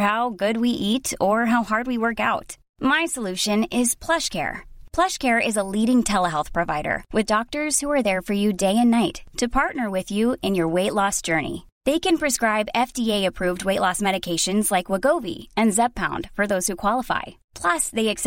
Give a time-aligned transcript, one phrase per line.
[0.00, 1.44] How good we ate our
[5.70, 10.56] leading telehealth provider with doctor for you day and night to partner with you in
[10.56, 11.56] your weight loss journey
[11.86, 14.90] they can prescribe F D approved weight loss medication like
[15.22, 18.26] Wegovy and Zepbound for those who qualify plus they x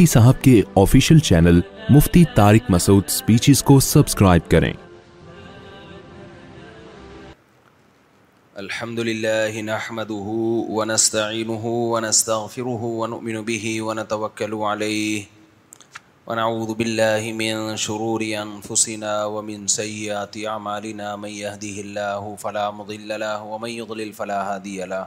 [0.00, 1.58] مفتی صاحب کے official channel
[1.94, 4.72] Mufti Tariq Masood speeches کو subscribe کریں
[8.62, 10.36] الحمد للہ نحمده
[10.78, 21.36] ونستعینه ونستغفره ونؤمن به ونتوکل علیه ونعوذ باللہ من شرور انفسنا ومن سیئات اعمالنا من
[21.38, 25.06] يهده اللہ فلا مضل له ومن يضلل فلا هادی له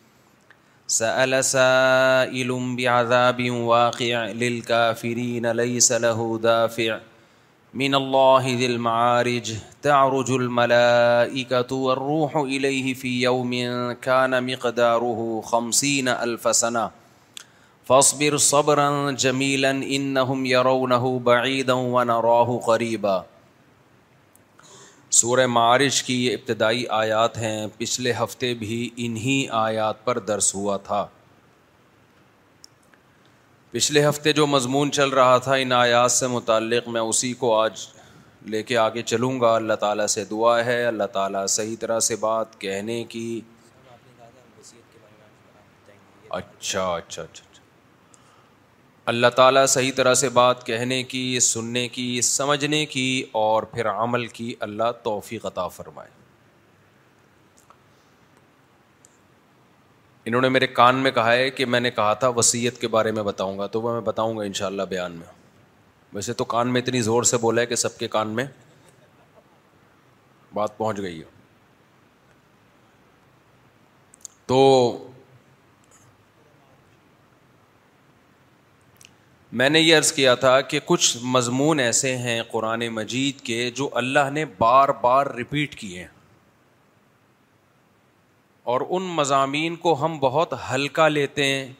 [0.91, 6.99] سأل سائل بعذاب واقع للكافرين ليس له دافع
[7.73, 13.51] من الله ذي المعارج تعرج الملائكة والروح إليه في يوم
[14.01, 16.91] كان مقداره خمسين ألف سنة
[17.85, 23.25] فاصبر صبرا جميلا إنهم يرونه بعيدا ونراه قريبا
[25.13, 30.77] سورہ معارج کی یہ ابتدائی آیات ہیں پچھلے ہفتے بھی انہی آیات پر درس ہوا
[30.83, 31.05] تھا
[33.71, 37.85] پچھلے ہفتے جو مضمون چل رہا تھا ان آیات سے متعلق میں اسی کو آج
[38.53, 42.15] لے کے آگے چلوں گا اللہ تعالیٰ سے دعا ہے اللہ تعالیٰ صحیح طرح سے
[42.25, 43.27] بات کہنے کی
[46.29, 47.49] اچھا اچھا اچھا, اچھا۔
[49.09, 53.05] اللہ تعالیٰ صحیح طرح سے بات کہنے کی سننے کی سمجھنے کی
[53.43, 56.09] اور پھر عمل کی اللہ توفیق عطا فرمائے
[60.25, 63.11] انہوں نے میرے کان میں کہا ہے کہ میں نے کہا تھا وسیعت کے بارے
[63.11, 65.27] میں بتاؤں گا تو وہ میں بتاؤں گا انشاءاللہ بیان میں
[66.13, 68.45] ویسے تو کان میں اتنی زور سے بولا ہے کہ سب کے کان میں
[70.53, 71.23] بات پہنچ گئی ہے
[74.47, 74.59] تو
[79.59, 83.87] میں نے یہ عرض کیا تھا کہ کچھ مضمون ایسے ہیں قرآن مجید کے جو
[84.01, 86.07] اللہ نے بار بار رپیٹ کیے ہیں
[88.71, 91.71] اور ان مضامین کو ہم بہت ہلکا لیتے ہیں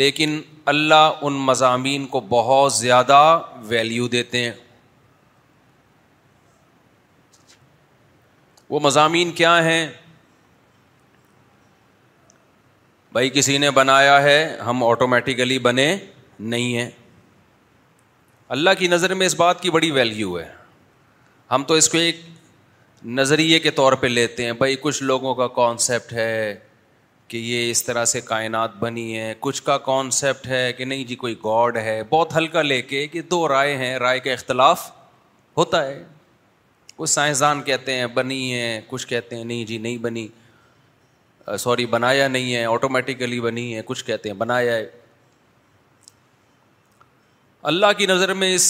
[0.00, 0.40] لیکن
[0.72, 3.20] اللہ ان مضامین کو بہت زیادہ
[3.68, 4.52] ویلیو دیتے ہیں
[8.70, 9.86] وہ مضامین کیا ہیں
[13.12, 15.94] بھائی کسی نے بنایا ہے ہم آٹومیٹیکلی بنے
[16.48, 16.88] نہیں ہے
[18.54, 20.48] اللہ کی نظر میں اس بات کی بڑی ویلیو ہے
[21.50, 22.20] ہم تو اس کو ایک
[23.18, 26.54] نظریے کے طور پہ لیتے ہیں بھائی کچھ لوگوں کا کانسیپٹ ہے
[27.28, 31.16] کہ یہ اس طرح سے کائنات بنی ہے کچھ کا کانسیپٹ ہے کہ نہیں جی
[31.16, 34.90] کوئی گاڈ ہے بہت ہلکا لے کے کہ دو رائے ہیں رائے کا اختلاف
[35.56, 36.02] ہوتا ہے
[36.96, 40.26] کچھ سائنسدان کہتے ہیں بنی ہے کچھ کہتے ہیں نہیں جی نہیں بنی
[41.58, 44.88] سوری بنایا نہیں ہے آٹومیٹیکلی بنی ہے کچھ کہتے ہیں بنایا ہے
[47.68, 48.66] اللہ کی نظر میں اس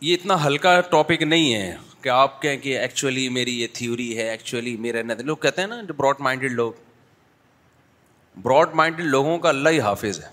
[0.00, 4.28] یہ اتنا ہلکا ٹاپک نہیں ہے کہ آپ کہیں کہ ایکچولی میری یہ تھیوری ہے
[4.30, 6.72] ایکچولی میرا نظر لوگ کہتے ہیں نا براڈ مائنڈیڈ لوگ
[8.42, 10.28] براڈ مائنڈیڈ لوگوں کا اللہ ہی حافظ ہے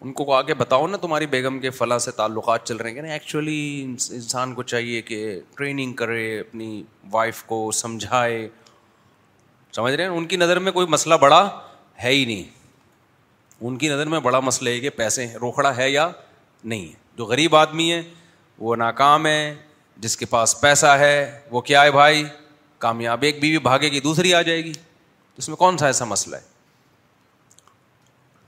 [0.00, 3.10] ان کو آگے بتاؤ نا تمہاری بیگم کے فلاں سے تعلقات چل رہے ہیں کہ
[3.12, 6.82] ایکچولی انسان کو چاہیے کہ ٹریننگ کرے اپنی
[7.12, 8.48] وائف کو سمجھائے
[9.76, 11.44] سمجھ رہے ہیں ان کی نظر میں کوئی مسئلہ بڑا
[12.04, 12.42] ہے ہی نہیں
[13.60, 16.08] ان کی نظر میں بڑا مسئلہ ہے کہ پیسے روکھڑا ہے یا
[16.64, 18.00] نہیں جو غریب آدمی ہے
[18.58, 19.54] وہ ناکام ہے
[20.00, 22.24] جس کے پاس پیسہ ہے وہ کیا ہے بھائی
[22.78, 24.72] کامیاب ایک بیوی بھاگے گی دوسری آ جائے گی
[25.38, 26.48] اس میں کون سا ایسا مسئلہ ہے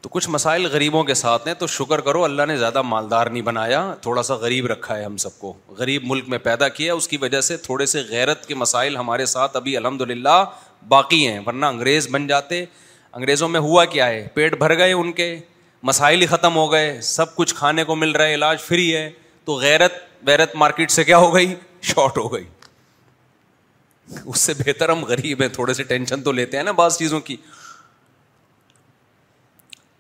[0.03, 3.43] تو کچھ مسائل غریبوں کے ساتھ ہیں تو شکر کرو اللہ نے زیادہ مالدار نہیں
[3.43, 7.09] بنایا تھوڑا سا غریب رکھا ہے ہم سب کو غریب ملک میں پیدا کیا اس
[7.09, 10.45] کی وجہ سے تھوڑے سے غیرت کے مسائل ہمارے ساتھ ابھی الحمد للہ
[10.89, 12.65] باقی ہیں ورنہ انگریز بن جاتے
[13.13, 15.35] انگریزوں میں ہوا کیا ہے پیٹ بھر گئے ان کے
[15.89, 19.11] مسائل ہی ختم ہو گئے سب کچھ کھانے کو مل رہا ہے علاج فری ہے
[19.45, 19.93] تو غیرت
[20.25, 21.55] بیرت مارکیٹ سے کیا ہو گئی
[21.93, 22.45] شارٹ ہو گئی
[24.25, 27.21] اس سے بہتر ہم غریب ہیں تھوڑے سے ٹینشن تو لیتے ہیں نا بعض چیزوں
[27.29, 27.37] کی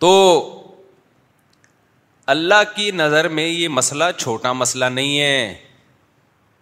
[0.05, 0.13] تو
[2.35, 5.55] اللہ کی نظر میں یہ مسئلہ چھوٹا مسئلہ نہیں ہے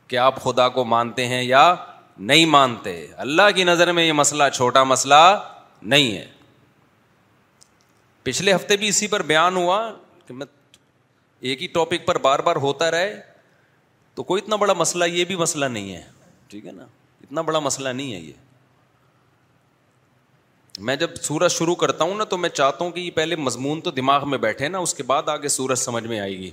[0.08, 1.74] کہ آپ خدا کو مانتے ہیں یا
[2.30, 2.96] نہیں مانتے
[3.26, 5.20] اللہ کی نظر میں یہ مسئلہ چھوٹا مسئلہ
[5.94, 6.26] نہیں ہے
[8.30, 9.76] پچھلے ہفتے بھی اسی پر بیان ہوا
[10.26, 10.46] کہ میں
[11.50, 13.14] ایک ہی ٹاپک پر بار بار ہوتا رہے
[14.14, 16.02] تو کوئی اتنا بڑا مسئلہ یہ بھی مسئلہ نہیں ہے
[16.48, 16.84] ٹھیک ہے نا
[17.22, 18.32] اتنا بڑا مسئلہ نہیں ہے یہ
[20.88, 23.80] میں جب سورج شروع کرتا ہوں نا تو میں چاہتا ہوں کہ یہ پہلے مضمون
[23.86, 26.50] تو دماغ میں بیٹھے نا اس کے بعد آگے سورج سمجھ میں آئے گی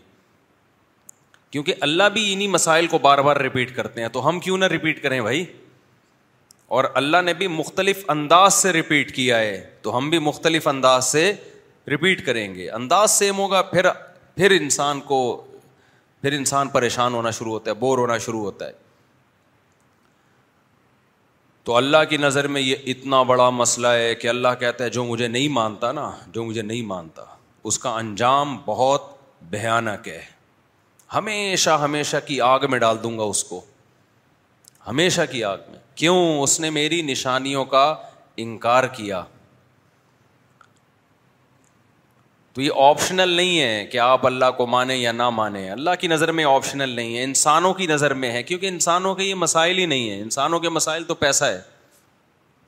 [1.50, 4.72] کیونکہ اللہ بھی انہیں مسائل کو بار بار رپیٹ کرتے ہیں تو ہم کیوں نہ
[4.76, 5.46] رپیٹ کریں بھائی
[6.78, 11.06] اور اللہ نے بھی مختلف انداز سے رپیٹ کیا ہے تو ہم بھی مختلف انداز
[11.12, 11.32] سے
[11.92, 13.88] ریپیٹ کریں گے انداز سیم ہوگا پھر
[14.36, 15.20] پھر انسان کو
[16.22, 18.72] پھر انسان پریشان ہونا شروع ہوتا ہے بور ہونا شروع ہوتا ہے
[21.64, 25.04] تو اللہ کی نظر میں یہ اتنا بڑا مسئلہ ہے کہ اللہ کہتا ہے جو
[25.06, 27.24] مجھے نہیں مانتا نا جو مجھے نہیں مانتا
[27.72, 29.10] اس کا انجام بہت
[29.56, 30.22] بھیانک ہے
[31.14, 33.62] ہمیشہ ہمیشہ کی آگ میں ڈال دوں گا اس کو
[34.88, 37.84] ہمیشہ کی آگ میں کیوں اس نے میری نشانیوں کا
[38.46, 39.24] انکار کیا
[42.58, 46.08] تو یہ آپشنل نہیں ہے کہ آپ اللہ کو مانیں یا نہ مانیں اللہ کی
[46.08, 49.78] نظر میں آپشنل نہیں ہے انسانوں کی نظر میں ہے کیونکہ انسانوں کے یہ مسائل
[49.78, 51.60] ہی نہیں ہیں انسانوں کے مسائل تو پیسہ ہے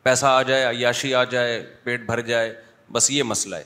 [0.04, 2.54] پیسہ آ جائے عیاشی آ جائے پیٹ بھر جائے
[2.92, 3.64] بس یہ مسئلہ ہے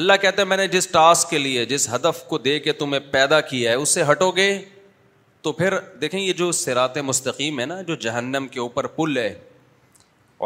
[0.00, 3.00] اللہ کہتا ہے میں نے جس ٹاسک کے لیے جس ہدف کو دے کے تمہیں
[3.12, 4.50] پیدا کیا ہے اس سے ہٹو گے
[5.42, 9.32] تو پھر دیکھیں یہ جو سرات مستقیم ہے نا جو جہنم کے اوپر پل ہے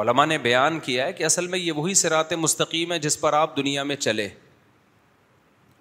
[0.00, 3.32] علماء نے بیان کیا ہے کہ اصل میں یہ وہی سرات مستقیم ہے جس پر
[3.32, 4.28] آپ دنیا میں چلے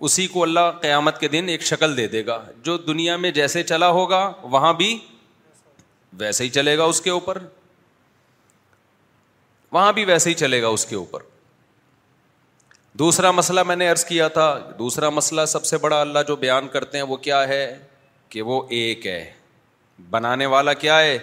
[0.08, 3.64] اسی کو اللہ قیامت کے دن ایک شکل دے دے گا جو دنیا میں جیسے
[3.64, 4.20] چلا ہوگا
[4.56, 4.98] وہاں بھی
[6.20, 7.38] ویسے ہی چلے گا اس کے اوپر
[9.72, 11.22] وہاں بھی ویسے ہی چلے گا اس کے اوپر
[13.00, 14.48] دوسرا مسئلہ میں نے عرض کیا تھا
[14.80, 17.62] دوسرا مسئلہ سب سے بڑا اللہ جو بیان کرتے ہیں وہ کیا ہے
[18.30, 19.24] کہ وہ ایک ہے
[20.10, 21.18] بنانے والا کیا ہے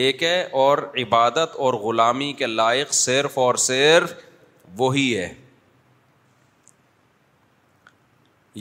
[0.00, 4.12] ایک ہے اور عبادت اور غلامی کے لائق صرف اور صرف
[4.78, 5.32] وہی ہے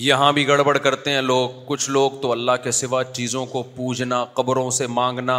[0.07, 4.23] یہاں بھی گڑبڑ کرتے ہیں لوگ کچھ لوگ تو اللہ کے سوا چیزوں کو پوجنا
[4.39, 5.37] قبروں سے مانگنا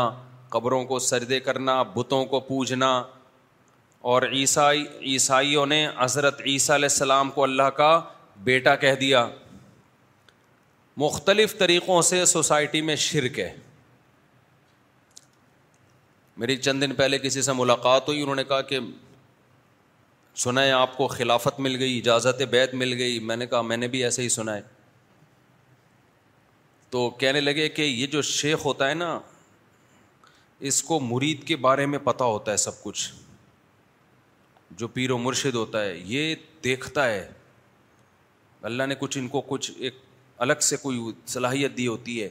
[0.55, 2.91] قبروں کو سردے کرنا بتوں کو پوجنا
[4.12, 7.91] اور عیسائی عیسائیوں نے حضرت عیسیٰ علیہ السلام کو اللہ کا
[8.49, 9.27] بیٹا کہہ دیا
[11.05, 13.51] مختلف طریقوں سے سوسائٹی میں شرک ہے
[16.43, 18.79] میری چند دن پہلے کسی سے ملاقات ہوئی انہوں نے کہا کہ
[20.44, 23.77] سنا ہے آپ کو خلافت مل گئی اجازت بیت مل گئی میں نے کہا میں
[23.77, 24.61] نے بھی ایسے ہی سنا ہے
[26.91, 29.19] تو کہنے لگے کہ یہ جو شیخ ہوتا ہے نا
[30.70, 33.08] اس کو مرید کے بارے میں پتہ ہوتا ہے سب کچھ
[34.81, 36.34] جو پیر و مرشد ہوتا ہے یہ
[36.65, 37.27] دیکھتا ہے
[38.70, 40.03] اللہ نے کچھ ان کو کچھ ایک
[40.46, 41.01] الگ سے کوئی
[41.37, 42.29] صلاحیت دی ہوتی ہے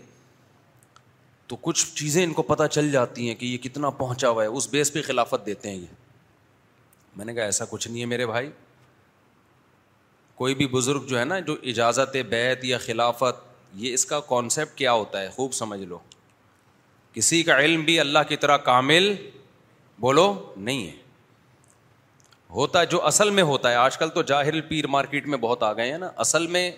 [1.51, 4.47] تو کچھ چیزیں ان کو پتہ چل جاتی ہیں کہ یہ کتنا پہنچا ہوا ہے
[4.47, 5.85] اس بیس پہ خلافت دیتے ہیں یہ
[7.15, 8.49] میں نے کہا ایسا کچھ نہیں ہے میرے بھائی
[10.35, 13.43] کوئی بھی بزرگ جو ہے نا جو اجازت بیت یا خلافت
[13.83, 15.99] یہ اس کا کانسیپٹ کیا ہوتا ہے خوب سمجھ لو
[17.13, 19.13] کسی کا علم بھی اللہ کی طرح کامل
[20.07, 20.25] بولو
[20.57, 20.91] نہیں ہے
[22.59, 25.73] ہوتا جو اصل میں ہوتا ہے آج کل تو جاہر پیر مارکیٹ میں بہت آ
[25.73, 26.69] گئے ہیں نا اصل میں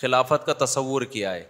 [0.00, 1.44] خلافت کا تصور کیا ہے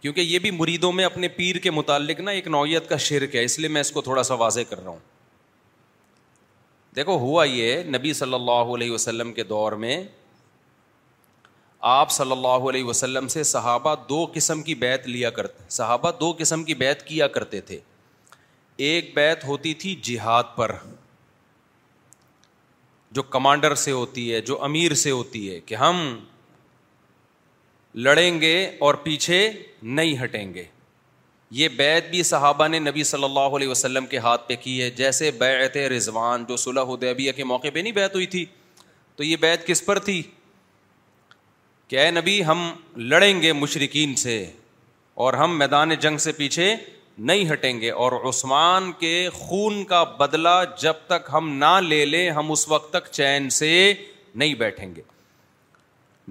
[0.00, 3.44] کیونکہ یہ بھی مریدوں میں اپنے پیر کے متعلق نا ایک نوعیت کا شرک ہے
[3.44, 4.98] اس لیے میں اس کو تھوڑا سا واضح کر رہا ہوں
[6.96, 10.02] دیکھو ہوا یہ نبی صلی اللہ علیہ وسلم کے دور میں
[11.88, 16.32] آپ صلی اللہ علیہ وسلم سے صحابہ دو قسم کی بیت لیا کرتے صحابہ دو
[16.38, 17.78] قسم کی بیت کیا کرتے تھے
[18.86, 20.72] ایک بیت ہوتی تھی جہاد پر
[23.18, 26.00] جو کمانڈر سے ہوتی ہے جو امیر سے ہوتی ہے کہ ہم
[28.06, 28.52] لڑیں گے
[28.86, 29.38] اور پیچھے
[29.98, 30.62] نہیں ہٹیں گے
[31.60, 34.88] یہ بیت بھی صحابہ نے نبی صلی اللہ علیہ وسلم کے ہاتھ پہ کی ہے
[35.00, 38.44] جیسے بیت رضوان جو صلح ادیبیہ کے موقع پہ نہیں بیت ہوئی تھی
[39.16, 40.20] تو یہ بیت کس پر تھی
[41.88, 42.70] کہ اے نبی ہم
[43.12, 44.36] لڑیں گے مشرقین سے
[45.24, 46.74] اور ہم میدان جنگ سے پیچھے
[47.30, 52.28] نہیں ہٹیں گے اور عثمان کے خون کا بدلہ جب تک ہم نہ لے لیں
[52.40, 53.72] ہم اس وقت تک چین سے
[54.34, 55.02] نہیں بیٹھیں گے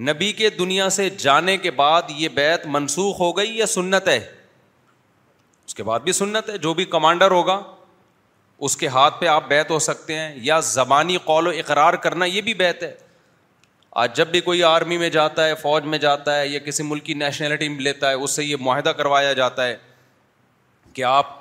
[0.05, 4.17] نبی کے دنیا سے جانے کے بعد یہ بیت منسوخ ہو گئی یا سنت ہے
[5.65, 7.59] اس کے بعد بھی سنت ہے جو بھی کمانڈر ہوگا
[8.67, 12.25] اس کے ہاتھ پہ آپ بیت ہو سکتے ہیں یا زبانی قول و اقرار کرنا
[12.25, 12.93] یہ بھی بیت ہے
[14.03, 17.03] آج جب بھی کوئی آرمی میں جاتا ہے فوج میں جاتا ہے یا کسی ملک
[17.05, 19.75] کی نیشنلٹی میں لیتا ہے اس سے یہ معاہدہ کروایا جاتا ہے
[20.93, 21.35] کہ آپ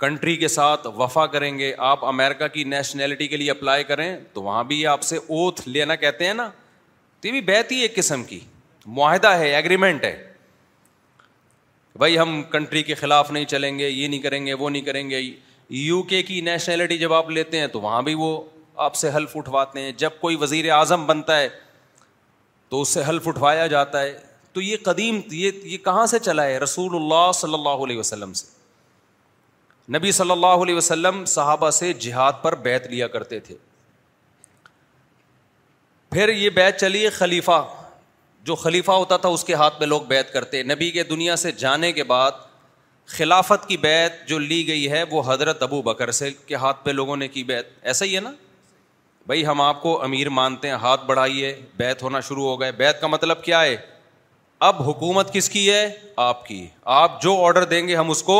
[0.00, 4.42] کنٹری کے ساتھ وفا کریں گے آپ امیرکا کی نیشنلٹی کے لیے اپلائی کریں تو
[4.42, 6.48] وہاں بھی آپ سے اوتھ لینا کہتے ہیں نا
[7.24, 8.38] تو یہ بھی بیت ہی ایک قسم کی
[8.96, 10.16] معاہدہ ہے ایگریمنٹ ہے
[11.98, 15.08] بھائی ہم کنٹری کے خلاف نہیں چلیں گے یہ نہیں کریں گے وہ نہیں کریں
[15.10, 15.20] گے
[15.80, 18.28] یو کے کی نیشنلٹی جب آپ لیتے ہیں تو وہاں بھی وہ
[18.88, 21.48] آپ سے حلف اٹھواتے ہیں جب کوئی وزیر اعظم بنتا ہے
[22.68, 24.12] تو اس سے حلف اٹھوایا جاتا ہے
[24.52, 28.32] تو یہ قدیم یہ یہ کہاں سے چلا ہے رسول اللہ صلی اللہ علیہ وسلم
[28.42, 28.46] سے
[29.98, 33.56] نبی صلی اللہ علیہ وسلم صحابہ سے جہاد پر بیت لیا کرتے تھے
[36.14, 37.62] پھر یہ بیت چلی خلیفہ
[38.46, 41.50] جو خلیفہ ہوتا تھا اس کے ہاتھ میں لوگ بیت کرتے نبی کے دنیا سے
[41.58, 42.32] جانے کے بعد
[43.14, 46.90] خلافت کی بیت جو لی گئی ہے وہ حضرت ابو بکر سے کے ہاتھ پہ
[46.90, 48.30] لوگوں نے کی بیت ایسا ہی ہے نا
[49.26, 53.00] بھائی ہم آپ کو امیر مانتے ہیں ہاتھ بڑھائیے بیت ہونا شروع ہو گئے بیت
[53.00, 53.74] کا مطلب کیا ہے
[54.68, 55.86] اب حکومت کس کی ہے
[56.28, 56.64] آپ کی
[57.00, 58.38] آپ جو آڈر دیں گے ہم اس کو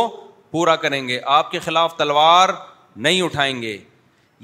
[0.50, 2.48] پورا کریں گے آپ کے خلاف تلوار
[2.96, 3.76] نہیں اٹھائیں گے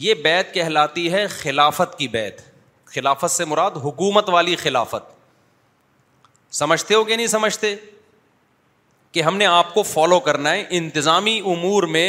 [0.06, 2.40] یہ بیت کہلاتی ہے خلافت کی بیت
[2.94, 5.18] خلافت سے مراد حکومت والی خلافت
[6.60, 7.74] سمجھتے ہو کہ نہیں سمجھتے
[9.12, 12.06] کہ ہم نے آپ کو فالو کرنا ہے انتظامی امور میں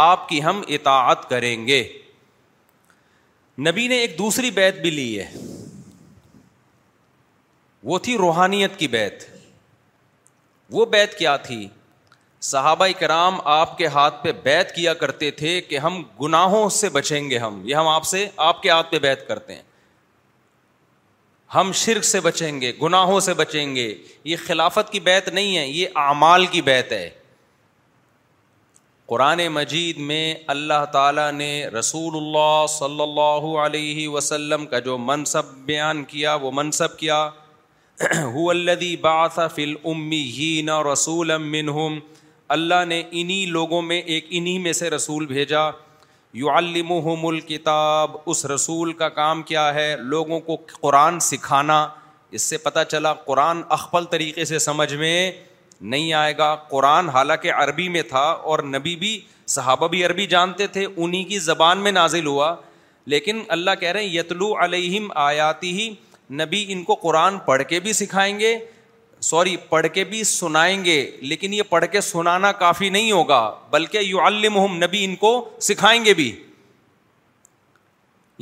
[0.00, 1.82] آپ کی ہم اطاعت کریں گے
[3.66, 5.26] نبی نے ایک دوسری بیت بھی لی ہے
[7.90, 9.22] وہ تھی روحانیت کی بیت
[10.72, 11.66] وہ بیت کیا تھی
[12.52, 17.28] صحابہ کرام آپ کے ہاتھ پہ بیت کیا کرتے تھے کہ ہم گناہوں سے بچیں
[17.30, 19.62] گے ہم یہ ہم آپ سے آپ کے ہاتھ پہ بیت کرتے ہیں
[21.54, 23.94] ہم شرک سے بچیں گے گناہوں سے بچیں گے
[24.24, 27.08] یہ خلافت کی بیت نہیں ہے یہ اعمال کی بیت ہے
[29.08, 35.52] قرآن مجید میں اللہ تعالیٰ نے رسول اللہ صلی اللہ علیہ وسلم کا جو منصب
[35.66, 37.18] بیان کیا وہ منصب کیا
[38.34, 41.98] ہودی بات فل امی ہین اور رسول منہم
[42.56, 45.68] اللہ نے انہی لوگوں میں ایک انہی میں سے رسول بھیجا
[46.40, 51.86] یو المحم الکتاب اس رسول کا کام کیا ہے لوگوں کو قرآن سکھانا
[52.38, 55.30] اس سے پتہ چلا قرآن اخبل طریقے سے سمجھ میں
[55.94, 59.18] نہیں آئے گا قرآن حالانکہ عربی میں تھا اور نبی بھی
[59.56, 62.54] صحابہ بھی عربی جانتے تھے انہیں کی زبان میں نازل ہوا
[63.14, 65.88] لیکن اللہ کہہ رہے ہیں یتلو علیہم آیاتی ہی
[66.42, 68.58] نبی ان کو قرآن پڑھ کے بھی سکھائیں گے
[69.22, 73.98] سوری پڑھ کے بھی سنائیں گے لیکن یہ پڑھ کے سنانا کافی نہیں ہوگا بلکہ
[74.04, 75.30] یو الم نبی ان کو
[75.68, 76.30] سکھائیں گے بھی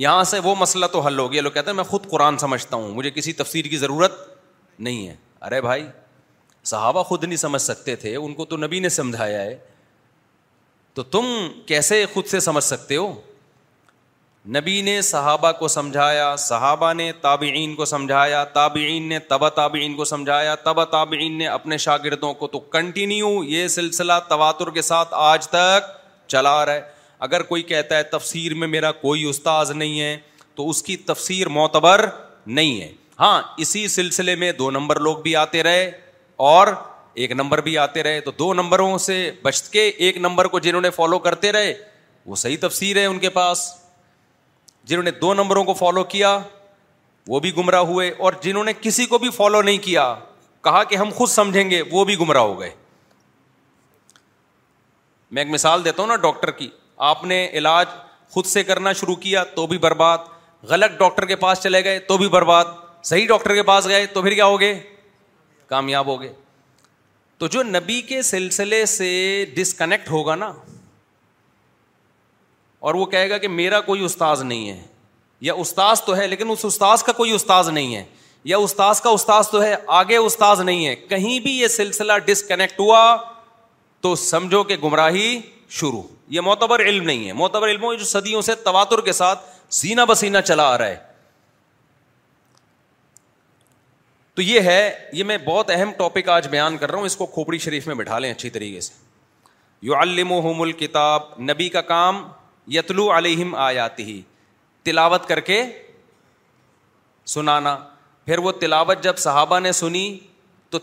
[0.05, 2.77] یہاں سے وہ مسئلہ تو حل ہو گیا لوگ کہتے ہیں میں خود قرآن سمجھتا
[2.77, 4.13] ہوں مجھے کسی تفسیر کی ضرورت
[4.87, 5.15] نہیں ہے
[5.47, 5.85] ارے بھائی
[6.71, 9.57] صحابہ خود نہیں سمجھ سکتے تھے ان کو تو نبی نے سمجھایا ہے
[10.95, 11.27] تو تم
[11.67, 13.13] کیسے خود سے سمجھ سکتے ہو
[14.49, 20.05] نبی نے صحابہ کو سمجھایا صحابہ نے تابعین کو سمجھایا تابعین نے تبا تابعین کو
[20.05, 25.49] سمجھایا تبا تابعین نے اپنے شاگردوں کو تو کنٹینیو یہ سلسلہ تواتر کے ساتھ آج
[25.49, 25.91] تک
[26.31, 26.81] چلا رہا ہے
[27.29, 30.17] اگر کوئی کہتا ہے تفسیر میں میرا کوئی استاذ نہیں ہے
[30.55, 32.05] تو اس کی تفسیر معتبر
[32.47, 35.91] نہیں ہے ہاں اسی سلسلے میں دو نمبر لوگ بھی آتے رہے
[36.53, 36.67] اور
[37.15, 40.81] ایک نمبر بھی آتے رہے تو دو نمبروں سے بچ کے ایک نمبر کو جنہوں
[40.83, 41.73] نے فالو کرتے رہے
[42.27, 43.69] وہ صحیح تفسیر ہے ان کے پاس
[44.89, 46.39] جنہوں نے دو نمبروں کو فالو کیا
[47.29, 50.15] وہ بھی گمراہ ہوئے اور جنہوں نے کسی کو بھی فالو نہیں کیا
[50.65, 52.71] کہا کہ ہم خود سمجھیں گے وہ بھی گمراہ ہو گئے
[55.31, 56.69] میں ایک مثال دیتا ہوں نا ڈاکٹر کی
[57.09, 57.89] آپ نے علاج
[58.33, 60.19] خود سے کرنا شروع کیا تو بھی برباد
[60.69, 62.65] غلط ڈاکٹر کے پاس چلے گئے تو بھی برباد
[63.11, 64.73] صحیح ڈاکٹر کے پاس گئے تو پھر کیا ہوگے
[65.69, 66.33] کامیاب ہو گئے
[67.39, 70.53] تو جو نبی کے سلسلے سے ڈسکنیکٹ ہوگا نا
[72.81, 74.81] اور وہ کہے گا کہ میرا کوئی استاذ نہیں ہے
[75.47, 78.05] یا استاذ تو ہے لیکن اس استاذ کا کوئی استاذ نہیں ہے
[78.53, 82.81] یا استاذ کا استاذ تو ہے آگے استاذ نہیں ہے کہیں بھی یہ سلسلہ ڈسکنیکٹ
[82.81, 83.01] ہوا
[84.03, 85.39] تو سمجھو کہ گمراہی
[85.79, 86.03] شروع
[86.35, 89.43] یہ معتبر علم نہیں ہے معتبر علم جو صدیوں سے تواتر کے ساتھ
[89.81, 90.97] سینا بسینہ چلا آ رہا ہے
[94.35, 97.27] تو یہ ہے یہ میں بہت اہم ٹاپک آج بیان کر رہا ہوں اس کو
[97.35, 98.93] کھوپڑی شریف میں بٹھا لیں اچھی طریقے سے
[99.89, 100.33] یو الم
[100.63, 102.25] الکتاب نبی کا کام
[102.77, 104.21] یتلو علیہم آ جاتی
[104.85, 105.63] تلاوت کر کے
[107.35, 107.77] سنانا
[108.27, 110.05] پھر وہ تلاوت جب صحابہ نے سنی
[110.71, 110.79] تو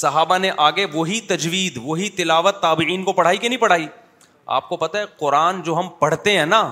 [0.00, 4.96] صحابہ نے آگے وہی وہی تجوید تلاوت تابعین کو کو پڑھائی پڑھائی کہ نہیں آپ
[4.96, 6.62] ہے قرآن جو ہم پڑھتے ہیں نا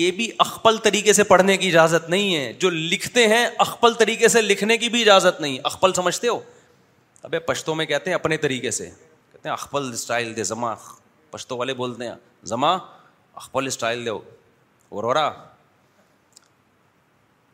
[0.00, 4.28] یہ بھی اخبل طریقے سے پڑھنے کی اجازت نہیں ہے جو لکھتے ہیں اخپل طریقے
[4.34, 6.38] سے لکھنے کی بھی اجازت نہیں اخپل سمجھتے ہو
[7.28, 8.88] ابے پشتوں میں کہتے ہیں اپنے طریقے سے
[9.32, 10.74] کہتے ہیں اسٹائل دے زماں
[11.30, 12.14] پشتوں والے بولتے ہیں
[12.54, 12.76] زما
[13.36, 14.18] اخبل اسٹائل دو
[14.90, 15.26] ورورا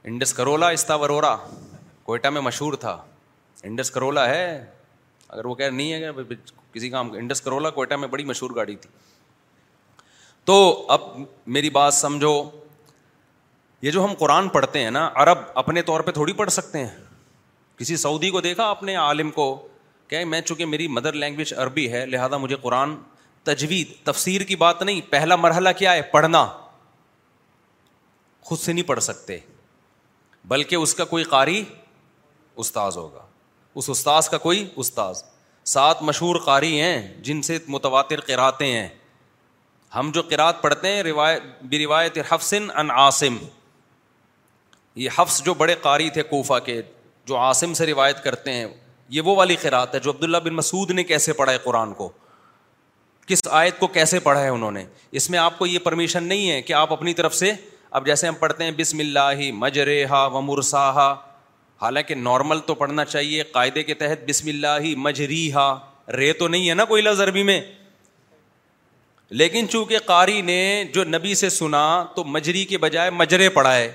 [0.09, 1.37] انڈس کرولا استا ورورا
[2.05, 2.97] کوئٹہ میں مشہور تھا
[3.65, 4.45] انڈس کرولا ہے
[5.29, 6.35] اگر وہ کہہ نہیں ہے کہ
[6.73, 8.91] کسی کام انڈس کرولا کوئٹہ میں بڑی مشہور گاڑی تھی
[10.45, 10.55] تو
[10.93, 11.01] اب
[11.57, 12.35] میری بات سمجھو
[13.83, 16.97] یہ جو ہم قرآن پڑھتے ہیں نا عرب اپنے طور پہ تھوڑی پڑھ سکتے ہیں
[17.79, 19.47] کسی سعودی کو دیکھا اپنے عالم کو
[20.09, 22.97] کہ میں چونکہ میری مدر لینگویج عربی ہے لہٰذا مجھے قرآن
[23.45, 26.47] تجوید تفسیر کی بات نہیں پہلا مرحلہ کیا ہے پڑھنا
[28.49, 29.39] خود سے نہیں پڑھ سکتے
[30.49, 31.63] بلکہ اس کا کوئی قاری
[32.63, 33.25] استاذ ہوگا
[33.81, 35.23] اس استاذ کا کوئی استاذ
[35.73, 38.89] سات مشہور قاری ہیں جن سے متواتر کراتے ہیں
[39.95, 42.19] ہم جو کراط پڑھتے ہیں روایت
[42.59, 43.37] ان عاصم
[45.03, 46.81] یہ حفص جو بڑے قاری تھے کوفہ کے
[47.27, 48.67] جو عاصم سے روایت کرتے ہیں
[49.17, 52.11] یہ وہ والی قرات ہے جو عبداللہ بن مسعود نے کیسے پڑھا ہے قرآن کو
[53.31, 54.85] کس آیت کو کیسے پڑھا ہے انہوں نے
[55.19, 57.53] اس میں آپ کو یہ پرمیشن نہیں ہے کہ آپ اپنی طرف سے
[57.99, 61.15] اب جیسے ہم پڑھتے ہیں بسم اللہ مجرحا ہا و مرسا ہا
[62.29, 65.79] نارمل تو پڑھنا چاہیے قاعدے کے تحت بسم اللہ
[66.17, 67.61] رے تو نہیں ہے نا کوئی لفظ عربی میں
[69.41, 70.57] لیکن چونکہ قاری نے
[70.95, 71.83] جو نبی سے سنا
[72.15, 73.91] تو مجری کے بجائے مجرے پڑھا ہے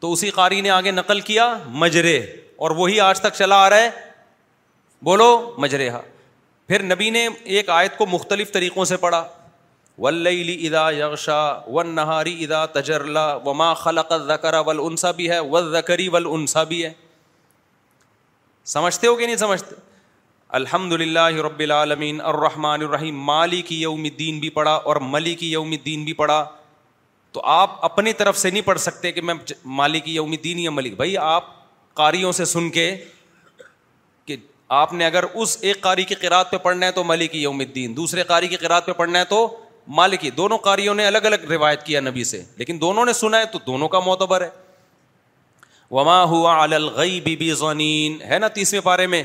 [0.00, 1.46] تو اسی قاری نے آگے نقل کیا
[1.84, 2.16] مجرے
[2.64, 3.90] اور وہی آج تک چلا آ رہا ہے
[5.08, 5.30] بولو
[5.64, 6.00] مجرے ہا
[6.70, 9.22] پھر نبی نے ایک آیت کو مختلف طریقوں سے پڑھا
[10.04, 11.38] ولی ادا یغشا
[11.74, 16.62] و نہاری ادا تجرلا و ما خلق زکرا انسا بھی ہے و زکری ول انسا
[16.72, 16.92] بھی ہے
[18.76, 19.76] سمجھتے ہو کہ نہیں سمجھتے
[20.60, 25.50] الحمد للہ رب العالمین الرحمٰن الرحیم مالی کی یوم دین بھی پڑھا اور ملک کی
[25.52, 26.42] یوم دین بھی پڑھا
[27.32, 29.34] تو آپ اپنی طرف سے نہیں پڑھ سکتے کہ میں
[29.80, 31.54] مالی کی یوم دین یا ملک بھائی آپ
[32.02, 32.90] قاریوں سے سن کے
[34.78, 37.96] آپ نے اگر اس ایک قاری کی قرآد پہ پڑھنا ہے تو ملکی یوم الدین
[37.96, 39.38] دوسرے قاری کی قرآت پہ پڑھنا ہے تو
[39.98, 43.46] مالکی دونوں قاریوں نے الگ الگ روایت کیا نبی سے لیکن دونوں نے سنا ہے
[43.52, 44.48] تو دونوں کا معتبر ہے
[45.90, 46.64] وما ہوا
[47.24, 49.22] بی بی زنین ہے نا تیسویں پارے میں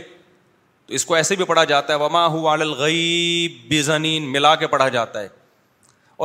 [0.85, 4.87] تو اس کو ایسے بھی پڑھا جاتا ہے وما ہوا بی زنین ملا کے پڑھا
[4.97, 5.27] جاتا ہے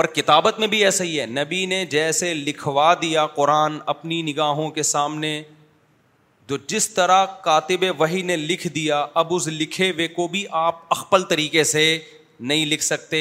[0.00, 4.70] اور کتابت میں بھی ایسا ہی ہے نبی نے جیسے لکھوا دیا قرآن اپنی نگاہوں
[4.70, 5.40] کے سامنے
[6.50, 10.78] جو جس طرح کاتب وہی نے لکھ دیا اب اس لکھے ہوئے کو بھی آپ
[10.94, 11.82] اخپل طریقے سے
[12.52, 13.20] نہیں لکھ سکتے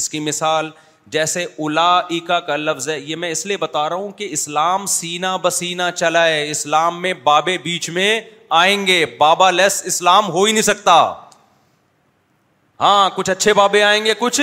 [0.00, 0.68] اس کی مثال
[1.16, 2.00] جیسے الا
[2.46, 6.24] کا لفظ ہے یہ میں اس لیے بتا رہا ہوں کہ اسلام سینا بسینا چلا
[6.26, 8.10] ہے اسلام میں بابے بیچ میں
[8.62, 10.94] آئیں گے بابا لیس اسلام ہو ہی نہیں سکتا
[12.80, 14.40] ہاں کچھ اچھے بابے آئیں گے کچھ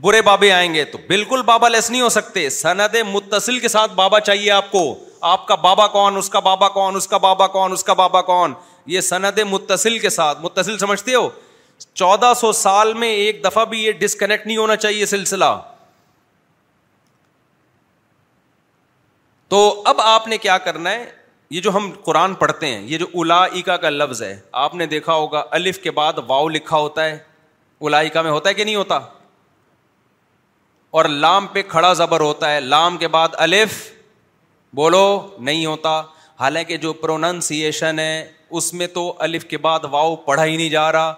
[0.00, 3.92] برے بابے آئیں گے تو بالکل بابا لیس نہیں ہو سکتے سند متصل کے ساتھ
[4.04, 4.88] بابا چاہیے آپ کو
[5.28, 8.20] آپ کا بابا کون اس کا بابا کون اس کا بابا کون اس کا بابا
[8.30, 8.52] کون
[8.94, 11.28] یہ سند متصل کے ساتھ متصل سمجھتے ہو
[12.00, 15.48] چودہ سو سال میں ایک دفعہ بھی یہ ڈسکنیکٹ نہیں ہونا چاہیے سلسلہ
[19.54, 19.58] تو
[19.94, 21.04] اب آپ نے کیا کرنا ہے
[21.56, 24.34] یہ جو ہم قرآن پڑھتے ہیں یہ جو الا کا لفظ ہے
[24.66, 27.18] آپ نے دیکھا ہوگا الف کے بعد واؤ لکھا ہوتا ہے
[27.90, 28.98] الا میں ہوتا ہے کہ نہیں ہوتا
[30.98, 33.80] اور لام پہ کھڑا زبر ہوتا ہے لام کے بعد الف
[34.76, 35.06] بولو
[35.48, 36.00] نہیں ہوتا
[36.40, 38.14] حالانکہ جو پروننسیشن ہے
[38.58, 41.14] اس میں تو الف کے بعد واؤ پڑھا ہی نہیں جا رہا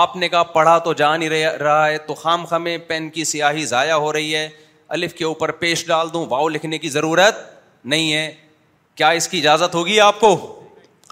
[0.00, 1.28] آپ نے کہا پڑھا تو جا نہیں
[1.62, 4.48] رہا ہے تو خام خمے پین کی سیاہی ضائع ہو رہی ہے
[4.96, 7.38] الف کے اوپر پیش ڈال دوں واؤ لکھنے کی ضرورت
[7.94, 8.30] نہیں ہے
[9.00, 10.34] کیا اس کی اجازت ہوگی آپ کو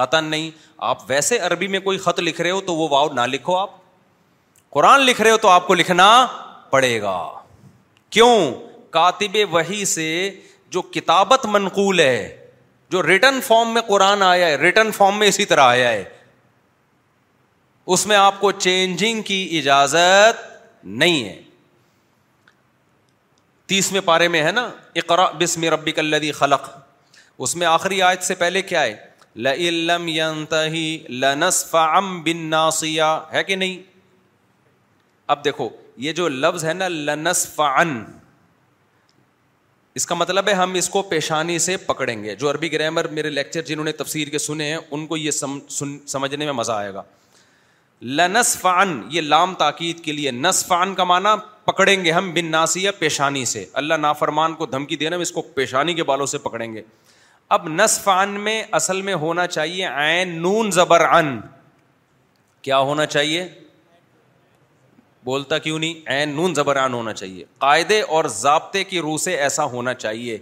[0.02, 0.50] قطن نہیں
[0.90, 3.70] آپ ویسے عربی میں کوئی خط لکھ رہے ہو تو وہ واؤ نہ لکھو آپ
[4.76, 6.08] قرآن لکھ رہے ہو تو آپ کو لکھنا
[6.70, 7.16] پڑے گا
[8.16, 8.36] کیوں
[8.98, 10.08] کاتب وہی سے
[10.74, 12.38] جو کتابت منقول ہے
[12.90, 16.04] جو ریٹرن فارم میں قرآن آیا ہے ریٹرن فارم میں اسی طرح آیا ہے
[17.94, 20.40] اس میں آپ کو چینجنگ کی اجازت
[21.02, 21.40] نہیں ہے
[23.72, 24.68] تیسویں پارے میں ہے نا
[25.02, 26.68] اقرا بسم ربی کلدی خلق
[27.46, 29.04] اس میں آخری آیت سے پہلے کیا ہے
[29.86, 33.82] لم ينتهي لنصف فم بن ناسیا ہے کہ نہیں
[35.34, 35.68] اب دیکھو
[36.04, 37.92] یہ جو لفظ ہے نا لنس فن
[39.96, 43.28] اس کا مطلب ہے ہم اس کو پیشانی سے پکڑیں گے جو عربی گرامر میرے
[43.30, 46.72] لیکچر جنہوں نے تفسیر کے سنے ہیں ان کو یہ سم, سن, سمجھنے میں مزہ
[46.72, 47.02] آئے گا
[48.18, 51.28] لنس فن یہ لام تاکید کے لیے نسفان کا معنی
[51.72, 55.94] پکڑیں گے ہم بن ناسیہ پیشانی سے اللہ نافرمان کو دھمکی دینا اس کو پیشانی
[55.94, 56.82] کے بالوں سے پکڑیں گے
[57.56, 61.38] اب نسفان میں اصل میں ہونا چاہیے نون زبر ان
[62.62, 63.48] کیا ہونا چاہیے
[65.26, 69.94] بولتا کیوں نہیں این زبران ہونا چاہیے قاعدے اور ضابطے کی روح سے ایسا ہونا
[69.94, 70.36] چاہیے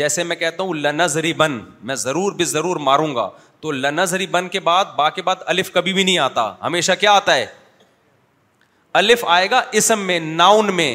[0.00, 1.58] جیسے میں کہتا ہوں لنظری بن
[1.90, 3.28] میں ضرور بھی ضرور ماروں گا
[3.60, 7.12] تو لنظری بن کے بعد با کے بعد الف کبھی بھی نہیں آتا ہمیشہ کیا
[7.20, 7.46] آتا ہے
[9.00, 10.90] الف آئے گا اسم میں ناؤن میں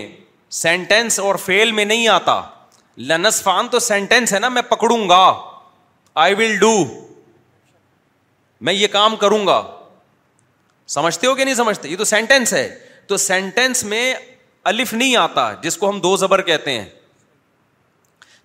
[0.60, 2.39] سینٹینس اور فیل میں نہیں آتا
[3.10, 5.21] لنس فان تو سینٹینس ہے نا میں پکڑوں گا
[6.25, 6.71] آئی ول ڈو
[8.67, 9.62] میں یہ کام کروں گا
[10.99, 12.67] سمجھتے ہو کہ نہیں سمجھتے یہ تو سینٹینس ہے
[13.12, 14.13] تو سینٹینس میں
[14.71, 16.86] الف نہیں آتا جس کو ہم دو زبر کہتے ہیں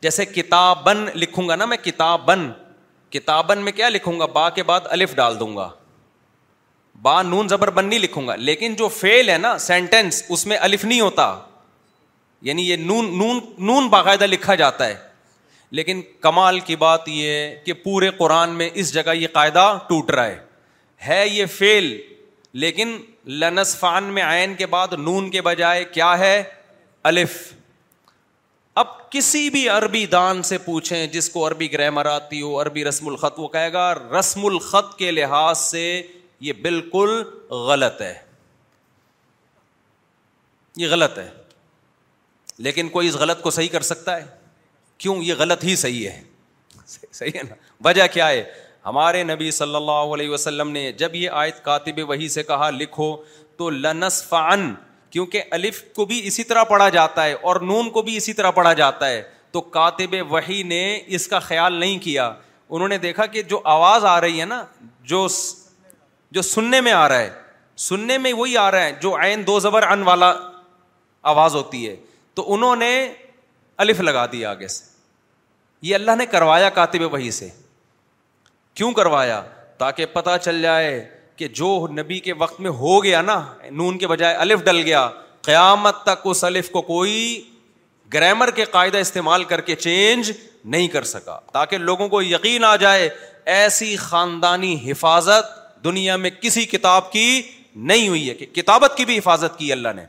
[0.03, 0.89] جیسے کتاب
[1.23, 2.47] لکھوں گا نا میں کتاب بن
[3.17, 5.69] کتاب میں کیا لکھوں گا با کے بعد الف ڈال دوں گا
[7.03, 10.57] با نون زبر بن نہیں لکھوں گا لیکن جو فیل ہے نا سینٹینس اس میں
[10.69, 11.29] الف نہیں ہوتا
[12.49, 14.97] یعنی یہ نون نون نون باقاعدہ لکھا جاتا ہے
[15.81, 20.27] لیکن کمال کی بات یہ کہ پورے قرآن میں اس جگہ یہ قاعدہ ٹوٹ رہا
[20.27, 20.39] ہے
[21.09, 21.97] ہے یہ فیل
[22.65, 26.43] لیکن لنس فان میں آئین کے بعد نون کے بجائے کیا ہے
[27.11, 27.37] الف
[28.81, 33.07] اب کسی بھی عربی دان سے پوچھیں جس کو عربی گرامر آتی ہو عربی رسم
[33.09, 35.85] الخط وہ کہے گا رسم الخط کے لحاظ سے
[36.49, 37.23] یہ بالکل
[37.69, 38.15] غلط ہے
[40.77, 41.29] یہ غلط ہے
[42.69, 44.25] لیکن کوئی اس غلط کو صحیح کر سکتا ہے
[44.99, 46.21] کیوں یہ غلط ہی صحیح ہے
[46.87, 47.55] صحیح ہے نا
[47.89, 48.43] وجہ کیا ہے
[48.87, 53.17] ہمارے نبی صلی اللہ علیہ وسلم نے جب یہ آیت کاتب وہی سے کہا لکھو
[53.59, 54.71] تو لنس فن
[55.11, 58.51] کیونکہ الف کو بھی اسی طرح پڑھا جاتا ہے اور نون کو بھی اسی طرح
[58.59, 59.23] پڑھا جاتا ہے
[59.53, 60.81] تو کاتب وہی نے
[61.19, 62.31] اس کا خیال نہیں کیا
[62.69, 64.65] انہوں نے دیکھا کہ جو آواز آ رہی ہے نا
[65.15, 65.27] جو
[66.39, 67.31] جو سننے میں آ رہا ہے
[67.89, 70.33] سننے میں وہی آ رہا ہے جو عین دو زبر ان والا
[71.35, 71.97] آواز ہوتی ہے
[72.35, 72.91] تو انہوں نے
[73.85, 74.85] الف لگا دی آگے سے
[75.87, 77.49] یہ اللہ نے کروایا کاتب وہی سے
[78.77, 79.41] کیوں کروایا
[79.79, 80.89] تاکہ پتہ چل جائے
[81.37, 83.41] کہ جو نبی کے وقت میں ہو گیا نا
[83.79, 85.09] نون کے بجائے الف ڈل گیا
[85.49, 87.17] قیامت تک اس الف کو کوئی
[88.15, 90.31] گرامر کے قاعدہ استعمال کر کے چینج
[90.75, 93.09] نہیں کر سکا تاکہ لوگوں کو یقین آ جائے
[93.55, 97.29] ایسی خاندانی حفاظت دنیا میں کسی کتاب کی
[97.91, 100.05] نہیں ہوئی ہے کہ کتابت کی بھی حفاظت کی اللہ نے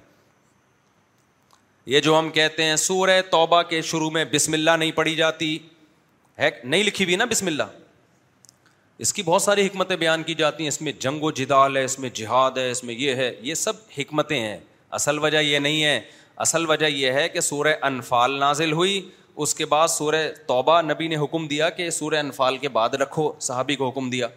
[1.95, 5.57] یہ جو ہم کہتے ہیں سورہ توبہ کے شروع میں بسم اللہ نہیں پڑھی جاتی
[6.39, 7.77] ہے نہیں لکھی ہوئی نا بسم اللہ
[9.05, 11.83] اس کی بہت ساری حکمتیں بیان کی جاتی ہیں اس میں جنگ و جدال ہے
[11.83, 14.57] اس میں جہاد ہے اس میں یہ ہے یہ سب حکمتیں ہیں
[14.99, 15.99] اصل وجہ یہ نہیں ہے
[16.45, 18.99] اصل وجہ یہ ہے کہ سورہ انفال نازل ہوئی
[19.45, 23.31] اس کے بعد سورہ توبہ نبی نے حکم دیا کہ سورہ انفال کے بعد رکھو
[23.47, 24.27] صحابی کو حکم دیا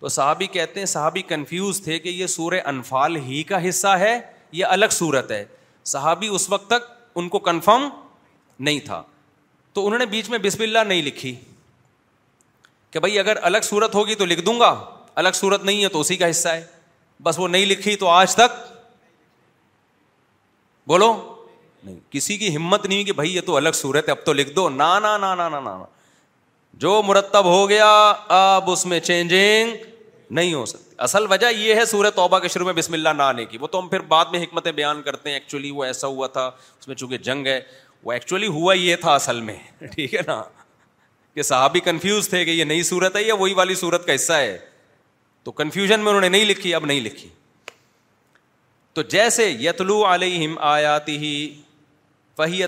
[0.00, 4.18] تو صحابی کہتے ہیں صحابی کنفیوز تھے کہ یہ سورہ انفال ہی کا حصہ ہے
[4.52, 5.44] یہ الگ صورت ہے
[5.92, 7.88] صحابی اس وقت تک ان کو کنفرم
[8.64, 9.02] نہیں تھا
[9.72, 11.34] تو انہوں نے بیچ میں بسم اللہ نہیں لکھی
[12.90, 14.74] کہ بھائی اگر الگ صورت ہوگی تو لکھ دوں گا
[15.20, 16.64] الگ صورت نہیں ہے تو اسی کا حصہ ہے
[17.22, 18.58] بس وہ نہیں لکھی تو آج تک
[20.88, 21.12] بولو
[21.84, 24.50] نہیں کسی کی ہمت نہیں کہ بھائی یہ تو الگ صورت ہے اب تو لکھ
[24.56, 25.76] دو نا نا نا نا نا
[26.84, 27.88] جو مرتب ہو گیا
[28.44, 29.76] اب اس میں چینجنگ
[30.38, 33.22] نہیں ہو سکتی اصل وجہ یہ ہے سورہ توبہ کے شروع میں بسم اللہ نہ
[33.22, 36.06] آنے کی وہ تو ہم پھر بعد میں حکمتیں بیان کرتے ہیں ایکچولی وہ ایسا
[36.06, 36.46] ہوا تھا
[36.80, 37.60] اس میں چونکہ جنگ ہے
[38.04, 39.56] وہ ایکچولی ہوا یہ تھا اصل میں
[39.92, 40.42] ٹھیک ہے نا
[41.36, 44.32] کہ صحابی کنفیوز تھے کہ یہ نئی صورت ہے یا وہی والی صورت کا حصہ
[44.32, 44.56] ہے
[45.44, 47.28] تو کنفیوژن میں انہوں نے نہیں لکھی اب نہیں لکھی
[48.94, 51.16] تو جیسے یتلو علیہ آیاتی
[52.38, 52.62] ہی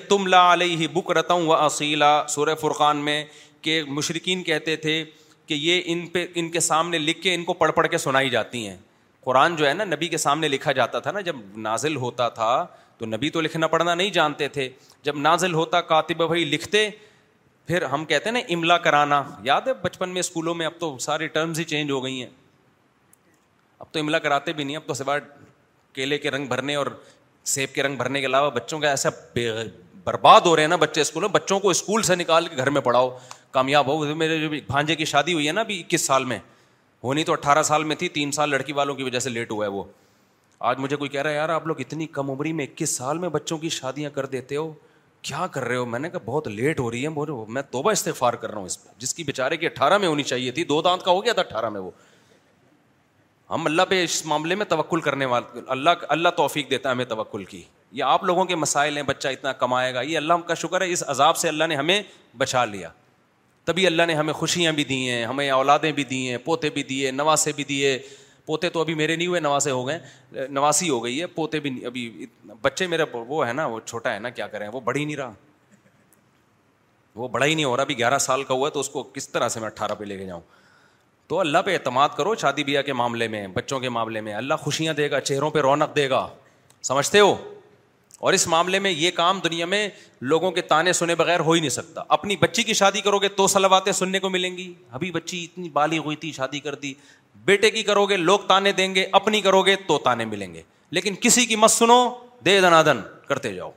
[0.95, 1.69] بک رتوں
[2.61, 3.23] فرقان میں
[3.63, 5.03] کہ مشرقین کہتے تھے
[5.47, 8.31] کہ یہ ان پہ ان کے سامنے لکھ کے ان کو پڑھ پڑھ کے سنائی
[8.31, 8.77] جاتی ہیں
[9.25, 11.37] قرآن جو ہے نا نبی کے سامنے لکھا جاتا تھا نا جب
[11.69, 12.51] نازل ہوتا تھا
[12.99, 14.69] تو نبی تو لکھنا پڑھنا نہیں جانتے تھے
[15.05, 16.89] جب نازل ہوتا کاتب بھائی لکھتے
[17.69, 20.97] پھر ہم کہتے ہیں نا املا کرانا یاد ہے بچپن میں اسکولوں میں اب تو
[21.07, 22.29] سارے ٹرمز ہی چینج ہو گئی ہیں
[23.79, 25.17] اب تو املا کراتے بھی نہیں اب تو سوا
[25.95, 26.87] کیلے کے رنگ بھرنے اور
[27.55, 29.51] سیب کے رنگ بھرنے کے علاوہ بچوں کا ایسا بے
[30.05, 32.71] برباد ہو رہے ہیں نا بچے اسکول میں بچوں کو اسکول سے نکال کے گھر
[32.71, 33.11] میں پڑھاؤ
[33.51, 36.39] کامیاب ہو میرے جو بھانجے کی شادی ہوئی ہے نا ابھی اکیس سال میں
[37.05, 39.65] ہونی تو اٹھارہ سال میں تھی تین سال لڑکی والوں کی وجہ سے لیٹ ہوا
[39.67, 39.83] ہے وہ
[40.71, 43.19] آج مجھے کوئی کہہ رہا ہے یار آپ لوگ اتنی کم عمری میں اکیس سال
[43.19, 44.73] میں بچوں کی شادیاں کر دیتے ہو
[45.23, 48.35] کیا کر رہے ہو میں نے کہا بہت لیٹ ہو رہی ہے میں توبہ استغفار
[48.41, 50.81] کر رہا ہوں اس پہ جس کی بیچارے کی اٹھارہ میں ہونی چاہیے تھی دو
[50.83, 51.91] دانت کا ہو گیا تھا اٹھارہ میں وہ
[53.51, 57.05] ہم اللہ پہ اس معاملے میں توقل کرنے والے اللہ اللہ توفیق دیتا ہے ہمیں
[57.15, 60.55] توقل کی یہ آپ لوگوں کے مسائل ہیں بچہ اتنا کمائے گا یہ اللہ کا
[60.63, 62.01] شکر ہے اس عذاب سے اللہ نے ہمیں
[62.39, 62.89] بچا لیا
[63.65, 66.83] تبھی اللہ نے ہمیں خوشیاں بھی دی ہیں ہمیں اولادیں بھی دی ہیں پوتے بھی
[66.83, 67.99] دیے نواسے بھی دیے
[68.49, 71.73] پوتے تو ابھی میرے نہیں ہوئے نواسے ہو گئے نواسی ہو گئی ہے پوتے بھی
[71.87, 72.27] ابھی
[72.63, 75.17] بچے میرے وہ ہے نا وہ چھوٹا ہے نا کیا کریں وہ بڑھ ہی نہیں
[75.17, 75.33] رہا
[77.23, 79.03] وہ بڑا ہی نہیں ہو رہا ابھی گیارہ سال کا ہوا ہے تو اس کو
[79.15, 80.41] کس طرح سے میں اٹھارہ پہ لے کے جاؤں
[81.33, 84.63] تو اللہ پہ اعتماد کرو شادی بیاہ کے معاملے میں بچوں کے معاملے میں اللہ
[84.67, 86.27] خوشیاں دے گا چہروں پہ رونق دے گا
[86.91, 87.35] سمجھتے ہو
[88.29, 89.89] اور اس معاملے میں یہ کام دنیا میں
[90.31, 93.29] لوگوں کے تانے سنے بغیر ہو ہی نہیں سکتا اپنی بچی کی شادی کرو گے
[93.41, 96.93] تو سلواتیں سننے کو ملیں گی ابھی بچی اتنی بالی ہوئی تھی شادی کر دی
[97.47, 100.63] بیٹے کی کرو گے لوگ تانے دیں گے اپنی کرو گے تو تانے ملیں گے
[100.97, 101.99] لیکن کسی کی مت سنو
[102.47, 103.71] دے دن کرتے جاؤ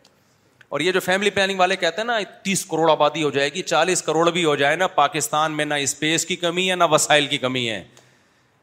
[0.69, 3.61] اور یہ جو فیملی پلاننگ والے کہتے ہیں نا تیس کروڑ آبادی ہو جائے گی
[3.61, 7.25] چالیس کروڑ بھی ہو جائے نا پاکستان میں نہ اسپیس کی کمی ہے نہ وسائل
[7.27, 7.83] کی کمی ہے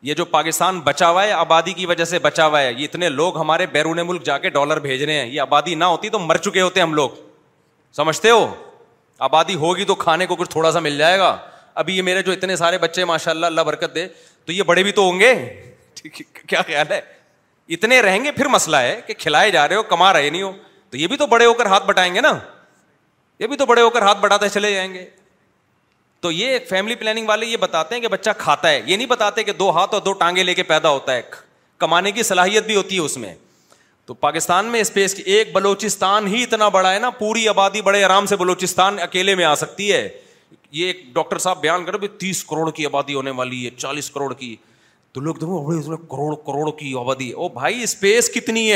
[0.08, 3.08] یہ جو پاکستان بچا ہوا ہے آبادی کی وجہ سے بچا ہوا ہے یہ اتنے
[3.08, 6.18] لوگ ہمارے بیرون ملک جا کے ڈالر بھیج رہے ہیں یہ آبادی نہ ہوتی تو
[6.18, 7.10] مر چکے ہوتے ہم لوگ
[7.96, 8.46] سمجھتے ہو
[9.28, 11.36] آبادی ہوگی تو کھانے کو کچھ تھوڑا سا مل جائے گا
[11.82, 14.06] ابھی یہ میرے جو اتنے سارے بچے ماشاء اللہ اللہ برکت دے
[14.48, 15.32] تو یہ بڑے بھی تو ہوں گے
[16.46, 17.00] کیا خیال ہے
[17.76, 20.52] اتنے رہیں گے پھر مسئلہ ہے کہ کھلائے جا رہے ہو کما رہے نہیں ہو
[20.90, 22.32] تو یہ بھی تو بڑے ہو کر ہاتھ بٹائیں گے نا
[23.38, 25.04] یہ بھی تو بڑے ہو کر ہاتھ بٹاتے چلے جائیں گے
[26.20, 29.44] تو یہ فیملی پلاننگ والے یہ بتاتے ہیں کہ بچہ کھاتا ہے یہ نہیں بتاتے
[29.44, 31.22] کہ دو ہاتھ اور دو ٹانگے لے کے پیدا ہوتا ہے
[31.84, 33.34] کمانے کی صلاحیت بھی ہوتی ہے اس میں
[34.06, 38.02] تو پاکستان میں اسپیس کی ایک بلوچستان ہی اتنا بڑا ہے نا پوری آبادی بڑے
[38.04, 40.08] آرام سے بلوچستان اکیلے میں آ سکتی ہے
[40.76, 44.32] یہ ایک ڈاکٹر صاحب بیان بھی تیس کروڑ کی آبادی ہونے والی ہے چالیس کروڑ
[44.34, 44.54] کی
[45.12, 48.70] تو لوگ دیکھو کروڑ کروڑ کی آبادی ہے بھائی اسپیس کتنی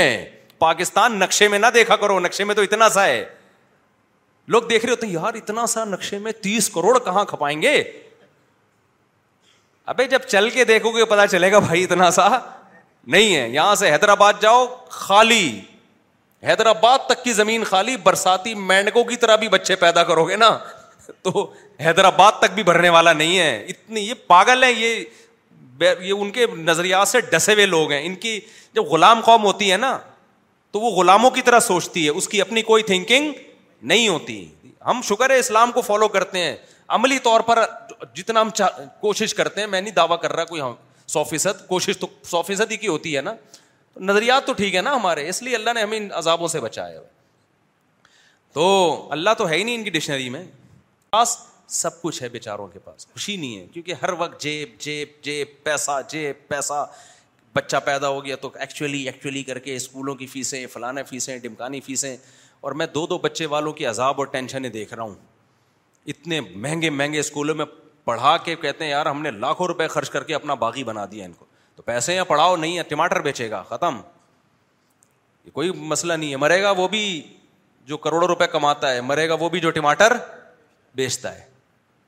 [0.58, 3.24] پاکستان نقشے میں نہ دیکھا کرو نقشے میں تو اتنا سا ہے
[4.54, 7.82] لوگ دیکھ رہے ہوتے یار اتنا سا نقشے میں تیس کروڑ کہاں کھپائیں گے
[9.94, 13.74] ابھی جب چل کے دیکھو گے پتا چلے گا بھائی اتنا سا نہیں ہے یہاں
[13.74, 15.48] سے حیدرآباد جاؤ خالی
[16.48, 20.56] حیدرآباد تک کی زمین خالی برساتی مینڈکوں کی طرح بھی بچے پیدا کرو گے نا
[21.22, 21.46] تو
[21.84, 25.04] حیدرآباد تک بھی بھرنے والا نہیں ہے اتنی یہ پاگل ہے یہ
[25.80, 28.38] یہ ان کے نظریات سے ڈسے ہوئے لوگ ہیں ان کی
[28.74, 29.96] جب غلام قوم ہوتی ہے نا
[30.72, 33.32] تو وہ غلاموں کی طرح سوچتی ہے اس کی اپنی کوئی تھنکنگ
[33.92, 34.36] نہیں ہوتی
[34.86, 36.54] ہم شکر ہے اسلام کو فالو کرتے ہیں
[36.98, 37.64] عملی طور پر
[38.14, 38.50] جتنا ہم
[39.00, 40.62] کوشش کرتے ہیں میں نہیں دعویٰ کر رہا کوئی
[41.14, 43.32] سو فیصد کوشش تو سو فیصد ہی کی ہوتی ہے نا
[44.10, 47.00] نظریات تو ٹھیک ہے نا ہمارے اس لیے اللہ نے ہمیں ان عذابوں سے بچایا
[48.52, 48.66] تو
[49.18, 50.42] اللہ تو ہے ہی نہیں ان کی ڈکشنری میں
[51.74, 55.48] سب کچھ ہے بیچاروں کے پاس خوشی نہیں ہے کیونکہ ہر وقت جیب جیب جیب
[55.64, 56.84] پیسہ جیب پیسہ
[57.54, 61.80] بچہ پیدا ہو گیا تو ایکچولی ایکچولی کر کے اسکولوں کی فیسیں فلانا فیسیں ڈمکانی
[61.86, 62.16] فیسیں
[62.60, 65.14] اور میں دو دو بچے والوں کی عذاب اور ٹینشنیں دیکھ رہا ہوں
[66.12, 67.64] اتنے مہنگے مہنگے اسکولوں میں
[68.04, 71.04] پڑھا کے کہتے ہیں یار ہم نے لاکھوں روپئے خرچ کر کے اپنا باغی بنا
[71.10, 71.44] دیا ان کو
[71.76, 74.00] تو پیسے یا پڑھاؤ نہیں ہے ٹماٹر بیچے گا ختم
[75.44, 77.04] یہ کوئی مسئلہ نہیں ہے مرے گا وہ بھی
[77.86, 80.12] جو کروڑوں روپے کماتا ہے مرے گا وہ بھی جو ٹماٹر
[80.96, 81.50] بیچتا ہے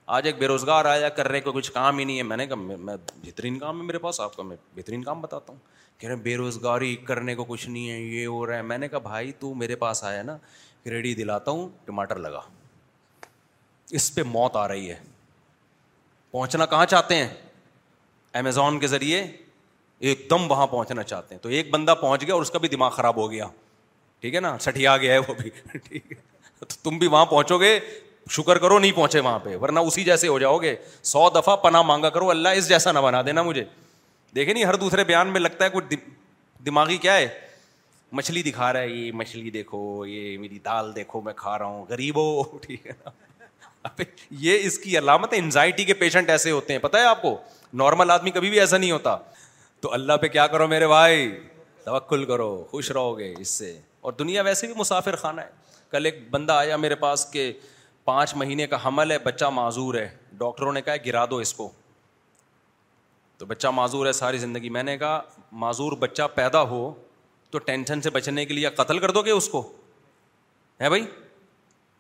[0.06, 2.46] آج ایک بے روزگار آیا کر رہے کو کچھ کام ہی نہیں ہے میں نے
[2.46, 5.58] کہا میں بہترین کام ہے میرے پاس آپ کا میں بہترین کام بتاتا ہوں
[5.98, 8.88] کہہ رہے بے روزگاری کرنے کو کچھ نہیں ہے یہ ہو رہا ہے میں نے
[8.88, 10.36] کہا بھائی تو میرے پاس آیا نا
[10.90, 12.40] ریڈی دلاتا ہوں ٹماٹر لگا
[14.00, 14.98] اس پہ موت آ رہی ہے
[16.30, 17.28] پہنچنا کہاں چاہتے ہیں
[18.38, 19.22] امیزون کے ذریعے
[20.10, 22.68] ایک دم وہاں پہنچنا چاہتے ہیں تو ایک بندہ پہنچ گیا اور اس کا بھی
[22.68, 23.46] دماغ خراب ہو گیا
[24.20, 25.50] ٹھیک ہے نا سٹیا گیا ہے وہ بھی
[25.88, 26.32] ٹھیک ہے
[26.82, 27.78] تم بھی وہاں پہنچو گے
[28.30, 31.82] شکر کرو نہیں پہنچے وہاں پہ ورنہ اسی جیسے ہو جاؤ گے سو دفعہ پناہ
[31.82, 33.64] مانگا کرو اللہ اس جیسا نہ بنا دینا مجھے
[34.34, 35.96] دیکھے نہیں ہر دوسرے بیان میں لگتا ہے
[36.66, 37.26] دماغی کیا ہے
[38.12, 41.84] مچھلی دکھا رہا ہے یہ مچھلی دیکھو یہ میری دال دیکھو میں کھا رہا ہوں
[41.88, 42.92] غریب ہو ٹھیک ہے
[43.84, 44.02] نا
[44.40, 47.36] یہ اس کی علامت انزائٹی کے پیشنٹ ایسے ہوتے ہیں پتہ ہے آپ کو
[47.82, 49.16] نارمل آدمی کبھی بھی ایسا نہیں ہوتا
[49.80, 51.28] تو اللہ پہ کیا کرو میرے بھائی
[51.84, 55.48] توکل کرو خوش رہو گے اس سے اور دنیا ویسے بھی مسافر خانہ ہے
[55.90, 57.52] کل ایک بندہ آیا میرے پاس کہ
[58.04, 61.70] پانچ مہینے کا حمل ہے بچہ معذور ہے ڈاکٹروں نے کہا گرا دو اس کو
[63.38, 65.20] تو بچہ معذور ہے ساری زندگی میں نے کہا
[65.62, 66.92] معذور بچہ پیدا ہو
[67.50, 69.62] تو ٹینشن سے بچنے کے لیے قتل کر دو گے اس کو
[70.80, 71.06] ہے بھائی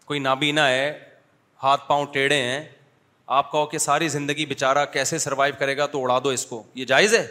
[0.04, 0.92] کوئی نابینا ہے
[1.62, 2.62] ہاتھ پاؤں ٹیڑھے ہیں
[3.36, 6.62] آپ کہو کہ ساری زندگی بےچارا کیسے سروائو کرے گا تو اڑا دو اس کو
[6.74, 7.26] یہ جائز ہے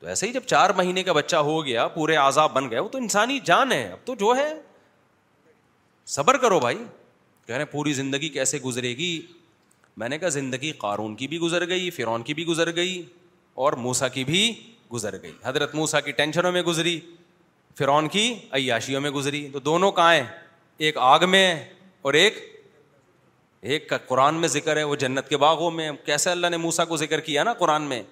[0.00, 2.88] تو ایسے ہی جب چار مہینے کا بچہ ہو گیا پورے عذاب بن گئے وہ
[2.88, 4.48] تو انسانی جان ہے اب تو جو ہے
[6.16, 6.78] صبر کرو بھائی
[7.48, 9.10] کہہ رہے ہیں پوری زندگی کیسے گزرے گی
[9.96, 13.00] میں نے کہا زندگی قارون کی بھی گزر گئی فرعون کی بھی گزر گئی
[13.66, 14.42] اور موسا کی بھی
[14.92, 16.98] گزر گئی حضرت موسا کی ٹینشنوں میں گزری
[17.78, 20.24] فرعون کی عیاشیوں میں گزری تو دونوں کہاں ہیں
[20.86, 21.42] ایک آگ میں
[22.02, 22.38] اور ایک
[23.70, 26.96] ایک قرآن میں ذکر ہے وہ جنت کے باغوں میں کیسے اللہ نے موسا کو
[26.96, 28.02] ذکر کیا نا قرآن میں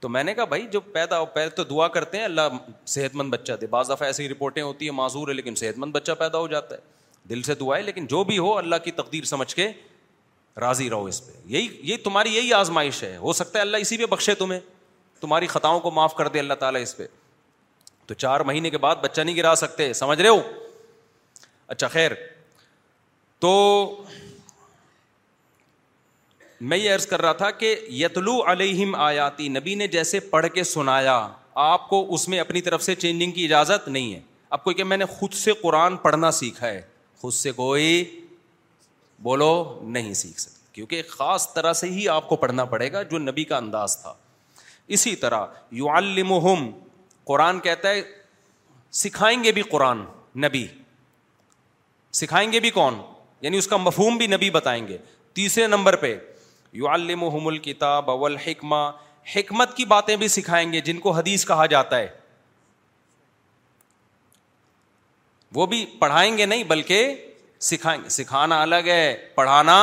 [0.00, 2.58] تو میں نے کہا بھائی جو پیدا ہو پیدا تو دعا کرتے ہیں اللہ
[2.96, 5.92] صحت مند بچہ دے بعض دفعہ ایسی رپورٹیں ہوتی ہیں معذور ہے لیکن صحت مند
[5.94, 6.90] بچہ پیدا ہو جاتا ہے
[7.30, 9.70] دل سے تو آئے لیکن جو بھی ہو اللہ کی تقدیر سمجھ کے
[10.60, 13.96] راضی رہو اس پہ یہی یہ تمہاری یہی آزمائش ہے ہو سکتا ہے اللہ اسی
[13.96, 14.58] پہ بخشے تمہیں
[15.20, 17.06] تمہاری خطاؤں کو معاف کر دے اللہ تعالیٰ اس پہ
[18.06, 20.40] تو چار مہینے کے بعد بچہ نہیں گرا سکتے سمجھ رہے ہو
[21.66, 22.12] اچھا خیر
[23.40, 23.50] تو
[26.70, 30.64] میں یہ عرض کر رہا تھا کہ یتلو علیہم آیاتی نبی نے جیسے پڑھ کے
[30.64, 31.16] سنایا
[31.62, 34.84] آپ کو اس میں اپنی طرف سے چینجنگ کی اجازت نہیں ہے آپ کو کہ
[34.84, 36.80] میں نے خود سے قرآن پڑھنا سیکھا ہے
[37.22, 37.90] خود سے کوئی
[39.22, 39.50] بولو
[39.96, 43.44] نہیں سیکھ سکتا کیونکہ خاص طرح سے ہی آپ کو پڑھنا پڑے گا جو نبی
[43.50, 44.12] کا انداز تھا
[44.96, 45.44] اسی طرح
[45.80, 46.68] یو المحم
[47.30, 48.02] قرآن کہتا ہے
[49.02, 50.02] سکھائیں گے بھی قرآن
[50.44, 50.66] نبی
[52.22, 53.00] سکھائیں گے بھی کون
[53.40, 54.96] یعنی اس کا مفہوم بھی نبی بتائیں گے
[55.40, 56.14] تیسرے نمبر پہ
[56.80, 58.82] یو المحم الکتاب اول حکمہ
[59.36, 62.08] حکمت کی باتیں بھی سکھائیں گے جن کو حدیث کہا جاتا ہے
[65.54, 67.14] وہ بھی پڑھائیں گے نہیں بلکہ
[67.70, 69.76] سکھائیں گے سکھانا الگ ہے پڑھانا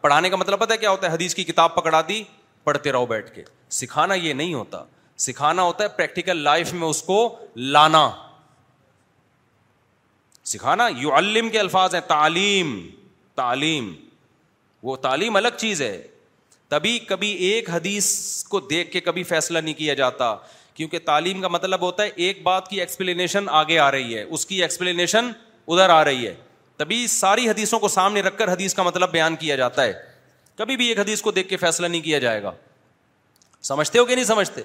[0.00, 2.22] پڑھانے کا مطلب پتہ کیا ہوتا ہے حدیث کی کتاب پکڑا دی
[2.64, 3.42] پڑھتے رہو بیٹھ کے
[3.80, 4.82] سکھانا یہ نہیں ہوتا
[5.24, 7.16] سکھانا ہوتا ہے پریکٹیکل لائف میں اس کو
[7.76, 8.08] لانا
[10.52, 12.78] سکھانا یو الم کے الفاظ ہیں تعلیم
[13.36, 13.92] تعلیم
[14.82, 16.00] وہ تعلیم الگ چیز ہے
[16.68, 18.08] تبھی کبھی ایک حدیث
[18.48, 20.34] کو دیکھ کے کبھی فیصلہ نہیں کیا جاتا
[20.78, 24.44] کیونکہ تعلیم کا مطلب ہوتا ہے ایک بات کی ایکسپلینیشن آگے آ رہی ہے اس
[24.46, 25.30] کی ایکسپلینیشن
[25.76, 26.34] ادھر آ رہی ہے
[26.76, 29.92] تبھی ساری حدیثوں کو سامنے رکھ کر حدیث کا مطلب بیان کیا جاتا ہے
[30.58, 32.52] کبھی بھی ایک حدیث کو دیکھ کے فیصلہ نہیں کیا جائے گا
[33.72, 34.62] سمجھتے ہو کہ نہیں سمجھتے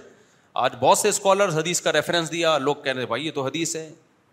[0.65, 3.75] آج بہت سے اسکالر حدیث کا ریفرنس دیا لوگ کہہ رہے بھائی یہ تو حدیث
[3.75, 3.89] ہے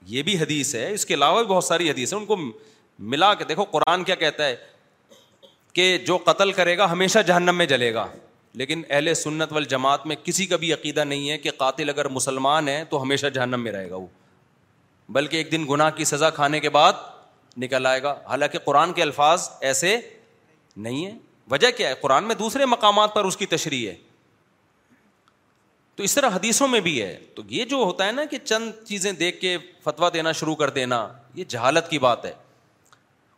[0.07, 2.37] یہ بھی حدیث ہے اس کے علاوہ بھی بہت ساری حدیث ہے ان کو
[3.17, 4.57] ملا کے دیکھو قرآن کیا کہتا ہے
[5.73, 8.07] کہ جو قتل کرے گا ہمیشہ جہنم میں جلے گا
[8.59, 12.09] لیکن اہل سنت وال جماعت میں کسی کا بھی عقیدہ نہیں ہے کہ قاتل اگر
[12.09, 14.07] مسلمان ہے تو ہمیشہ جہنم میں رہے گا وہ
[15.13, 16.93] بلکہ ایک دن گناہ کی سزا کھانے کے بعد
[17.59, 19.97] نکل آئے گا حالانکہ قرآن کے الفاظ ایسے
[20.87, 21.19] نہیں ہیں
[21.51, 23.95] وجہ کیا ہے قرآن میں دوسرے مقامات پر اس کی تشریح ہے
[25.97, 28.71] تو اس طرح حدیثوں میں بھی ہے تو یہ جو ہوتا ہے نا کہ چند
[28.89, 32.33] چیزیں دیکھ کے فتویٰ دینا شروع کر دینا یہ جہالت کی بات ہے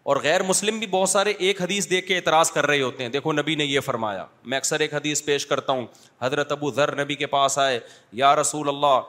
[0.04, 3.10] اور غیر مسلم بھی بہت سارے ایک حدیث دیکھ کے اعتراض کر رہے ہوتے ہیں
[3.10, 5.86] دیکھو نبی نے یہ فرمایا میں اکثر ایک حدیث پیش کرتا ہوں
[6.22, 7.78] حضرت ابو ذر نبی کے پاس آئے
[8.22, 9.00] یا رسول اللہ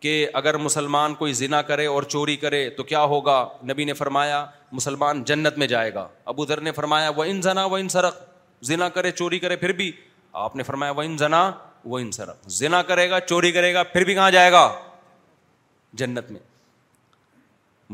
[0.00, 4.44] کہ اگر مسلمان کوئی ذنا کرے اور چوری کرے تو کیا ہوگا نبی نے فرمایا
[4.72, 8.16] مسلمان جنت میں جائے گا ابو ذر نے فرمایا وہ ان زنا و ان سرق
[8.70, 9.90] زنا کرے چوری کرے پھر بھی
[10.46, 11.50] آپ نے فرمایا وہ ان زنا
[11.84, 14.68] وہ ان سرق زنا کرے گا چوری کرے گا پھر بھی کہاں جائے گا
[16.02, 16.40] جنت میں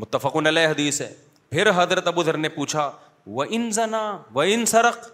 [0.01, 1.13] متفق علیہ حدیث ہے
[1.51, 2.89] پھر حضرت ابو ذر نے پوچھا
[3.37, 4.01] وہ ان زنا
[4.33, 5.07] و ان سرق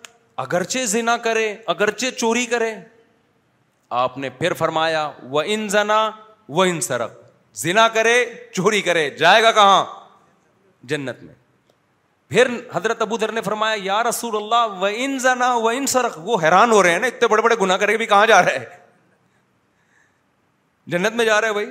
[0.43, 2.73] اگرچہ زنا کرے اگرچہ چوری کرے
[4.01, 6.01] آپ نے پھر فرمایا وہ ان ان زنا
[6.59, 6.65] و
[7.63, 9.83] زنا کرے چوری کرے جائے گا کہاں
[10.91, 11.33] جنت میں
[12.29, 16.17] پھر حضرت ابو ذر نے فرمایا یا رسول اللہ و ان زنا و ان سرق
[16.23, 18.57] وہ حیران ہو رہے ہیں نا اتنے بڑے بڑے گنا کرے بھی کہاں جا رہے
[18.59, 18.65] ہیں
[20.91, 21.67] جنت میں جا رہے بھائی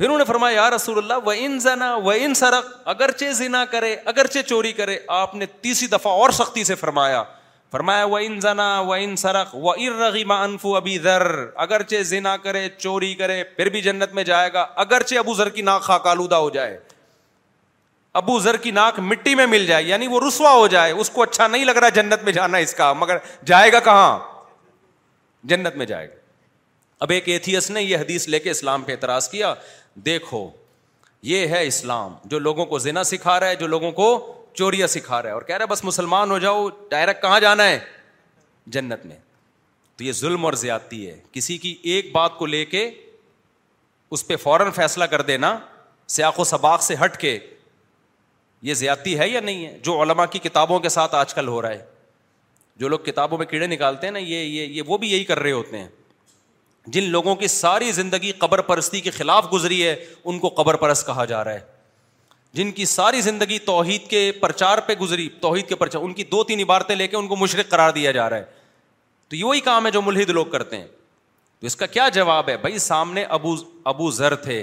[0.00, 4.42] پھر انہوں نے فرمایا یار رسول اللہ و وہ ان سرق اگرچہ زنا کرے اگرچہ
[4.48, 7.22] چوری کرے آپ نے تیسری دفعہ اور سختی سے فرمایا
[7.72, 9.54] فرمایا ان زنا ان سرق
[10.38, 11.26] انفو ذر
[11.64, 15.62] اگرچہ زنا کرے چوری کرے پھر بھی جنت میں جائے گا اگرچہ ابو ذر کی
[15.70, 16.78] ناک خاک آلودہ ہو جائے
[18.22, 21.22] ابو ذر کی ناک مٹی میں مل جائے یعنی وہ رسوا ہو جائے اس کو
[21.22, 23.18] اچھا نہیں لگ رہا جنت میں جانا اس کا مگر
[23.52, 24.18] جائے گا کہاں
[25.52, 26.18] جنت میں جائے گا
[27.04, 29.54] اب ایک ایتھیس نے یہ حدیث لے کے اسلام پہ اعتراض کیا
[30.06, 30.48] دیکھو
[31.22, 34.06] یہ ہے اسلام جو لوگوں کو زنا سکھا رہا ہے جو لوگوں کو
[34.58, 37.66] چوریاں سکھا رہا ہے اور کہہ رہا ہے بس مسلمان ہو جاؤ ڈائریکٹ کہاں جانا
[37.68, 37.78] ہے
[38.72, 39.16] جنت میں
[39.96, 42.88] تو یہ ظلم اور زیادتی ہے کسی کی ایک بات کو لے کے
[44.12, 45.58] اس پہ فوراً فیصلہ کر دینا
[46.14, 47.38] سیاق و سباق سے ہٹ کے
[48.62, 51.60] یہ زیادتی ہے یا نہیں ہے جو علماء کی کتابوں کے ساتھ آج کل ہو
[51.62, 51.84] رہا ہے
[52.80, 55.38] جو لوگ کتابوں میں کیڑے نکالتے ہیں نا یہ یہ یہ وہ بھی یہی کر
[55.38, 55.88] رہے ہوتے ہیں
[56.92, 61.06] جن لوگوں کی ساری زندگی قبر پرستی کے خلاف گزری ہے ان کو قبر پرست
[61.06, 61.60] کہا جا رہا ہے
[62.58, 66.42] جن کی ساری زندگی توحید کے پرچار پہ گزری توحید کے پرچار ان کی دو
[66.44, 68.44] تین عبارتیں لے کے ان کو مشرق قرار دیا جا رہا ہے
[69.28, 70.86] تو یہ وہی کام ہے جو ملحد لوگ کرتے ہیں
[71.60, 73.54] تو اس کا کیا جواب ہے بھائی سامنے ابو
[73.92, 74.60] ابو ذر تھے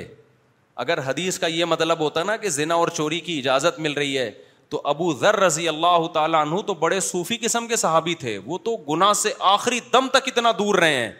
[0.84, 4.18] اگر حدیث کا یہ مطلب ہوتا نا کہ زنا اور چوری کی اجازت مل رہی
[4.18, 4.30] ہے
[4.70, 8.58] تو ابو ذر رضی اللہ تعالیٰ عنہ تو بڑے صوفی قسم کے صحابی تھے وہ
[8.64, 11.12] تو گناہ سے آخری دم تک اتنا دور رہے ہیں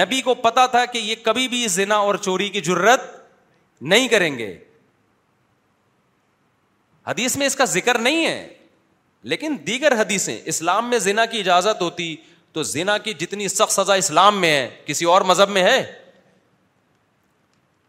[0.00, 3.00] نبی کو پتا تھا کہ یہ کبھی بھی زنا اور چوری کی جرت
[3.92, 4.54] نہیں کریں گے
[7.06, 8.48] حدیث میں اس کا ذکر نہیں ہے
[9.32, 12.14] لیکن دیگر حدیثیں اسلام میں زنا کی اجازت ہوتی
[12.52, 15.82] تو زنا کی جتنی سخت سزا اسلام میں ہے کسی اور مذہب میں ہے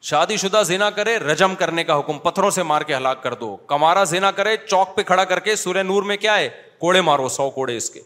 [0.09, 3.55] شادی شدہ زینا کرے رجم کرنے کا حکم پتھروں سے مار کے ہلاک کر دو
[3.73, 6.49] کمارا زینا کرے چوک پہ کھڑا کر کے سورہ نور میں کیا ہے
[6.79, 7.99] کوڑے مارو سو کوڑے اس کے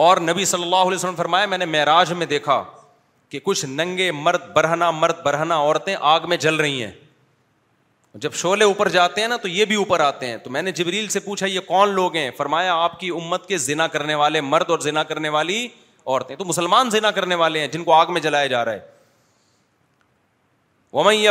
[0.00, 2.62] اور نبی صلی اللہ علیہ وسلم فرمایا میں نے معراج میں دیکھا
[3.30, 6.90] کہ کچھ ننگے مرد برہنا مرد برہنا عورتیں آگ میں جل رہی ہیں
[8.22, 10.72] جب شعلے اوپر جاتے ہیں نا تو یہ بھی اوپر آتے ہیں تو میں نے
[10.78, 14.40] جبریل سے پوچھا یہ کون لوگ ہیں فرمایا آپ کی امت کے زنا کرنے والے
[14.40, 15.66] مرد اور زنا کرنے والی
[16.06, 18.82] عورتیں تو مسلمان زنا کرنے والے ہیں جن کو آگ میں جلایا جا رہا ہے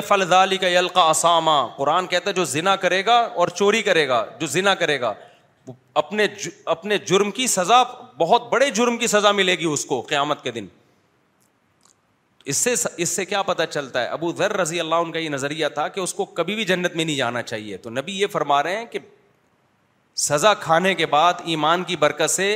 [0.08, 4.24] فلزالی کا یلقا اسامہ قرآن کہتا ہے جو ذنا کرے گا اور چوری کرے گا
[4.40, 5.14] جو زنا کرے گا
[6.02, 6.28] اپنے
[6.74, 7.82] اپنے جرم کی سزا
[8.18, 10.66] بہت بڑے جرم کی سزا ملے گی اس کو قیامت کے دن
[12.52, 15.30] اس سے اس سے کیا پتا چلتا ہے ابو ذر رضی اللہ ان کا یہ
[15.30, 18.28] نظریہ تھا کہ اس کو کبھی بھی جنت میں نہیں جانا چاہیے تو نبی یہ
[18.32, 19.00] فرما رہے ہیں کہ
[20.28, 22.56] سزا کھانے کے بعد ایمان کی برکت سے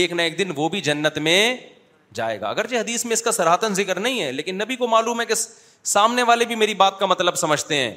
[0.00, 1.56] ایک نہ ایک دن وہ بھی جنت میں
[2.14, 5.20] جائے گا اگرچہ حدیث میں اس کا سراہتن ذکر نہیں ہے لیکن نبی کو معلوم
[5.20, 5.34] ہے کہ
[5.92, 7.94] سامنے والے بھی میری بات کا مطلب سمجھتے ہیں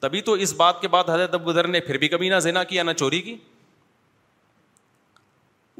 [0.00, 2.64] تبھی تو اس بات کے بعد حضرت ابو ذر نے پھر بھی کبھی نہ زنا
[2.72, 3.36] کیا نہ چوری کی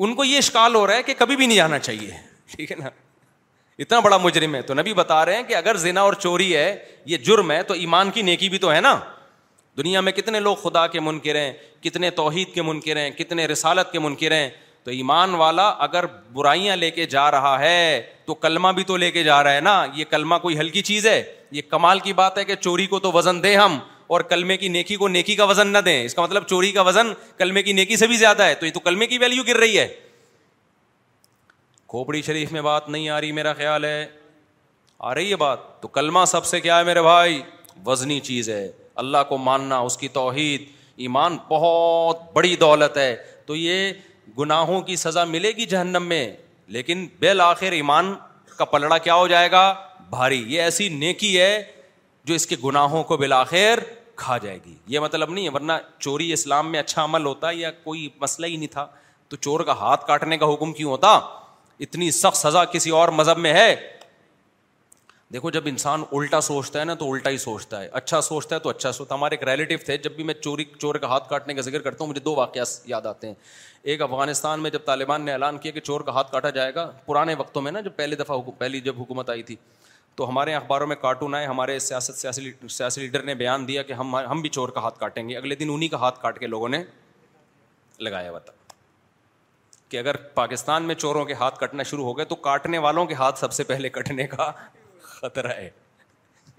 [0.05, 2.11] ان کو یہ شکال ہو رہا ہے کہ کبھی بھی نہیں جانا چاہیے
[2.57, 2.88] ٹھیک ہے نا
[3.84, 6.74] اتنا بڑا مجرم ہے تو نبی بتا رہے ہیں کہ اگر زنا اور چوری ہے
[7.07, 8.99] یہ جرم ہے تو ایمان کی نیکی بھی تو ہے نا
[9.76, 11.53] دنیا میں کتنے لوگ خدا کے منکر ہیں
[11.84, 14.49] کتنے توحید کے منکر ہیں کتنے رسالت کے منکر ہیں
[14.84, 19.11] تو ایمان والا اگر برائیاں لے کے جا رہا ہے تو کلمہ بھی تو لے
[19.11, 21.22] کے جا رہا ہے نا یہ کلمہ کوئی ہلکی چیز ہے
[21.53, 23.78] یہ کمال کی بات ہے کہ چوری کو تو وزن دے ہم
[24.09, 26.82] اور کلمے کی نیکی کو نیکی کا وزن نہ دیں اس کا مطلب چوری کا
[26.88, 29.57] وزن کلمے کی نیکی سے بھی زیادہ ہے تو یہ تو کلمے کی ویلو گر
[29.59, 29.86] رہی ہے
[31.88, 33.92] کھوپڑی شریف میں بات بات نہیں آ آ رہی رہی میرا خیال ہے
[35.02, 37.40] ہے ہے تو کلمہ سب سے کیا میرے بھائی
[37.86, 38.70] وزنی چیز ہے
[39.02, 40.64] اللہ کو ماننا اس کی توحید
[41.07, 43.14] ایمان بہت بڑی دولت ہے
[43.46, 43.92] تو یہ
[44.38, 46.26] گناہوں کی سزا ملے گی جہنم میں
[46.76, 48.14] لیکن بالآخر ایمان
[48.59, 49.72] کا پلڑا کیا ہو جائے گا
[50.11, 51.52] بھاری یہ ایسی نیکی ہے
[52.27, 53.79] جو اس کے گناہوں کو بلاخیر
[54.20, 55.72] کھا جائے گی یہ مطلب نہیں ہے ورنہ
[56.05, 58.87] چوری اسلام میں اچھا عمل ہوتا یا کوئی مسئلہ ہی نہیں تھا
[59.29, 61.18] تو چور کا ہاتھ کاٹنے کا حکم کیوں ہوتا
[61.87, 63.74] اتنی سخت سزا کسی اور مذہب میں ہے
[65.33, 68.61] دیکھو جب انسان الٹا سوچتا ہے نا تو الٹا ہی سوچتا ہے اچھا سوچتا ہے
[68.61, 71.55] تو اچھا سوچتا ہمارے ایک ریلیٹو تھے جب بھی میں چوری چور کا ہاتھ کاٹنے
[71.55, 73.35] کا ذکر کرتا ہوں مجھے دو واقعات یاد آتے ہیں
[73.95, 76.91] ایک افغانستان میں جب طالبان نے اعلان کیا کہ چور کا ہاتھ کاٹا جائے گا
[77.07, 79.57] پرانے وقتوں میں نا جب پہلی دفعہ پہلی جب حکومت آئی تھی
[80.16, 82.18] تو ہمارے اخباروں میں کارٹون آئے ہمارے سیاست
[82.70, 85.54] سیاسی لیڈر نے بیان دیا کہ ہم ہم بھی چور کا ہاتھ کاٹیں گے اگلے
[85.56, 86.82] دن انہیں کا ہاتھ کاٹ کے لوگوں نے
[88.00, 88.52] لگایا ہوا تھا
[89.88, 93.14] کہ اگر پاکستان میں چوروں کے ہاتھ کٹنا شروع ہو گئے تو کاٹنے والوں کے
[93.14, 94.50] ہاتھ سب سے پہلے کٹنے کا
[95.02, 95.68] خطرہ ہے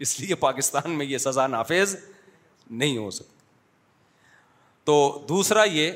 [0.05, 1.95] اس لیے پاکستان میں یہ سزا نافذ
[2.69, 3.35] نہیں ہو سکتی
[4.85, 5.91] تو دوسرا یہ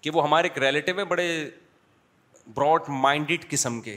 [0.00, 1.26] کہ وہ ہمارے ایک ریلیٹو ہے بڑے
[2.54, 3.96] براڈ مائنڈیڈ قسم کے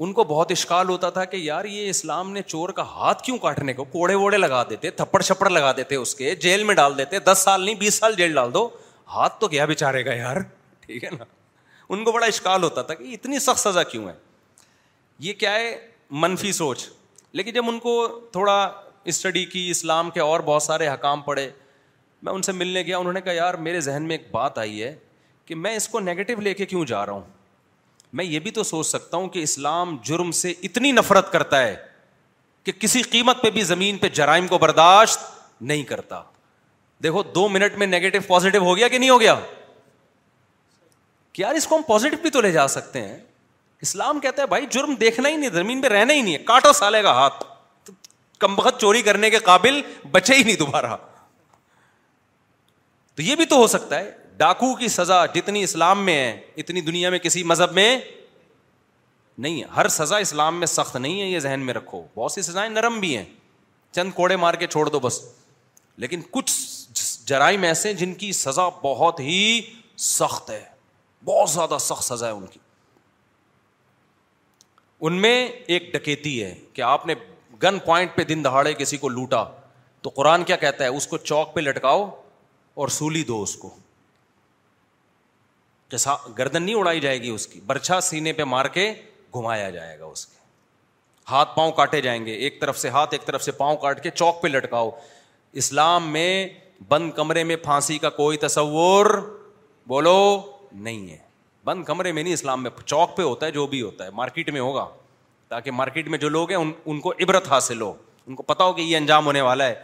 [0.00, 3.36] ان کو بہت اشکال ہوتا تھا کہ یار یہ اسلام نے چور کا ہاتھ کیوں
[3.38, 6.96] کاٹنے کو کوڑے ووڑے لگا دیتے تھپڑ چھپڑ لگا دیتے اس کے جیل میں ڈال
[6.98, 8.68] دیتے دس سال نہیں بیس سال جیل ڈال دو
[9.14, 10.36] ہاتھ تو گیا بےچارے گا یار
[10.86, 11.24] ٹھیک ہے نا
[11.88, 14.12] ان کو بڑا اشکال ہوتا تھا کہ اتنی سخت سزا کیوں ہے
[15.26, 15.76] یہ کیا ہے
[16.24, 16.84] منفی سوچ
[17.32, 17.96] لیکن جب ان کو
[18.32, 18.56] تھوڑا
[19.12, 21.48] اسٹڈی کی اسلام کے اور بہت سارے حکام پڑے
[22.22, 24.82] میں ان سے ملنے گیا انہوں نے کہا یار میرے ذہن میں ایک بات آئی
[24.82, 24.94] ہے
[25.46, 27.41] کہ میں اس کو نگیٹو لے کے کیوں جا رہا ہوں
[28.20, 31.74] میں یہ بھی تو سوچ سکتا ہوں کہ اسلام جرم سے اتنی نفرت کرتا ہے
[32.64, 35.18] کہ کسی قیمت پہ بھی زمین پہ جرائم کو برداشت
[35.60, 36.22] نہیں کرتا
[37.02, 39.34] دیکھو دو منٹ میں نیگیٹو پازیٹو ہو گیا کہ نہیں ہو گیا
[41.32, 43.16] کہ یار اس کو ہم پازیٹو بھی تو لے جا سکتے ہیں
[43.82, 46.72] اسلام کہتا ہے بھائی جرم دیکھنا ہی نہیں زمین پہ رہنا ہی نہیں ہے کاٹو
[46.80, 47.44] سالے کا ہاتھ
[48.40, 50.96] کم بخت چوری کرنے کے قابل بچے ہی نہیں دوبارہ
[53.16, 56.80] تو یہ بھی تو ہو سکتا ہے ڈاکو کی سزا جتنی اسلام میں ہے اتنی
[56.80, 57.96] دنیا میں کسی مذہب میں
[59.38, 62.42] نہیں ہے ہر سزا اسلام میں سخت نہیں ہے یہ ذہن میں رکھو بہت سی
[62.42, 63.24] سزائیں نرم بھی ہیں
[63.94, 65.20] چند کوڑے مار کے چھوڑ دو بس
[66.04, 66.52] لیکن کچھ
[67.26, 69.36] جرائم ایسے ہیں جن کی سزا بہت ہی
[70.10, 70.62] سخت ہے
[71.24, 72.58] بہت زیادہ سخت سزا ہے ان کی
[75.04, 77.14] ان میں ایک ڈکیتی ہے کہ آپ نے
[77.62, 79.44] گن پوائنٹ پہ دن دہاڑے کسی کو لوٹا
[80.02, 82.08] تو قرآن کیا کہتا ہے اس کو چوک پہ لٹکاؤ
[82.82, 83.74] اور سولی دو اس کو
[86.38, 88.92] گردن نہیں اڑائی جائے گی اس کی برچھا سینے پہ مار کے
[89.34, 90.40] گھمایا جائے گا اس کے
[91.30, 94.10] ہاتھ پاؤں کاٹے جائیں گے ایک طرف سے ہاتھ ایک طرف سے پاؤں کاٹ کے
[94.14, 94.90] چوک پہ لٹکاؤ
[95.62, 96.28] اسلام میں
[96.88, 99.06] بند کمرے میں پھانسی کا کوئی تصور
[99.88, 100.16] بولو
[100.72, 101.18] نہیں ہے
[101.64, 104.50] بند کمرے میں نہیں اسلام میں چوک پہ ہوتا ہے جو بھی ہوتا ہے مارکیٹ
[104.50, 104.86] میں ہوگا
[105.48, 107.92] تاکہ مارکیٹ میں جو لوگ ہیں ان کو عبرت حاصل ہو
[108.26, 109.74] ان کو پتا ہو کہ یہ انجام ہونے والا ہے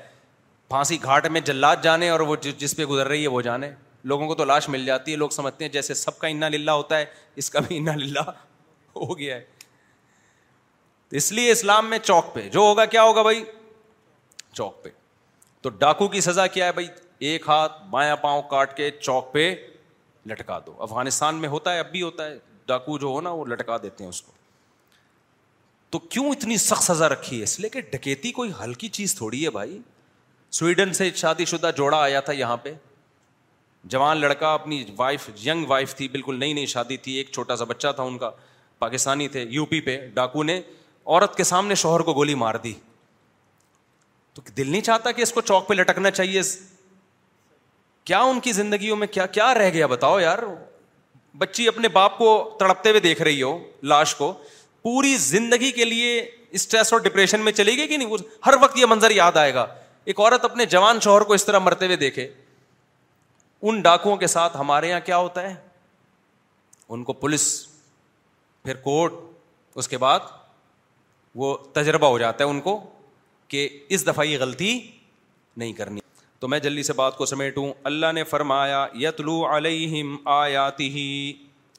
[0.68, 3.70] پھانسی گھاٹ میں جلات جانے اور وہ جس پہ گزر رہی ہے وہ جانے
[4.08, 6.70] لوگوں کو تو لاش مل جاتی ہے لوگ سمجھتے ہیں جیسے سب کا انا للہ
[6.80, 7.04] ہوتا ہے
[7.42, 8.20] اس کا بھی انا للہ
[8.96, 13.44] ہو گیا ہے اس لیے اسلام میں چوک پہ جو ہوگا کیا ہوگا بھائی
[14.52, 14.90] چوک پہ
[15.62, 16.88] تو ڈاکو کی سزا کیا ہے بھائی
[17.28, 19.46] ایک ہاتھ بایا پاؤں کاٹ کے چوک پہ
[20.32, 22.38] لٹکا دو افغانستان میں ہوتا ہے اب بھی ہوتا ہے
[22.72, 24.32] ڈاکو جو ہونا وہ لٹکا دیتے ہیں اس کو
[25.94, 29.44] تو کیوں اتنی سخت سزا رکھی ہے اس لیے کہ ڈکیتی کوئی ہلکی چیز تھوڑی
[29.44, 29.78] ہے بھائی
[30.60, 32.72] سویڈن سے شادی شدہ جوڑا آیا تھا یہاں پہ
[33.84, 37.64] جوان لڑکا اپنی وائف ینگ وائف تھی بالکل نئی نئی شادی تھی ایک چھوٹا سا
[37.68, 38.30] بچہ تھا ان کا
[38.78, 40.60] پاکستانی تھے یو پی پہ ڈاکو نے
[41.06, 42.72] عورت کے سامنے شوہر کو گولی مار دی
[44.34, 46.40] تو دل نہیں چاہتا کہ اس کو چوک پہ لٹکنا چاہیے
[48.06, 50.38] کیا ان کی زندگیوں میں کیا کیا رہ گیا بتاؤ یار
[51.38, 52.28] بچی اپنے باپ کو
[52.60, 54.32] تڑپتے ہوئے دیکھ رہی ہو لاش کو
[54.82, 56.18] پوری زندگی کے لیے
[56.50, 58.16] اسٹریس اور ڈپریشن میں چلی گئی کہ نہیں
[58.46, 59.66] ہر وقت یہ منظر یاد آئے گا
[60.04, 62.28] ایک عورت اپنے جوان شوہر کو اس طرح مرتے ہوئے دیکھے
[63.64, 65.54] ان ڈاکوؤں کے ساتھ ہمارے یہاں کیا ہوتا ہے
[66.94, 67.46] ان کو پولیس
[68.64, 69.12] پھر کورٹ
[69.78, 70.20] اس کے بعد
[71.40, 72.78] وہ تجربہ ہو جاتا ہے ان کو
[73.48, 74.78] کہ اس دفعہ یہ غلطی
[75.56, 76.00] نہیں کرنی
[76.40, 81.06] تو میں جلدی سے بات کو سمیٹوں اللہ نے فرمایا یتلو علیہم آیاتی ہی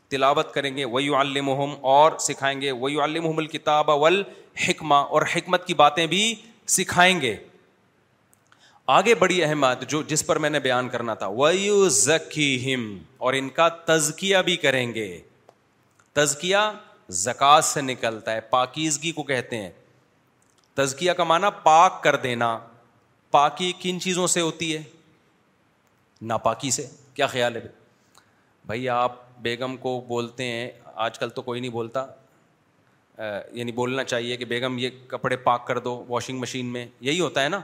[0.09, 3.91] تلاوت کریں گے ویو المحم اور سکھائیں گے وہی المحم الکتاب
[4.67, 6.23] حکمہ اور حکمت کی باتیں بھی
[6.77, 7.36] سکھائیں گے
[8.89, 12.85] آگے بڑی اہم بات جو جس پر میں نے بیان کرنا تھا ویو زکی ہم
[13.25, 15.05] اور ان کا تزکیا بھی کریں گے
[16.13, 16.61] تزکیا
[17.25, 19.69] زکات سے نکلتا ہے پاکیزگی کو کہتے ہیں
[20.77, 22.57] تزکیا کا معنی پاک کر دینا
[23.31, 24.81] پاکی کن چیزوں سے ہوتی ہے
[26.33, 27.61] ناپاکی سے کیا خیال ہے
[28.71, 30.69] بھائی آپ بیگم کو بولتے ہیں
[31.03, 32.05] آج کل تو کوئی نہیں بولتا
[33.55, 37.43] یعنی بولنا چاہیے کہ بیگم یہ کپڑے پاک کر دو واشنگ مشین میں یہی ہوتا
[37.43, 37.61] ہے نا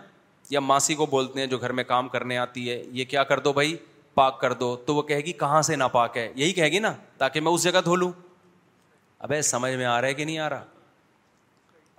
[0.49, 3.39] یا ماسی کو بولتے ہیں جو گھر میں کام کرنے آتی ہے یہ کیا کر
[3.39, 3.75] دو بھائی
[4.15, 6.93] پاک کر دو تو وہ کہے گی کہاں سے ناپاک ہے یہی کہے گی نا
[7.17, 8.11] تاکہ میں اس جگہ دھو لوں
[9.27, 10.63] ابے سمجھ میں آ رہا ہے کہ نہیں آ رہا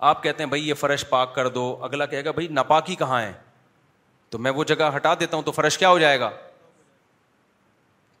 [0.09, 2.95] آپ کہتے ہیں بھائی یہ فرش پاک کر دو اگلا کہے گا بھائی ناپاک ہی
[2.95, 3.31] کہاں ہے
[4.29, 6.29] تو میں وہ جگہ ہٹا دیتا ہوں تو فرش کیا ہو جائے گا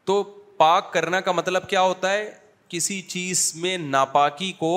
[0.05, 0.21] تو
[0.57, 2.29] پاک کرنا کا مطلب کیا ہوتا ہے
[2.69, 4.71] کسی چیز میں ناپاکی کو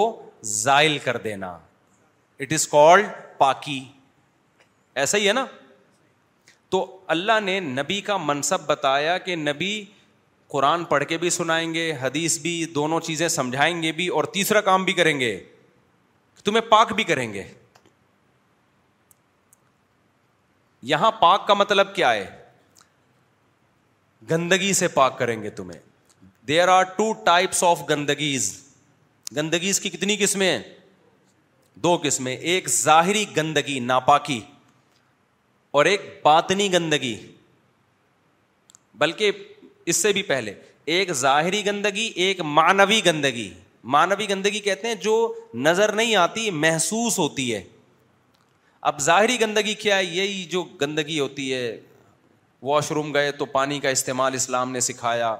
[0.62, 1.46] زائل کر دینا
[2.40, 3.06] اٹ از کالڈ
[3.38, 3.80] پاکی
[4.98, 5.44] ایسا ہی ہے نا
[6.70, 6.84] تو
[7.16, 9.72] اللہ نے نبی کا منصب بتایا کہ نبی
[10.50, 14.60] قرآن پڑھ کے بھی سنائیں گے حدیث بھی دونوں چیزیں سمجھائیں گے بھی اور تیسرا
[14.68, 15.38] کام بھی کریں گے
[16.44, 17.42] تمہیں پاک بھی کریں گے
[20.92, 22.24] یہاں پاک کا مطلب کیا ہے
[24.30, 25.80] گندگی سے پاک کریں گے تمہیں
[26.48, 28.52] there are two types of گندگیز
[29.36, 30.62] گندگیز کی کتنی قسمیں ہیں
[31.82, 34.40] دو قسمیں ایک ظاہری گندگی ناپاکی
[35.78, 37.16] اور ایک باطنی گندگی
[38.98, 39.32] بلکہ
[39.90, 40.52] اس سے بھی پہلے
[40.94, 43.50] ایک ظاہری گندگی ایک مانوی گندگی
[43.94, 45.14] مانوی گندگی کہتے ہیں جو
[45.66, 47.62] نظر نہیں آتی محسوس ہوتی ہے
[48.90, 51.78] اب ظاہری گندگی کیا ہے یہی جو گندگی ہوتی ہے
[52.62, 55.34] واش روم گئے تو پانی کا استعمال اسلام نے سکھایا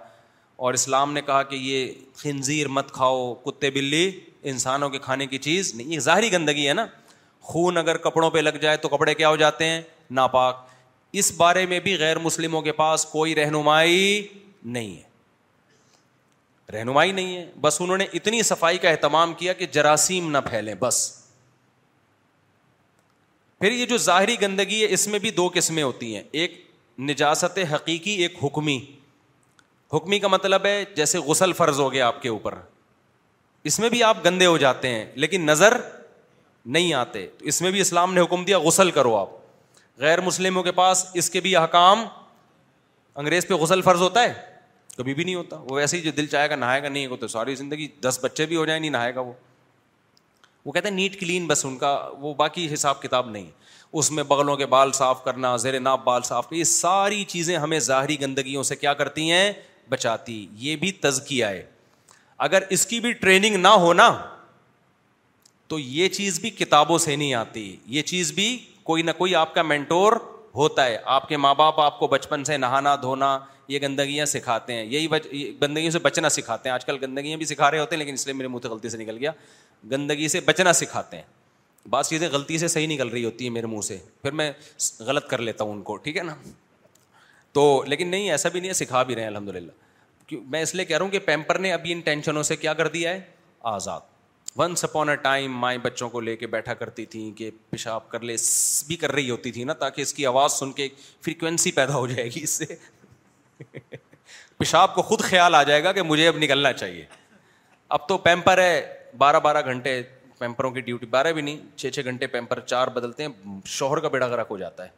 [0.68, 4.10] اور اسلام نے کہا کہ یہ خنزیر مت کھاؤ کتے بلی
[4.52, 6.86] انسانوں کے کھانے کی چیز نہیں یہ ظاہری گندگی ہے نا
[7.50, 9.80] خون اگر کپڑوں پہ لگ جائے تو کپڑے کیا ہو جاتے ہیں
[10.18, 10.64] ناپاک
[11.20, 14.26] اس بارے میں بھی غیر مسلموں کے پاس کوئی رہنمائی
[14.76, 15.08] نہیں ہے
[16.72, 20.74] رہنمائی نہیں ہے بس انہوں نے اتنی صفائی کا اہتمام کیا کہ جراثیم نہ پھیلیں
[20.78, 21.08] بس
[23.60, 26.60] پھر یہ جو ظاہری گندگی ہے اس میں بھی دو قسمیں ہوتی ہیں ایک
[27.08, 28.78] نجاست حقیقی ایک حکمی
[29.92, 32.54] حکمی کا مطلب ہے جیسے غسل فرض ہو گیا آپ کے اوپر
[33.70, 35.76] اس میں بھی آپ گندے ہو جاتے ہیں لیکن نظر
[36.76, 39.38] نہیں آتے تو اس میں بھی اسلام نے حکم دیا غسل کرو آپ
[40.00, 42.04] غیر مسلموں کے پاس اس کے بھی احکام
[43.22, 44.32] انگریز پہ غسل فرض ہوتا ہے
[44.96, 47.16] کبھی بھی نہیں ہوتا وہ ویسے ہی جو دل چاہے گا نہائے گا نہیں وہ
[47.20, 49.32] تو ساری زندگی دس بچے بھی ہو جائیں نہیں نہائے گا وہ
[50.64, 51.90] وہ کہتے ہیں نیٹ کلین بس ان کا
[52.20, 53.50] وہ باقی حساب کتاب نہیں
[54.00, 57.78] اس میں بغلوں کے بال صاف کرنا زیر ناپ بال صاف یہ ساری چیزیں ہمیں
[57.90, 59.52] ظاہری گندگیوں سے کیا کرتی ہیں
[59.88, 61.62] بچاتی یہ بھی تزکیہ ہے
[62.48, 64.10] اگر اس کی بھی ٹریننگ نہ ہونا
[65.68, 67.64] تو یہ چیز بھی کتابوں سے نہیں آتی
[67.96, 68.50] یہ چیز بھی
[68.90, 70.12] کوئی نہ کوئی آپ کا مینٹور
[70.54, 73.26] ہوتا ہے آپ کے ماں باپ آپ کو بچپن سے نہانا دھونا
[73.68, 75.26] یہ گندگیاں سکھاتے ہیں یہی بچ
[75.62, 78.26] گندگیوں سے بچنا سکھاتے ہیں آج کل گندگیاں بھی سکھا رہے ہوتے ہیں لیکن اس
[78.26, 79.32] لیے میرے منہ سے غلطی سے نکل گیا
[79.90, 83.66] گندگی سے بچنا سکھاتے ہیں بعض چیزیں غلطی سے صحیح نکل رہی ہوتی ہیں میرے
[83.74, 84.50] منہ سے پھر میں
[85.10, 86.34] غلط کر لیتا ہوں ان کو ٹھیک ہے نا
[87.58, 89.72] تو لیکن نہیں ایسا بھی نہیں ہے سکھا بھی رہے ہیں الحمد للہ
[90.26, 92.74] کیوں میں اس لیے کہہ رہا ہوں کہ پیمپر نے ابھی ان ٹینشنوں سے کیا
[92.82, 93.20] کر دیا ہے
[93.76, 94.09] آزاد
[94.58, 98.20] ونس اپون اے ٹائم مائیں بچوں کو لے کے بیٹھا کرتی تھیں کہ پیشاب کر
[98.20, 98.34] لے
[98.86, 100.88] بھی کر رہی ہوتی تھی نا تاکہ اس کی آواز سن کے
[101.24, 102.64] فریکوینسی پیدا ہو جائے گی اس سے
[104.58, 107.04] پیشاب کو خود خیال آ جائے گا کہ مجھے اب نکلنا چاہیے
[107.98, 108.74] اب تو پیمپر ہے
[109.18, 110.00] بارہ بارہ گھنٹے
[110.38, 114.08] پیمپروں کی ڈیوٹی بارہ بھی نہیں چھ چھ گھنٹے پیمپر چار بدلتے ہیں شوہر کا
[114.08, 114.88] بیڑا گرک ہو جاتا ہے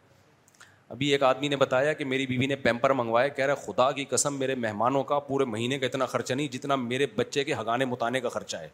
[0.88, 4.04] ابھی ایک آدمی نے بتایا کہ میری بیوی نے پیمپر منگوایا کہہ رہا خدا کی
[4.08, 7.84] قسم میرے مہمانوں کا پورے مہینے کا اتنا خرچہ نہیں جتنا میرے بچے کے ہگانے
[7.94, 8.68] متانے کا خرچہ ہے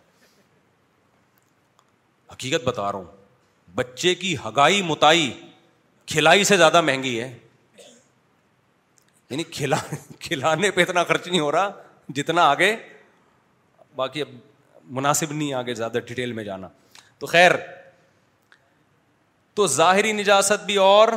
[2.33, 3.05] حقیقت بتا رہا ہوں
[3.77, 5.31] بچے کی ہگائی متائی
[6.13, 7.33] کھلائی سے زیادہ مہنگی ہے
[9.31, 9.77] یعنی کھلا
[10.21, 11.71] کھلانے پہ اتنا خرچ نہیں ہو رہا
[12.15, 12.75] جتنا آگے
[13.97, 14.29] باقی اب
[14.99, 16.69] مناسب نہیں آگے زیادہ ڈیٹیل میں جانا
[17.19, 17.53] تو خیر
[19.55, 21.09] تو ظاہری نجاست بھی اور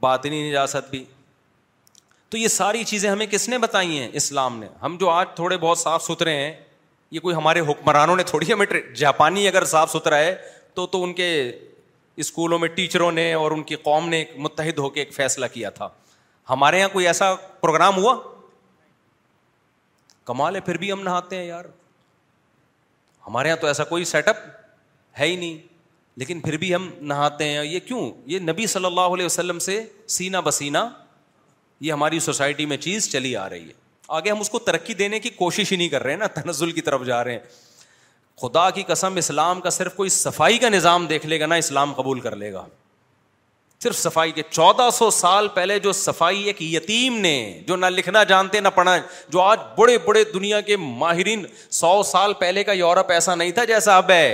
[0.00, 1.04] باطنی نجاست بھی
[2.30, 5.56] تو یہ ساری چیزیں ہمیں کس نے بتائی ہیں اسلام نے ہم جو آج تھوڑے
[5.60, 6.52] بہت صاف ستھرے ہیں
[7.10, 10.34] یہ کوئی ہمارے حکمرانوں نے تھوڑی ہمیں جاپانی اگر صاف ستھرا ہے
[10.74, 11.28] تو تو ان کے
[12.24, 15.70] اسکولوں میں ٹیچروں نے اور ان کی قوم نے متحد ہو کے ایک فیصلہ کیا
[15.70, 15.88] تھا
[16.50, 18.14] ہمارے یہاں کوئی ایسا پروگرام ہوا
[20.26, 21.64] کمال ہے پھر بھی ہم نہاتے ہیں یار
[23.26, 24.36] ہمارے یہاں تو ایسا کوئی سیٹ اپ
[25.18, 25.56] ہے ہی نہیں
[26.20, 29.82] لیکن پھر بھی ہم نہاتے ہیں یہ کیوں یہ نبی صلی اللہ علیہ وسلم سے
[30.16, 30.78] سینہ بسینہ
[31.80, 33.86] یہ ہماری سوسائٹی میں چیز چلی آ رہی ہے
[34.16, 36.70] آگے ہم اس کو ترقی دینے کی کوشش ہی نہیں کر رہے ہیں نا تنزل
[36.72, 37.68] کی طرف جا رہے ہیں
[38.42, 41.92] خدا کی قسم اسلام کا صرف کوئی صفائی کا نظام دیکھ لے گا نا اسلام
[41.94, 42.64] قبول کر لے گا
[43.82, 47.34] صرف صفائی کے چودہ سو سال پہلے جو صفائی ایک یتیم نے
[47.66, 48.96] جو نہ لکھنا جانتے نہ پڑھنا
[49.32, 51.44] جو آج بڑے بڑے دنیا کے ماہرین
[51.80, 54.32] سو سال پہلے کا یورپ ایسا نہیں تھا جیسا اب ہے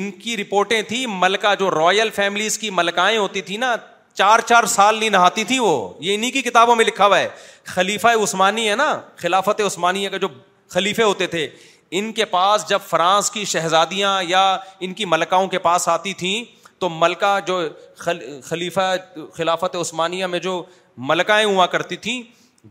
[0.00, 3.74] ان کی رپورٹیں تھیں ملکہ جو رائل فیملیز کی ملکائیں ہوتی تھیں نا
[4.18, 7.28] چار چار سال نہیں نہاتی تھی وہ یہ انہیں کی کتابوں میں لکھا ہوا ہے
[7.74, 10.28] خلیفہ عثمانی ہے نا خلافت عثمانیہ کے جو
[10.70, 11.48] خلیفے ہوتے تھے
[11.96, 14.42] ان کے پاس جب فرانس کی شہزادیاں یا
[14.86, 16.44] ان کی ملکاؤں کے پاس آتی تھیں
[16.80, 17.60] تو ملکہ جو
[17.96, 18.92] خلیفہ
[19.34, 20.62] خلافت عثمانیہ میں جو
[21.10, 22.22] ملکائیں ہوا کرتی تھیں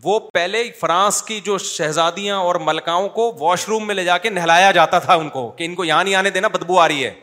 [0.04, 4.30] وہ پہلے فرانس کی جو شہزادیاں اور ملکاؤں کو واش روم میں لے جا کے
[4.30, 7.04] نہلایا جاتا تھا ان کو کہ ان کو یہاں نہیں آنے دینا بدبو آ رہی
[7.06, 7.14] ہے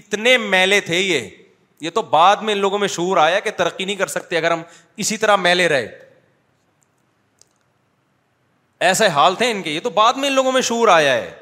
[0.00, 1.28] اتنے میلے تھے یہ
[1.80, 4.50] یہ تو بعد میں ان لوگوں میں شعور آیا کہ ترقی نہیں کر سکتے اگر
[4.50, 4.62] ہم
[5.02, 5.86] اسی طرح میلے رہے
[8.88, 11.36] ایسے حال تھے ان کے یہ تو بعد میں ان لوگوں میں شعور آیا ہے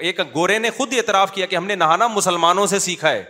[0.00, 3.22] ایک گورے نے خود اعتراف کیا کہ ہم نے نہانا مسلمانوں سے سیکھا ہے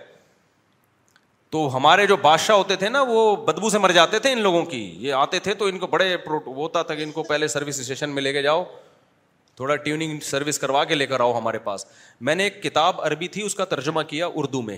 [1.51, 4.65] تو ہمارے جو بادشاہ ہوتے تھے نا وہ بدبو سے مر جاتے تھے ان لوگوں
[4.67, 6.15] کی یہ آتے تھے تو ان کو بڑے
[6.47, 8.65] ہوتا تھا کہ ان کو پہلے سروس اسٹیشن میں لے کے جاؤ
[9.57, 11.85] تھوڑا ٹیوننگ سروس کروا کے لے کر آؤ ہمارے پاس
[12.29, 14.77] میں نے ایک کتاب عربی تھی اس کا ترجمہ کیا اردو میں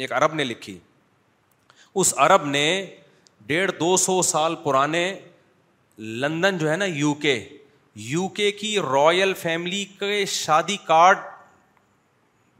[0.00, 0.78] ایک عرب نے لکھی
[2.00, 2.66] اس عرب نے
[3.46, 5.04] ڈیڑھ دو سو سال پرانے
[6.20, 7.38] لندن جو ہے نا یو کے
[8.10, 11.18] یو کے کی رائل فیملی کے شادی کارڈ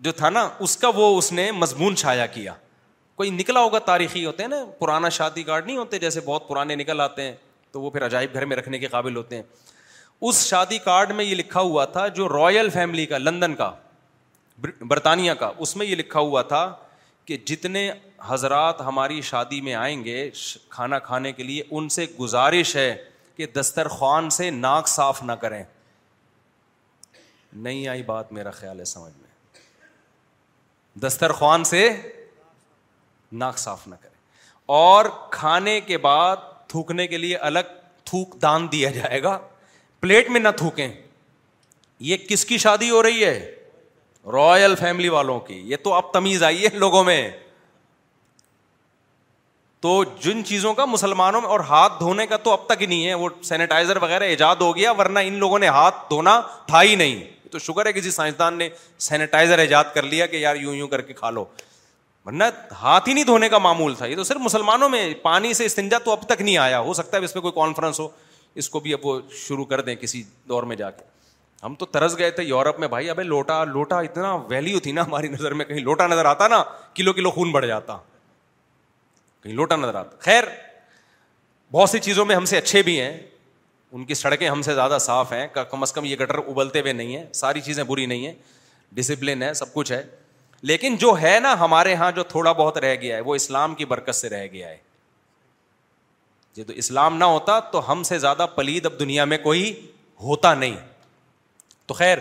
[0.05, 2.53] جو تھا نا اس کا وہ اس نے مضمون چھایا کیا
[3.17, 6.75] کوئی نکلا ہوگا تاریخی ہوتے ہیں نا پرانا شادی کارڈ نہیں ہوتے جیسے بہت پرانے
[6.77, 7.35] نکل آتے ہیں
[7.73, 9.43] تو وہ پھر عجائب گھر میں رکھنے کے قابل ہوتے ہیں
[10.29, 13.71] اس شادی کارڈ میں یہ لکھا ہوا تھا جو رائل فیملی کا لندن کا
[14.89, 16.71] برطانیہ کا اس میں یہ لکھا ہوا تھا
[17.25, 17.91] کہ جتنے
[18.29, 20.29] حضرات ہماری شادی میں آئیں گے
[20.71, 22.95] کھانا کھانے کے لیے ان سے گزارش ہے
[23.37, 25.63] کہ دسترخوان سے ناک صاف نہ کریں
[27.67, 31.89] نہیں آئی بات میرا خیال ہے سمجھ میں دسترخوان سے
[33.43, 34.11] ناک صاف نہ کریں
[34.79, 36.37] اور کھانے کے بعد
[36.69, 37.73] تھوکنے کے لیے الگ
[38.05, 39.39] تھوک دان دیا جائے گا
[40.01, 40.89] پلیٹ میں نہ تھوکیں
[42.09, 43.39] یہ کس کی شادی ہو رہی ہے
[44.33, 47.21] رائل فیملی والوں کی یہ تو اب تمیز آئی ہے لوگوں میں
[49.85, 49.91] تو
[50.25, 53.15] جن چیزوں کا مسلمانوں میں اور ہاتھ دھونے کا تو اب تک ہی نہیں ہے
[53.23, 57.21] وہ سینیٹائزر وغیرہ ایجاد ہو گیا ورنہ ان لوگوں نے ہاتھ دھونا تھا ہی نہیں
[57.53, 58.69] تو شکر ہے کسی جی سائنسدان نے
[59.09, 61.45] سینیٹائزر ایجاد کر لیا کہ یار یوں یوں کر کے کھا لو
[62.27, 62.45] ورنہ
[62.83, 65.99] ہاتھ ہی نہیں دھونے کا معمول تھا یہ تو صرف مسلمانوں میں پانی سے استنجا
[66.05, 68.09] تو اب تک نہیں آیا ہو سکتا ہے اس پہ کوئی کانفرنس ہو
[68.63, 71.05] اس کو بھی اب وہ شروع کر دیں کسی دور میں جا کے
[71.67, 75.05] ہم تو ترس گئے تھے یورپ میں بھائی ابھی لوٹا لوٹا اتنا ویلیو تھی نا
[75.07, 76.63] ہماری نظر میں کہیں لوٹا نظر آتا نا
[76.95, 77.97] کلو کلو خون بڑھ جاتا
[79.45, 80.45] کہیں لوٹا نظر آتا خیر
[81.73, 83.17] بہت سی چیزوں میں ہم سے اچھے بھی ہیں
[83.97, 86.93] ان کی سڑکیں ہم سے زیادہ صاف ہیں کم از کم یہ گٹر ابلتے ہوئے
[86.93, 88.33] نہیں ہیں ساری چیزیں بری نہیں ہیں
[88.99, 90.03] ڈسپلن ہے سب کچھ ہے
[90.71, 93.85] لیکن جو ہے نا ہمارے یہاں جو تھوڑا بہت رہ گیا ہے وہ اسلام کی
[93.93, 94.77] برکت سے رہ گیا ہے
[96.57, 99.73] جی تو اسلام نہ ہوتا تو ہم سے زیادہ پلید اب دنیا میں کوئی
[100.23, 100.77] ہوتا نہیں
[101.87, 102.19] تو خیر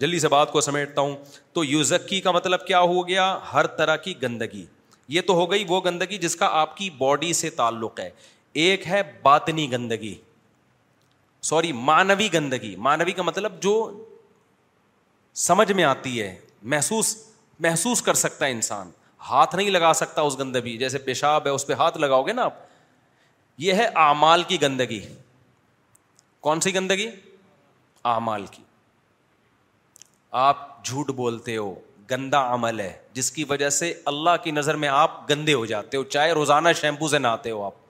[0.00, 1.16] جلدی سے بات کو سمیٹتا ہوں
[1.54, 4.64] تو یوزکی کا مطلب کیا ہو گیا ہر طرح کی گندگی
[5.14, 8.10] یہ تو ہو گئی وہ گندگی جس کا آپ کی باڈی سے تعلق ہے
[8.62, 10.14] ایک ہے باطنی گندگی
[11.50, 13.74] سوری مانوی گندگی مانوی کا مطلب جو
[15.44, 16.34] سمجھ میں آتی ہے
[16.72, 17.14] محسوس
[17.66, 18.90] محسوس کر سکتا ہے انسان
[19.30, 22.42] ہاتھ نہیں لگا سکتا اس گندگی جیسے پیشاب ہے اس پہ ہاتھ لگاؤ گے نا
[22.44, 22.58] آپ
[23.58, 25.00] یہ ہے آمال کی گندگی
[26.46, 27.08] کون سی گندگی
[28.14, 28.62] آمال کی
[30.44, 31.74] آپ جھوٹ بولتے ہو
[32.10, 35.96] گندا عمل ہے جس کی وجہ سے اللہ کی نظر میں آپ گندے ہو جاتے
[35.96, 37.84] ہو چاہے روزانہ شیمپو سے نہاتے ہو آپ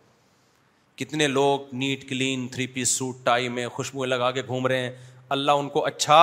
[0.99, 4.91] کتنے لوگ neat clean three piece suit tie میں خوشبو لگا کے گھوم رہے ہیں
[5.37, 6.19] اللہ ان کو اچھا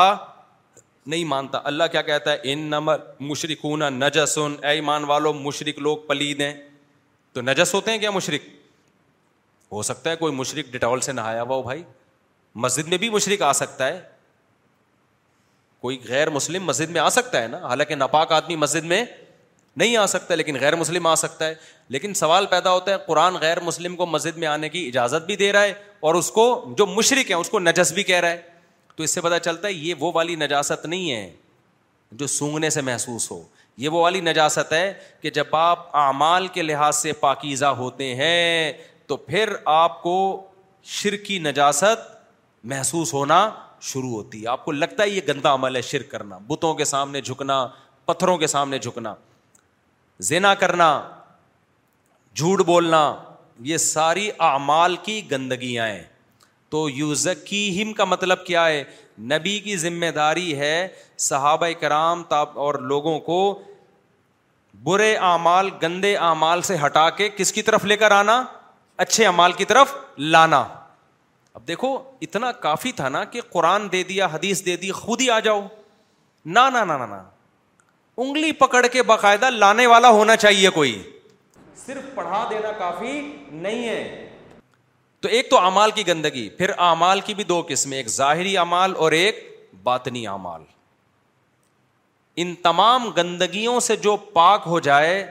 [1.14, 2.72] نہیں مانتا اللہ کیا کہتا ہے ان
[3.20, 6.54] مشرقون مشرق اے مان والو مشرق لوگ پلید ہیں
[7.34, 8.46] تو نجس ہوتے ہیں کیا مشرق
[9.72, 11.84] ہو سکتا ہے کوئی مشرق ڈیٹول سے نہایا ہوا ہو بھائی
[12.66, 14.00] مسجد میں بھی مشرق آ سکتا ہے
[15.84, 19.04] کوئی غیر مسلم مسجد میں آ سکتا ہے نا حالانکہ ناپاک آدمی مسجد میں
[19.78, 21.54] نہیں آ سکتا لیکن غیر مسلم آ سکتا ہے
[21.96, 25.36] لیکن سوال پیدا ہوتا ہے قرآن غیر مسلم کو مسجد میں آنے کی اجازت بھی
[25.42, 25.74] دے رہا ہے
[26.12, 26.46] اور اس کو
[26.78, 28.42] جو مشرق ہے اس کو نجس بھی کہہ رہا ہے
[28.96, 31.30] تو اس سے پتا چلتا ہے یہ وہ والی نجاست نہیں ہے
[32.22, 33.42] جو سونگنے سے محسوس ہو
[33.84, 38.72] یہ وہ والی نجاست ہے کہ جب آپ اعمال کے لحاظ سے پاکیزہ ہوتے ہیں
[39.08, 40.16] تو پھر آپ کو
[41.00, 42.10] شرکی نجاست
[42.72, 43.48] محسوس ہونا
[43.92, 46.86] شروع ہوتی ہے آپ کو لگتا ہے یہ گندا عمل ہے شرک کرنا بتوں کے
[46.86, 47.66] سامنے جھکنا
[48.06, 49.14] پتھروں کے سامنے جھکنا
[50.28, 50.88] زینا کرنا
[52.36, 53.02] جھوٹ بولنا
[53.72, 56.02] یہ ساری اعمال کی گندگیاں ہیں
[56.74, 58.84] تو یوزکی ہم کا مطلب کیا ہے
[59.32, 60.88] نبی کی ذمہ داری ہے
[61.30, 63.38] صحابہ کرام تاب اور لوگوں کو
[64.84, 68.44] برے اعمال گندے اعمال سے ہٹا کے کس کی طرف لے کر آنا
[69.06, 70.64] اچھے اعمال کی طرف لانا
[71.56, 75.30] اب دیکھو اتنا کافی تھا نا کہ قرآن دے دیا حدیث دے دی خود ہی
[75.30, 75.62] آ جاؤ
[76.54, 76.60] نہ
[78.24, 81.02] انگلی پکڑ کے باقاعدہ لانے والا ہونا چاہیے کوئی
[81.86, 83.12] صرف پڑھا دینا کافی
[83.52, 84.30] نہیں ہے
[85.22, 88.94] تو ایک تو امال کی گندگی پھر اعمال کی بھی دو قسمیں ایک ظاہری امال
[89.06, 89.40] اور ایک
[89.84, 90.64] باطنی امال
[92.44, 95.24] ان تمام گندگیوں سے جو پاک ہو جائے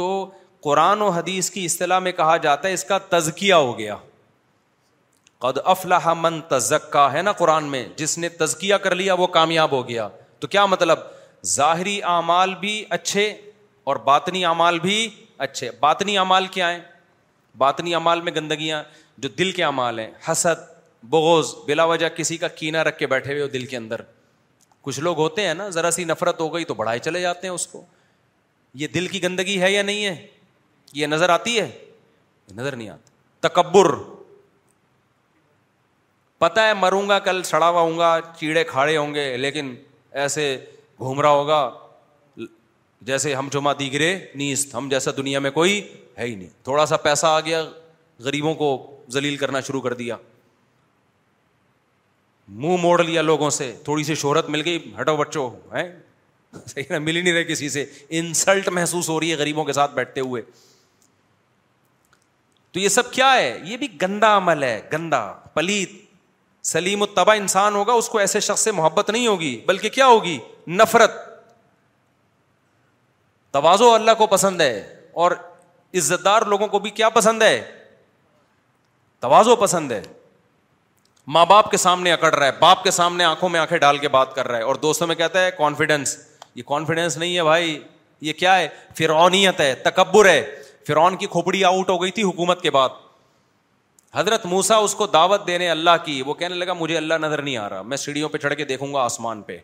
[0.00, 0.08] تو
[0.64, 3.96] قرآن و حدیث کی اصطلاح میں کہا جاتا ہے اس کا تزکیہ ہو گیا
[5.42, 9.70] قد افلاح من تزکا ہے نا قرآن میں جس نے تزکیہ کر لیا وہ کامیاب
[9.72, 10.06] ہو گیا
[10.40, 10.98] تو کیا مطلب
[11.54, 13.24] ظاہری اعمال بھی اچھے
[13.90, 14.98] اور باطنی اعمال بھی
[15.46, 16.80] اچھے باطنی اعمال کیا ہیں
[17.64, 18.82] باطنی اعمال میں گندگیاں
[19.24, 20.62] جو دل کے اعمال ہیں حسد
[21.14, 24.00] بغوز بلا وجہ کسی کا کینہ رکھ کے بیٹھے ہوئے ہو دل کے اندر
[24.86, 27.54] کچھ لوگ ہوتے ہیں نا ذرا سی نفرت ہو گئی تو بڑھائے چلے جاتے ہیں
[27.54, 27.84] اس کو
[28.82, 30.16] یہ دل کی گندگی ہے یا نہیں ہے
[31.00, 31.70] یہ نظر آتی ہے
[32.54, 33.10] نظر نہیں آتی
[33.48, 33.94] تکبر
[36.42, 38.06] پتا ہے مروں گا کل سڑا ہوا ہوں گا
[38.38, 39.74] چیڑے کھاڑے ہوں گے لیکن
[40.22, 40.46] ایسے
[41.00, 41.58] گھوم رہا ہوگا
[43.10, 44.08] جیسے ہم جمع دیگرے
[44.40, 45.78] نیست ہم جیسا دنیا میں کوئی
[46.18, 47.62] ہے ہی نہیں تھوڑا سا پیسہ آ گیا
[48.26, 48.68] غریبوں کو
[49.18, 50.16] ذلیل کرنا شروع کر دیا
[52.66, 56.02] منہ موڑ لیا لوگوں سے تھوڑی سی شہرت مل گئی ہٹو بچوں مل
[56.76, 56.82] ہی
[57.22, 57.84] نہیں رہے کسی سے
[58.18, 60.42] انسلٹ محسوس ہو رہی ہے غریبوں کے ساتھ بیٹھتے ہوئے
[62.72, 65.24] تو یہ سب کیا ہے یہ بھی گندا عمل ہے گندا
[65.54, 66.00] پلیت
[66.70, 70.38] سلیم تباہ انسان ہوگا اس کو ایسے شخص سے محبت نہیں ہوگی بلکہ کیا ہوگی
[70.80, 71.14] نفرت
[73.52, 74.78] توازو اللہ کو پسند ہے
[75.22, 75.32] اور
[75.98, 77.60] عزت دار لوگوں کو بھی کیا پسند ہے
[79.20, 80.02] توازو پسند ہے
[81.34, 84.08] ماں باپ کے سامنے اکڑ رہا ہے باپ کے سامنے آنکھوں میں آنکھیں ڈال کے
[84.14, 86.16] بات کر رہا ہے اور دوستوں میں کہتا ہے کانفیڈینس
[86.54, 87.78] یہ کانفیڈینس نہیں ہے بھائی
[88.20, 90.42] یہ کیا ہے فرعونیت ہے تکبر ہے
[90.86, 92.88] فرعون کی کھوپڑی آؤٹ ہو گئی تھی حکومت کے بعد
[94.14, 97.56] حضرت موسا اس کو دعوت دینے اللہ کی وہ کہنے لگا مجھے اللہ نظر نہیں
[97.56, 99.56] آ رہا میں سیڑھیوں پہ چڑھ کے دیکھوں گا آسمان پہ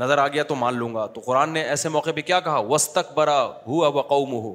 [0.00, 2.58] نظر آ گیا تو مان لوں گا تو قرآن نے ایسے موقع پہ کیا کہا
[2.68, 4.54] وسط برا ہوا وقوم ہو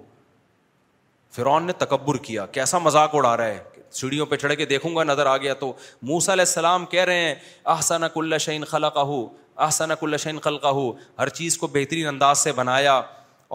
[1.36, 3.64] فرعون نے تکبر کیا کیسا مذاق اڑا رہا ہے
[3.99, 5.72] سیڑھیوں پہ چڑھ کے دیکھوں گا نظر آ گیا تو
[6.11, 7.36] موسا علیہ السلام کہہ رہے ہیں
[7.74, 9.26] احسن اللہ شعین خلا کا ہو
[9.66, 13.01] احسن کل اللہ خل کا ہو ہر چیز کو بہترین انداز سے بنایا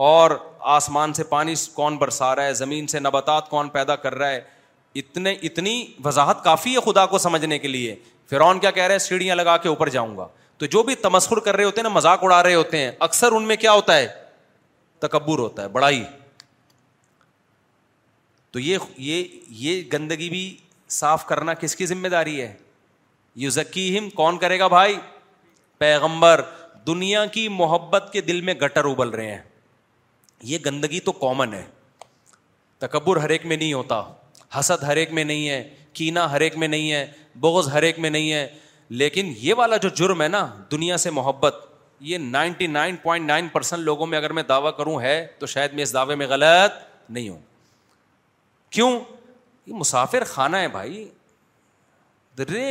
[0.09, 0.31] اور
[0.75, 4.41] آسمان سے پانی کون برسا رہا ہے زمین سے نباتات کون پیدا کر رہا ہے
[4.99, 5.73] اتنے اتنی
[6.05, 7.95] وضاحت کافی ہے خدا کو سمجھنے کے لیے
[8.29, 10.27] فرعون کیا کہہ رہے ہیں سیڑھیاں لگا کے اوپر جاؤں گا
[10.61, 13.31] تو جو بھی تمسخر کر رہے ہوتے ہیں نا مذاق اڑا رہے ہوتے ہیں اکثر
[13.37, 14.07] ان میں کیا ہوتا ہے
[15.05, 16.03] تکبر ہوتا ہے بڑائی
[18.51, 20.43] تو یہ یہ یہ گندگی بھی
[20.99, 22.51] صاف کرنا کس کی ذمہ داری ہے
[23.41, 24.95] یو ذکیم کون کرے گا بھائی
[25.83, 26.41] پیغمبر
[26.87, 29.41] دنیا کی محبت کے دل میں گٹر ابل رہے ہیں
[30.53, 31.63] یہ گندگی تو کامن ہے
[32.85, 34.01] تکبر ہر ایک میں نہیں ہوتا
[34.57, 37.05] حسد ہر ایک میں نہیں ہے کینا ہر ایک میں نہیں ہے
[37.39, 38.47] بوز ہر ایک میں نہیں ہے
[39.01, 41.55] لیکن یہ والا جو جرم ہے نا دنیا سے محبت
[42.09, 45.73] یہ ninety nine point nine percent لوگوں میں اگر میں دعویٰ کروں ہے تو شاید
[45.73, 46.77] میں اس دعوے میں غلط
[47.09, 47.39] نہیں ہوں
[48.77, 48.91] کیوں
[49.65, 51.07] یہ مسافر خانہ ہے بھائی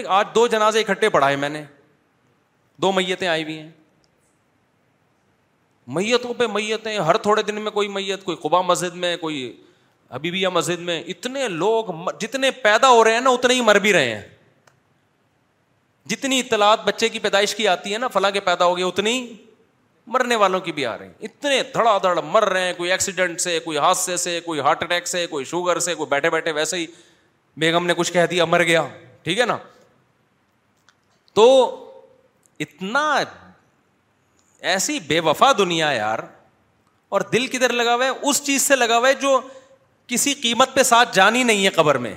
[0.09, 1.62] آج دو جنازے اکٹھے پڑھائے میں نے
[2.83, 3.68] دو میتیں آئی ہوئی ہیں
[5.97, 9.43] میتوں پہ میتیں ہر تھوڑے دن میں کوئی میت کوئی قبا مسجد میں کوئی
[10.17, 11.85] ابھی بھی یہ مسجد میں اتنے لوگ
[12.21, 14.23] جتنے پیدا ہو رہے ہیں نا اتنے ہی مر بھی رہے ہیں
[16.11, 19.17] جتنی اطلاعات بچے کی پیدائش کی آتی ہے نا فلاں کے پیدا ہو گئے اتنی
[20.15, 23.59] مرنے والوں کی بھی آ رہی اتنے دھڑا دھڑ مر رہے ہیں کوئی ایکسیڈنٹ سے
[23.65, 26.87] کوئی حادثے سے کوئی ہارٹ اٹیک سے کوئی شوگر سے کوئی بیٹھے بیٹھے ویسے ہی
[27.61, 28.83] بیگم نے کچھ کہہ دیا مر گیا
[29.23, 29.57] ٹھیک ہے نا
[31.35, 31.45] تو
[32.61, 33.05] اتنا
[34.73, 36.19] ایسی بے وفا دنیا یار
[37.17, 39.41] اور دل کدھر لگا ہوا ہے اس چیز سے لگا ہوا ہے جو
[40.09, 42.15] کسی قیمت پہ ساتھ جانی نہیں ہے قبر میں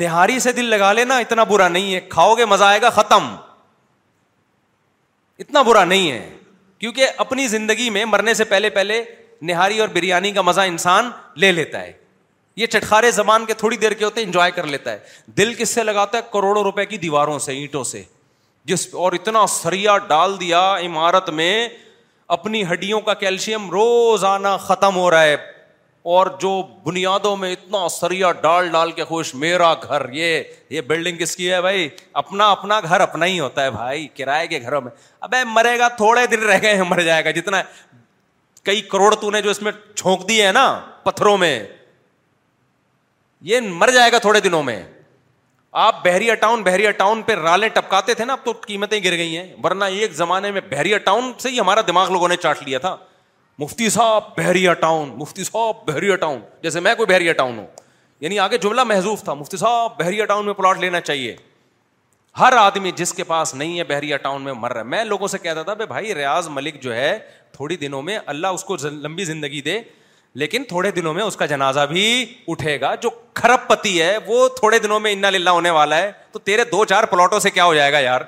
[0.00, 3.28] نہاری سے دل لگا لینا اتنا برا نہیں ہے کھاؤ گے مزہ آئے گا ختم
[5.44, 6.28] اتنا برا نہیں ہے
[6.78, 9.02] کیونکہ اپنی زندگی میں مرنے سے پہلے پہلے
[9.50, 11.10] نہاری اور بریانی کا مزہ انسان
[11.44, 11.92] لے لیتا ہے
[12.56, 15.82] یہ چٹخارے زبان کے تھوڑی دیر کے ہوتے انجوائے کر لیتا ہے دل کس سے
[15.84, 18.02] لگاتا ہے کروڑوں روپے کی دیواروں سے اینٹوں سے
[18.70, 21.52] جس اور اتنا سریا ڈال دیا عمارت میں
[22.38, 25.36] اپنی ہڈیوں کا کیلشیم روزانہ ختم ہو رہا ہے
[26.16, 26.50] اور جو
[26.84, 31.50] بنیادوں میں اتنا سریا ڈال ڈال کے خوش میرا گھر یہ یہ بلڈنگ کس کی
[31.52, 31.88] ہے بھائی
[32.20, 34.90] اپنا اپنا گھر اپنا ہی ہوتا ہے بھائی کرائے کے گھروں میں
[35.26, 37.60] اب مرے گا تھوڑے دن رہ گئے مر جائے گا جتنا
[38.68, 40.64] کئی کروڑ تو نے جو اس میں چھونک دیے نا
[41.04, 41.52] پتھروں میں
[43.50, 44.82] یہ مر جائے گا تھوڑے دنوں میں
[45.88, 49.36] آپ بحریہ ٹاؤن بحریہ ٹاؤن پہ رالے ٹپکاتے تھے نا اب تو قیمتیں گر گئی
[49.36, 52.78] ہیں ورنہ ایک زمانے میں بحریہ ٹاؤن سے ہی ہمارا دماغ لوگوں نے چاٹ لیا
[52.86, 52.96] تھا
[53.60, 57.66] مفتی صاحب بحریہ ٹاؤن مفتی صاحب بحریہ ٹاؤن جیسے میں کوئی بحریہ ٹاؤن ہوں
[58.20, 61.34] یعنی آگے جملہ محضوف تھا مفتی صاحب بحریہ ٹاؤن میں پلاٹ لینا چاہیے
[62.40, 65.28] ہر آدمی جس کے پاس نہیں ہے بحریہ ٹاؤن میں مر رہا ہے میں لوگوں
[65.28, 67.16] سے کہتا تھا بھائی بھائی ریاض ملک جو ہے
[67.56, 69.78] تھوڑی دنوں میں اللہ اس کو لمبی زندگی دے
[70.42, 72.06] لیکن تھوڑے دنوں میں اس کا جنازہ بھی
[72.48, 76.10] اٹھے گا جو کھرپ پتی ہے وہ تھوڑے دنوں میں انا للہ ہونے والا ہے
[76.32, 78.20] تو تیرے دو چار پلاٹوں سے کیا ہو جائے گا یار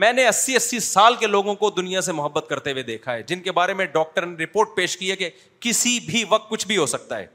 [0.00, 3.22] میں نے اسی اسی سال کے لوگوں کو دنیا سے محبت کرتے ہوئے دیکھا ہے
[3.26, 5.28] جن کے بارے میں ڈاکٹر نے رپورٹ پیش کی ہے کہ
[5.60, 7.26] کسی بھی وقت کچھ بھی ہو سکتا ہے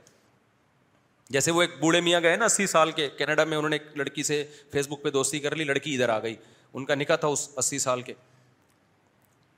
[1.31, 3.97] جیسے وہ ایک بوڑھے میاں گئے نا اسی سال کے کینیڈا میں انہوں نے ایک
[3.97, 6.35] لڑکی سے فیس بک پہ دوستی کر لی لڑکی ادھر آ گئی
[6.73, 8.13] ان کا نکاح تھا اس اسی سال کے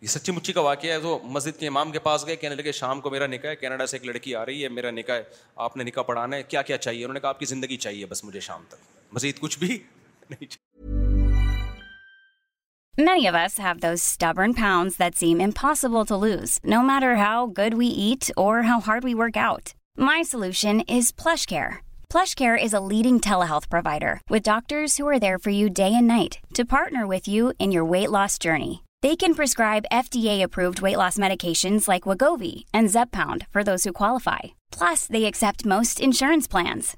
[0.01, 2.71] یہ سچی مچی کا واقعہ ہے وہ مسجد کے امام کے پاس گئے کہنے لگے
[2.71, 5.23] شام کو میرا نکاح ہے کینیڈا سے ایک لڑکی آ رہی ہے میرا نکاح ہے
[5.67, 8.05] آپ نے نکاح پڑھانا ہے کیا کیا چاہیے انہوں نے کہا آپ کی زندگی چاہیے
[8.15, 9.77] بس مجھے شام تک مزید کچھ بھی
[10.29, 10.98] نہیں چاہیے
[12.97, 17.47] Many of us have those stubborn pounds that seem impossible to lose, no matter how
[17.47, 19.73] good we eat or how hard we work out.
[19.95, 21.77] My solution is PlushCare.
[22.09, 26.07] PlushCare is a leading telehealth provider with doctors who are there for you day and
[26.07, 28.83] night to partner with you in your weight loss journey.
[29.01, 34.57] They can prescribe FDA-approved weight loss medications like Wegovy and Zepbound for those who qualify.
[34.71, 36.97] Plus, they accept most insurance plans.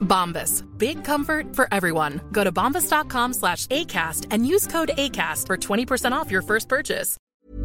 [0.00, 2.20] Bombas, big comfort for everyone.
[2.32, 7.16] Go to bombas.com slash ACAST and use code ACAST for 20% off your first purchase.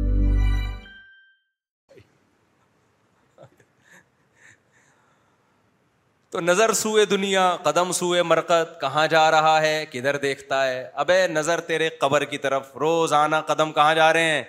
[6.30, 11.26] تو نظر سوئے دنیا قدم سوئے مرکت کہاں جا رہا ہے کدھر دیکھتا ہے ابے
[11.30, 14.42] نظر تیرے قبر کی طرف روزانہ قدم کہاں جا رہے ہیں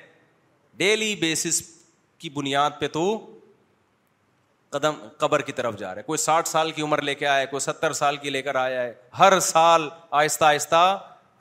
[0.78, 1.62] ڈیلی بیسس
[2.20, 3.06] کی بنیاد پہ تو
[4.72, 7.40] قدم قبر کی طرف جا رہا ہے کوئی ساٹھ سال کی عمر لے کے آیا
[7.40, 9.88] ہے کوئی ستر سال کی لے کر آیا ہے ہر سال
[10.20, 10.84] آہستہ آہستہ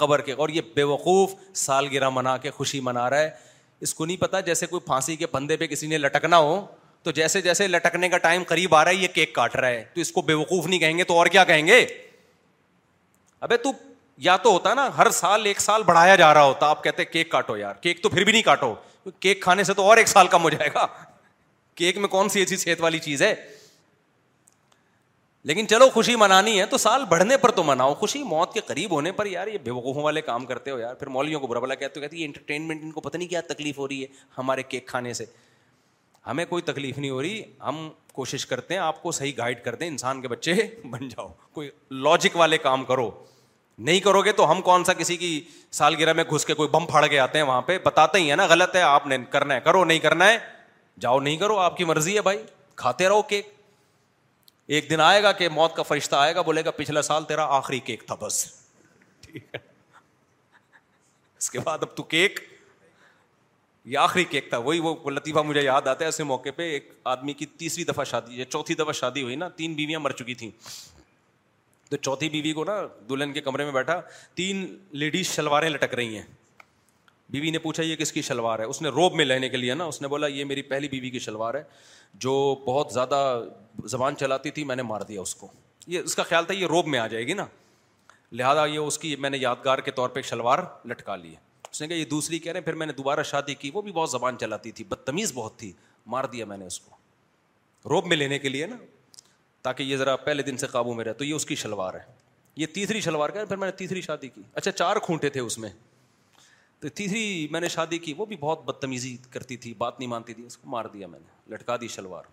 [0.03, 3.31] قبر کے اور یہ بے وقوف سال گرا منا کے خوشی منا رہا ہے
[3.87, 6.61] اس کو نہیں پتا جیسے کوئی پھانسی کے پندے پہ کسی نے لٹکنا ہو
[7.03, 9.85] تو جیسے جیسے لٹکنے کا ٹائم قریب آ رہا ہے یہ کیک کاٹ رہا ہے
[9.95, 11.85] تو اس کو بے وقوف نہیں کہیں گے تو اور کیا کہیں گے
[13.47, 13.73] ابھی تو
[14.29, 17.31] یا تو ہوتا نا ہر سال ایک سال بڑھایا جا رہا ہوتا آپ کہتے کیک
[17.31, 18.75] کاٹو یار کیک تو پھر بھی نہیں کاٹو
[19.21, 20.87] کیک کھانے سے تو اور ایک سال کم ہو جائے گا
[21.81, 23.35] کیک میں کون سی ایسی صحت والی چیز ہے
[25.51, 28.91] لیکن چلو خوشی منانی ہے تو سال بڑھنے پر تو مناؤ خوشی موت کے قریب
[28.93, 31.61] ہونے پر یار یار یہ والے کام کرتے ہو ہو ہو پھر کو کو برا
[31.67, 34.07] بلا کہتے کہتے انٹرٹینمنٹ ان پتہ نہیں کیا تکلیف رہی ہے
[34.39, 35.25] ہمارے کیک کھانے سے
[36.27, 37.79] ہمیں کوئی تکلیف نہیں ہو رہی ہم
[38.21, 40.55] کوشش کرتے ہیں آپ کو صحیح گائڈ کرتے انسان کے بچے
[40.91, 41.29] بن جاؤ
[41.59, 41.71] کوئی
[42.09, 43.11] لاجک والے کام کرو
[43.91, 45.33] نہیں کرو گے تو ہم کون سا کسی کی
[45.83, 48.37] سالگرہ میں گھس کے کوئی بم پھاڑ کے آتے ہیں وہاں پہ بتاتے ہی ہیں
[48.37, 50.39] نا غلط ہے آپ نے کرنا ہے کرو نہیں کرنا ہے
[51.01, 52.39] جاؤ نہیں کرو آپ کی مرضی ہے بھائی
[52.83, 53.49] کھاتے رہو کیک
[54.77, 57.47] ایک دن آئے گا کہ موت کا فرشتہ آئے گا بولے گا پچھلا سال تیرا
[57.57, 58.45] آخری کیک تھا بس
[61.39, 62.41] اس کے بعد اب تو کیک
[63.91, 66.91] یہ آخری کیک تھا وہی وہ لطیفہ مجھے یاد آتا ہے ایسے موقع پہ ایک
[67.13, 70.35] آدمی کی تیسری دفعہ شادی یا چوتھی دفعہ شادی ہوئی نا تین بیویاں مر چکی
[70.43, 70.51] تھیں
[71.91, 72.79] تو چوتھی بیوی کو نا
[73.09, 74.01] دلہن کے کمرے میں بیٹھا
[74.41, 74.67] تین
[75.03, 76.25] لیڈیز شلواریں لٹک رہی ہیں
[77.31, 79.75] بیوی نے پوچھا یہ کس کی شلوار ہے اس نے روب میں لینے کے لیے
[79.75, 81.63] نا اس نے بولا یہ میری پہلی بیوی کی شلوار ہے
[82.25, 82.33] جو
[82.67, 83.19] بہت زیادہ
[83.93, 85.49] زبان چلاتی تھی میں نے مار دیا اس کو
[85.95, 87.45] یہ اس کا خیال تھا یہ روب میں آ جائے گی نا
[88.41, 90.59] لہٰذا یہ اس کی میں نے یادگار کے طور پہ شلوار
[90.91, 93.23] لٹکا لی ہے اس نے کہا یہ دوسری کہہ رہے ہیں پھر میں نے دوبارہ
[93.31, 95.71] شادی کی وہ بھی بہت زبان چلاتی تھی بدتمیز بہت تھی
[96.15, 98.77] مار دیا میں نے اس کو روب میں لینے کے لیے نا
[99.63, 102.03] تاکہ یہ ذرا پہلے دن سے قابو میں رہے تو یہ اس کی شلوار ہے
[102.57, 105.59] یہ تیسری شلوار ہیں پھر میں نے تیسری شادی کی اچھا چار کھونٹے تھے اس
[105.59, 105.71] میں
[106.81, 110.35] تو تیسری میں نے شادی کی وہ بھی بہت بدتمیزی کرتی تھی بات نہیں مانتی
[110.35, 112.25] تھی اس کو مار دیا میں نے لٹکا دی شلوار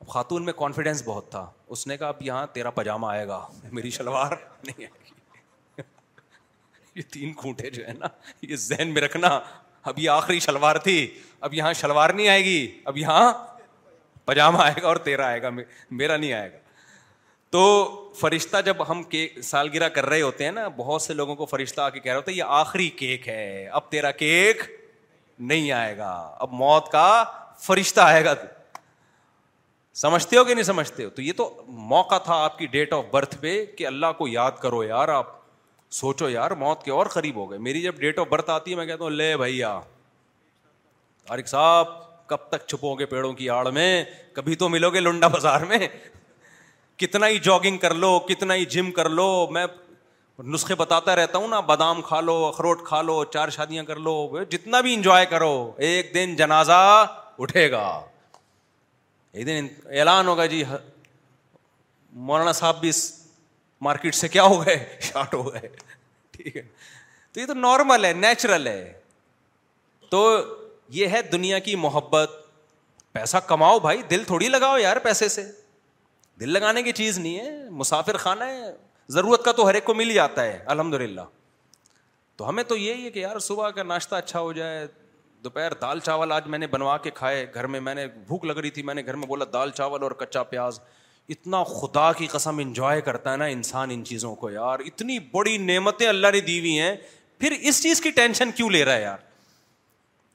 [0.00, 1.44] اب خاتون میں کانفیڈینس بہت تھا
[1.74, 3.38] اس نے کہا اب یہاں تیرا پاجامہ آئے گا
[3.72, 4.32] میری شلوار
[4.66, 5.82] نہیں آئے گی
[6.94, 8.08] یہ تین کھوٹے جو ہے نا
[8.48, 9.38] یہ ذہن میں رکھنا
[9.92, 10.98] اب یہ آخری شلوار تھی
[11.46, 13.32] اب یہاں شلوار نہیں آئے گی اب یہاں
[14.24, 15.50] پاجامہ آئے گا اور تیرا آئے گا
[15.90, 16.58] میرا نہیں آئے گا
[17.54, 17.64] تو
[18.18, 21.80] فرشتہ جب ہم کیک سالگرہ کر رہے ہوتے ہیں نا بہت سے لوگوں کو فرشتہ
[21.80, 24.62] آ کے کہہ رہے ہوتے آخری کیک ہے اب تیرا کیک
[25.52, 26.10] نہیں آئے گا
[26.46, 27.06] اب موت کا
[27.66, 28.32] فرشتہ آئے گا
[30.00, 31.48] سمجھتے ہو کہ نہیں سمجھتے ہو تو یہ تو
[31.94, 35.30] موقع تھا آپ کی ڈیٹ آف برتھ پہ کہ اللہ کو یاد کرو یار آپ
[36.00, 38.76] سوچو یار موت کے اور قریب ہو گئے میری جب ڈیٹ آف برتھ آتی ہے
[38.76, 39.72] میں کہتا ہوں لے بھیا
[41.28, 41.94] عارق صاحب
[42.28, 43.90] کب تک چھپو گے پیڑوں کی آڑ میں
[44.32, 45.86] کبھی تو ملو گے لنڈا بازار میں
[47.02, 49.66] کتنا ہی جاگنگ کر لو کتنا ہی جم کر لو میں
[50.54, 54.16] نسخے بتاتا رہتا ہوں نا بادام کھا لو اخروٹ کھا لو چار شادیاں کر لو
[54.50, 55.52] جتنا بھی انجوائے کرو
[55.88, 56.72] ایک دن جنازہ
[57.42, 57.86] اٹھے گا
[59.32, 59.66] ایک دن
[59.98, 60.62] اعلان ہوگا جی
[62.28, 63.02] مولانا صاحب بھی اس
[63.82, 65.68] مارکیٹ سے کیا ہو گئے شارٹ ہو گئے
[66.36, 66.62] ٹھیک ہے
[67.32, 68.92] تو یہ تو نارمل ہے نیچرل ہے
[70.10, 70.22] تو
[70.98, 72.40] یہ ہے دنیا کی محبت
[73.12, 75.44] پیسہ کماؤ بھائی دل تھوڑی لگاؤ یار پیسے سے
[76.40, 78.72] دل لگانے کی چیز نہیں ہے مسافر خانہ ہے
[79.12, 81.20] ضرورت کا تو ہر ایک کو مل ہی جاتا ہے الحمد للہ
[82.36, 84.86] تو ہمیں تو یہی ہے کہ یار صبح کا ناشتہ اچھا ہو جائے
[85.44, 88.58] دوپہر دال چاول آج میں نے بنوا کے کھائے گھر میں میں نے بھوک لگ
[88.58, 90.80] رہی تھی میں نے گھر میں بولا دال چاول اور کچا پیاز
[91.34, 95.56] اتنا خدا کی قسم انجوائے کرتا ہے نا انسان ان چیزوں کو یار اتنی بڑی
[95.58, 96.94] نعمتیں اللہ نے دی ہوئی ہیں
[97.38, 99.18] پھر اس چیز کی ٹینشن کیوں لے رہا ہے یار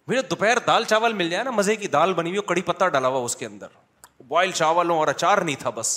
[0.07, 3.07] مجھے دوپہر دال چاول مل جائے نا مزے کی دال بنی ہوئی کڑی پتہ ڈالا
[3.07, 3.77] ہوا اس کے اندر
[4.29, 5.95] بوائل چاول اور اچار نہیں تھا بس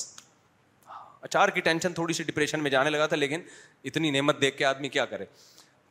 [1.28, 3.40] اچار کی ٹینشن تھوڑی سی ڈپریشن میں جانے لگا تھا لیکن
[3.90, 5.24] اتنی نعمت دیکھ کے آدمی کیا کرے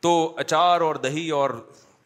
[0.06, 1.50] تو اچار اور دہی اور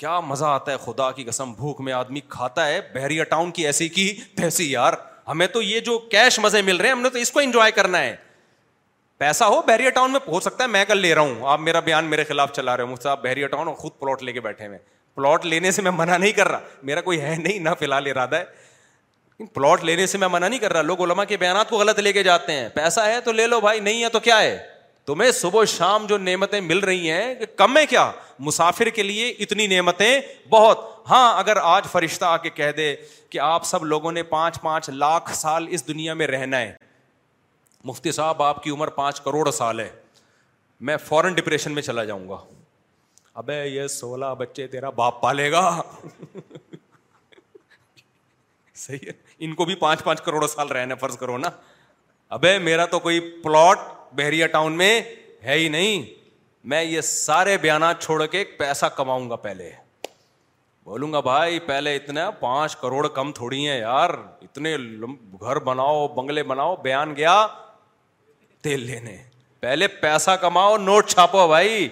[0.02, 3.66] کیا مزہ آتا ہے خدا کی قسم بھوک میں آدمی کھاتا ہے بحریہ ٹاؤن کی
[3.66, 4.92] ایسی کی تیسی یار
[5.28, 7.70] ہمیں تو یہ جو کیش مزے مل رہے ہیں ہم نے تو اس کو انجوائے
[7.80, 8.14] کرنا ہے
[9.18, 11.80] پیسہ ہو بحریہ ٹاؤن میں ہو سکتا ہے میں کل لے رہا ہوں آپ میرا
[11.88, 14.32] بیان میرے خلاف چلا رہے ہو مجھ سے آپ بحریہ ٹاؤن اور خود پلاٹ لے
[14.32, 14.78] کے بیٹھے ہوئے
[15.14, 16.60] پلاٹ لینے سے میں منع نہیں کر رہا
[16.90, 18.44] میرا کوئی ہے نہیں نہ فی الحال ارادہ ہے
[19.54, 22.12] پلاٹ لینے سے میں منع نہیں کر رہا لوگ علما کے بیانات کو غلط لے
[22.12, 24.56] کے جاتے ہیں پیسہ ہے تو لے لو بھائی نہیں ہے تو کیا ہے
[25.06, 28.10] تمہیں صبح شام جو نعمتیں مل رہی ہیں کہ کم ہے کیا
[28.46, 30.20] مسافر کے لیے اتنی نعمتیں
[30.50, 30.78] بہت
[31.10, 32.94] ہاں اگر آج فرشتہ آ کے کہہ دے
[33.30, 36.72] کہ آپ سب لوگوں نے پانچ پانچ لاکھ سال اس دنیا میں رہنا ہے
[37.90, 39.88] مفتی صاحب آپ کی عمر پانچ کروڑ سال ہے
[40.88, 42.38] میں فورن ڈپریشن میں چلا جاؤں گا
[43.42, 45.62] ابے یہ سولہ بچے تیرا باپ پالے گا
[48.74, 49.12] صحیح ہے
[49.44, 51.50] ان کو بھی پانچ پانچ کروڑ سال رہنا فرض کرو نا
[52.36, 53.78] ابے میرا تو کوئی پلاٹ
[54.18, 55.00] بحریہ ٹاؤن میں
[55.44, 56.04] ہے ہی نہیں
[56.70, 59.84] میں یہ سارے بیانات چھوڑ کے پیسہ کماؤں گا پہلے پہلے
[60.84, 61.58] بولوں گا بھائی
[61.96, 64.10] اتنا پانچ کروڑ کم تھوڑی ہیں یار
[64.42, 64.76] اتنے
[65.40, 67.36] گھر بناؤ بنگلے بناؤ بیان گیا
[68.64, 69.16] تیل لینے
[69.60, 71.88] پہلے پیسہ کماؤ نوٹ چھاپو بھائی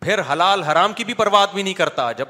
[0.00, 2.28] پھر حلال حرام کی بھی پرواد بھی نہیں کرتا جب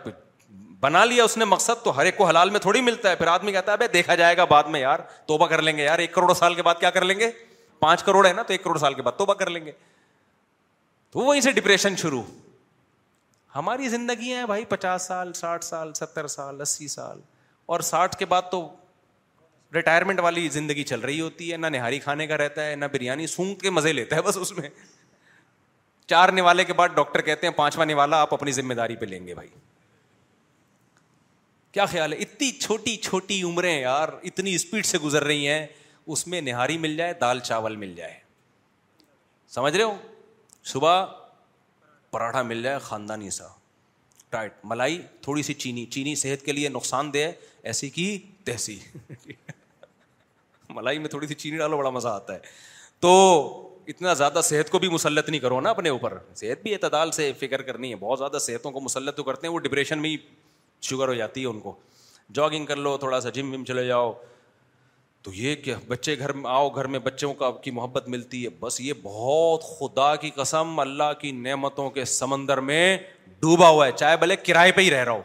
[0.83, 3.26] بنا لیا اس نے مقصد تو ہر ایک کو حلال میں تھوڑی ملتا ہے پھر
[3.33, 6.12] آدمی کہتا ہے دیکھا جائے گا بعد میں یار توبہ کر لیں گے یار ایک
[6.14, 7.30] کروڑ سال کے بعد کیا کر لیں گے
[7.80, 9.72] پانچ کروڑ ہے نا تو ایک کروڑ سال کے بعد توبہ کر لیں گے
[11.12, 12.22] تو وہیں سے ڈپریشن شروع
[13.57, 17.20] ہماری زندگیاں ہیں بھائی پچاس سال ساٹھ سال ستر سال اسی سال
[17.74, 18.66] اور ساٹھ کے بعد تو
[19.74, 23.26] ریٹائرمنٹ والی زندگی چل رہی ہوتی ہے نہ نہاری کھانے کا رہتا ہے نہ بریانی
[23.35, 24.68] سونگ کے مزے لیتا ہے بس اس میں
[26.14, 29.26] چار نوالے کے بعد ڈاکٹر کہتے ہیں پانچواں نوالا آپ اپنی ذمہ داری پہ لیں
[29.26, 29.49] گے بھائی
[31.73, 35.66] کیا خیال ہے اتنی چھوٹی چھوٹی عمریں یار اتنی اسپیڈ سے گزر رہی ہیں
[36.14, 38.18] اس میں نہاری مل جائے دال چاول مل جائے
[39.55, 39.95] سمجھ رہے ہو
[40.73, 41.05] صبح
[42.11, 43.47] پراٹھا مل جائے خاندانی سا
[44.31, 47.33] ٹائٹ ملائی تھوڑی سی چینی چینی صحت کے لیے نقصان دہ ہے
[47.70, 48.07] ایسی کی
[48.45, 48.79] تحسی
[50.75, 52.39] ملائی میں تھوڑی سی چینی ڈالو بڑا مزہ آتا ہے
[53.01, 53.12] تو
[53.93, 57.33] اتنا زیادہ صحت کو بھی مسلط نہیں کرو نا اپنے اوپر صحت بھی اعتدال سے
[57.39, 60.16] فکر کرنی ہے بہت زیادہ صحتوں کو مسلط تو کرتے ہیں وہ ڈپریشن میں ہی
[60.87, 61.74] شوگر ہو جاتی ہے ان کو
[62.35, 64.12] جاگنگ کر لو تھوڑا سا جم وم چلے جاؤ
[65.22, 68.49] تو یہ کہ بچے گھر میں آؤ گھر میں بچوں کا کی محبت ملتی ہے
[68.61, 72.97] بس یہ بہت خدا کی قسم اللہ کی نعمتوں کے سمندر میں
[73.41, 75.22] ڈوبا ہوا ہے چاہے بھلے کرائے پہ ہی رہ رہا ہو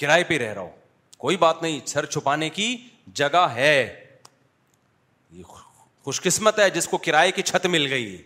[0.00, 0.70] کرائے پہ ہی رہ رہا ہو
[1.18, 2.76] کوئی بات نہیں سر چھپانے کی
[3.22, 4.04] جگہ ہے
[5.32, 5.42] یہ
[6.04, 8.16] خوش قسمت ہے جس کو کرائے کی چھت مل گئی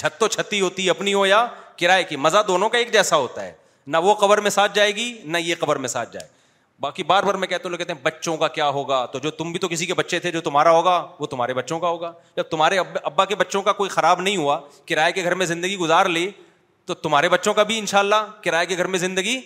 [0.00, 1.46] چھت تو چھتی ہوتی ہے اپنی ہو یا
[1.80, 3.52] کرائے کی مزہ دونوں کا ایک جیسا ہوتا ہے
[3.86, 6.26] نہ وہ قبر میں ساتھ جائے گی نہ یہ قبر میں ساتھ جائے
[6.80, 9.50] باقی بار بار میں کہتا ہوں کہتے ہیں بچوں کا کیا ہوگا تو جو تم
[9.52, 12.42] بھی تو کسی کے بچے تھے جو تمہارا ہوگا وہ تمہارے بچوں کا ہوگا جب
[12.50, 14.58] تمہارے ابا کے بچوں کا کوئی خراب نہیں ہوا
[14.88, 16.28] کرائے کے گھر میں زندگی گزار لی
[16.86, 19.38] تو تمہارے بچوں کا بھی ان شاء اللہ کرائے کے گھر میں زندگی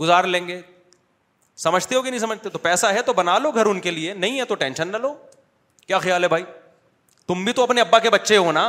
[0.00, 0.60] گزار لیں گے
[1.64, 4.14] سمجھتے ہو کہ نہیں سمجھتے تو پیسہ ہے تو بنا لو گھر ان کے لیے
[4.14, 5.14] نہیں ہے تو ٹینشن نہ لو
[5.86, 6.44] کیا خیال ہے بھائی
[7.28, 8.62] تم بھی تو اپنے ابا کے بچے ہو نا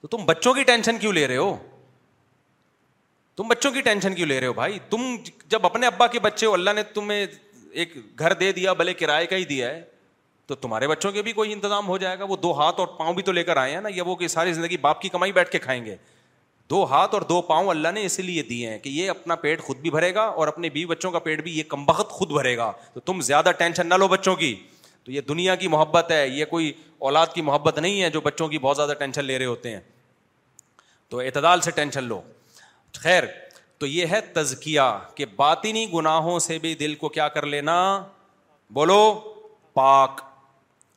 [0.00, 1.56] تو تم بچوں کی ٹینشن کیوں لے رہے ہو
[3.36, 5.14] تم بچوں کی ٹینشن کیوں لے رہے ہو بھائی تم
[5.50, 7.24] جب اپنے ابا کے بچے ہو اللہ نے تمہیں
[7.82, 9.80] ایک گھر دے دیا بھلے کرائے کا ہی دیا ہے
[10.46, 13.14] تو تمہارے بچوں کے بھی کوئی انتظام ہو جائے گا وہ دو ہاتھ اور پاؤں
[13.14, 15.32] بھی تو لے کر آئے ہیں نا یا وہ کہ ساری زندگی باپ کی کمائی
[15.32, 15.96] بیٹھ کے کھائیں گے
[16.70, 19.62] دو ہاتھ اور دو پاؤں اللہ نے اسی لیے دیے ہیں کہ یہ اپنا پیٹ
[19.62, 22.30] خود بھی بھرے گا اور اپنے بیوی بچوں کا پیٹ بھی یہ کم بخت خود
[22.32, 24.54] بھرے گا تو تم زیادہ ٹینشن نہ لو بچوں کی
[25.04, 26.72] تو یہ دنیا کی محبت ہے یہ کوئی
[27.08, 29.80] اولاد کی محبت نہیں ہے جو بچوں کی بہت زیادہ ٹینشن لے رہے ہوتے ہیں
[31.08, 32.20] تو اعتدال سے ٹینشن لو
[33.02, 33.22] خیر
[33.78, 37.78] تو یہ ہے تزکیا کہ باطنی گناہوں سے بھی دل کو کیا کر لینا
[38.74, 39.02] بولو
[39.74, 40.20] پاک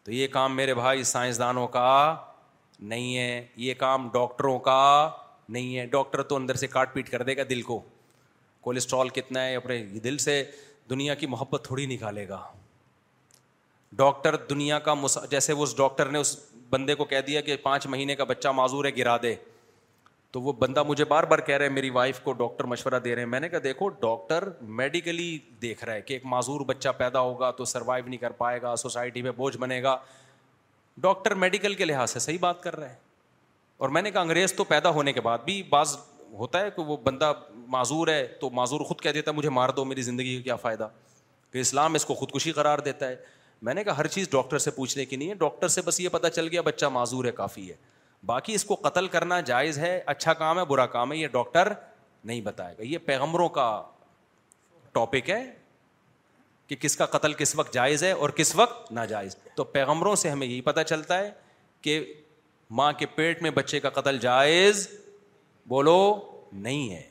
[0.03, 2.15] تو یہ کام میرے بھائی سائنسدانوں کا
[2.89, 4.79] نہیں ہے یہ کام ڈاکٹروں کا
[5.49, 7.79] نہیں ہے ڈاکٹر تو اندر سے کاٹ پیٹ کر دے گا دل کو
[8.63, 10.43] کولیسٹرول کتنا ہے اپنے دل سے
[10.89, 12.41] دنیا کی محبت تھوڑی نکالے گا
[13.97, 14.93] ڈاکٹر دنیا کا
[15.31, 16.37] جیسے اس ڈاکٹر نے اس
[16.69, 19.35] بندے کو کہہ دیا کہ پانچ مہینے کا بچہ معذور ہے گرا دے
[20.37, 23.13] تو وہ بندہ مجھے بار بار کہہ رہا ہے میری وائف کو ڈاکٹر مشورہ دے
[23.15, 24.43] رہے ہیں میں نے کہا دیکھو ڈاکٹر
[24.79, 28.61] میڈیکلی دیکھ رہا ہے کہ ایک معذور بچہ پیدا ہوگا تو سروائیو نہیں کر پائے
[28.61, 29.97] گا سوسائٹی میں بوجھ بنے گا
[31.01, 32.95] ڈاکٹر میڈیکل کے لحاظ سے صحیح بات کر رہے ہیں
[33.81, 35.95] اور میں نے کہا انگریز تو پیدا ہونے کے بعد بھی بعض
[36.39, 37.31] ہوتا ہے کہ وہ بندہ
[37.77, 40.55] معذور ہے تو معذور خود کہہ دیتا ہے مجھے مار دو میری زندگی کا کیا
[40.67, 40.87] فائدہ
[41.51, 43.15] کہ اسلام اس کو خودکشی قرار دیتا ہے
[43.67, 46.09] میں نے کہا ہر چیز ڈاکٹر سے پوچھنے کی نہیں ہے ڈاکٹر سے بس یہ
[46.19, 47.75] پتہ چل گیا بچہ معذور ہے کافی ہے
[48.27, 51.71] باقی اس کو قتل کرنا جائز ہے اچھا کام ہے برا کام ہے یہ ڈاکٹر
[52.29, 53.65] نہیں بتائے گا یہ پیغمبروں کا
[54.97, 55.41] ٹاپک ہے
[56.67, 60.29] کہ کس کا قتل کس وقت جائز ہے اور کس وقت ناجائز تو پیغمبروں سے
[60.29, 61.29] ہمیں یہی پتہ چلتا ہے
[61.87, 61.99] کہ
[62.79, 64.87] ماں کے پیٹ میں بچے کا قتل جائز
[65.75, 65.97] بولو
[66.67, 67.01] نہیں ہے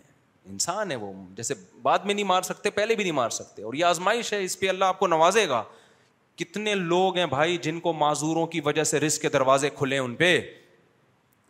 [0.52, 3.74] انسان ہے وہ جیسے بعد میں نہیں مار سکتے پہلے بھی نہیں مار سکتے اور
[3.78, 5.62] یہ آزمائش ہے اس پہ اللہ آپ کو نوازے گا
[6.44, 10.14] کتنے لوگ ہیں بھائی جن کو معذوروں کی وجہ سے رسک کے دروازے کھلے ان
[10.22, 10.30] پہ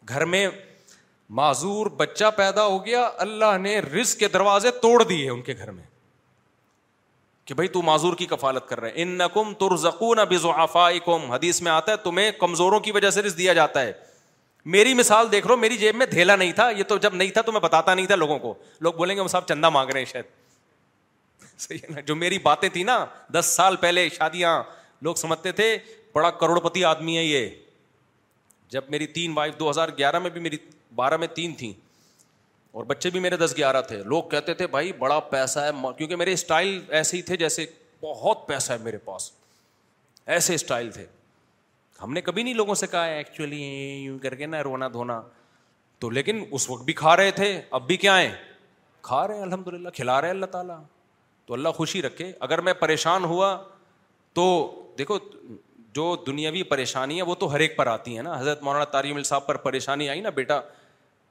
[0.09, 0.49] گھر میں
[1.39, 5.71] معذور بچہ پیدا ہو گیا اللہ نے رزق کے دروازے توڑ دیے ان کے گھر
[5.71, 5.85] میں
[7.45, 9.55] کہ بھائی تو معذور کی کفالت کر رہے ان نقم
[11.33, 13.93] حدیث میں آتا ہے تمہیں کمزوروں کی وجہ سے رزق دیا جاتا ہے
[14.77, 17.41] میری مثال دیکھ لو میری جیب میں دھیلا نہیں تھا یہ تو جب نہیں تھا
[17.49, 18.55] تو میں بتاتا نہیں تھا لوگوں کو
[18.87, 20.25] لوگ بولیں گے ہم صاحب چندہ مانگ رہے ہیں شاید
[21.61, 23.05] صحیح ہے نا جو میری باتیں تھیں نا
[23.39, 24.63] دس سال پہلے شادیاں
[25.09, 25.71] لوگ سمجھتے تھے
[26.15, 27.43] بڑا کروڑپتی آدمی ہے یہ
[28.71, 30.57] جب میری تین وائف دو ہزار گیارہ میں بھی میری
[30.95, 31.73] بارہ میں تین تھیں
[32.77, 36.17] اور بچے بھی میرے دس گیارہ تھے لوگ کہتے تھے بھائی بڑا پیسہ ہے کیونکہ
[36.17, 37.67] میرے اسٹائل ایسے ہی تھے جیسے
[38.01, 39.31] بہت پیسہ ہے میرے پاس
[40.35, 41.05] ایسے اسٹائل تھے
[42.03, 43.62] ہم نے کبھی نہیں لوگوں سے کہا ایکچولی
[44.05, 45.21] یوں کر کے نا رونا دھونا
[46.01, 48.33] تو لیکن اس وقت بھی کھا رہے تھے اب بھی کیا ہیں
[49.03, 50.79] کھا رہے ہیں الحمد للہ کھلا رہے ہیں اللہ تعالیٰ
[51.47, 53.57] تو اللہ خوشی رکھے اگر میں پریشان ہوا
[54.35, 54.45] تو
[54.99, 55.19] دیکھو
[55.97, 59.23] جو دنیاوی پریشانی ہے وہ تو ہر ایک پر آتی ہیں نا حضرت مولانا تاریم
[59.28, 60.59] صاحب پر پریشانی آئی نا بیٹا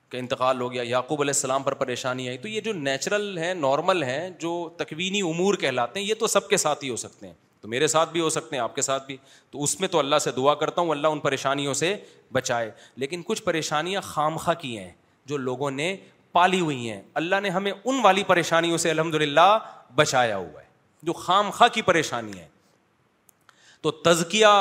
[0.10, 3.54] کا انتقال ہو گیا یعقوب علیہ السلام پر پریشانی آئی تو یہ جو نیچرل ہیں
[3.54, 7.28] نارمل ہیں جو تقوینی امور کہلاتے ہیں یہ تو سب کے ساتھ ہی ہو سکتے
[7.28, 9.18] ہیں تو میرے ساتھ بھی ہو سکتے ہیں آپ کے ساتھ بھی
[9.52, 11.96] تو اس میں تو اللہ سے دعا کرتا ہوں اللہ ان پریشانیوں سے
[12.40, 12.72] بچائے
[13.06, 14.92] لیکن کچھ پریشانیاں خام خواہ کی ہیں
[15.32, 15.96] جو لوگوں نے
[16.40, 19.48] پالی ہوئی ہیں اللہ نے ہمیں ان والی پریشانیوں سے الحمد للہ
[19.96, 20.66] بچایا ہوا ہے
[21.10, 22.48] جو خام خواہ کی پریشانی ہے
[23.86, 24.52] تو تزکیا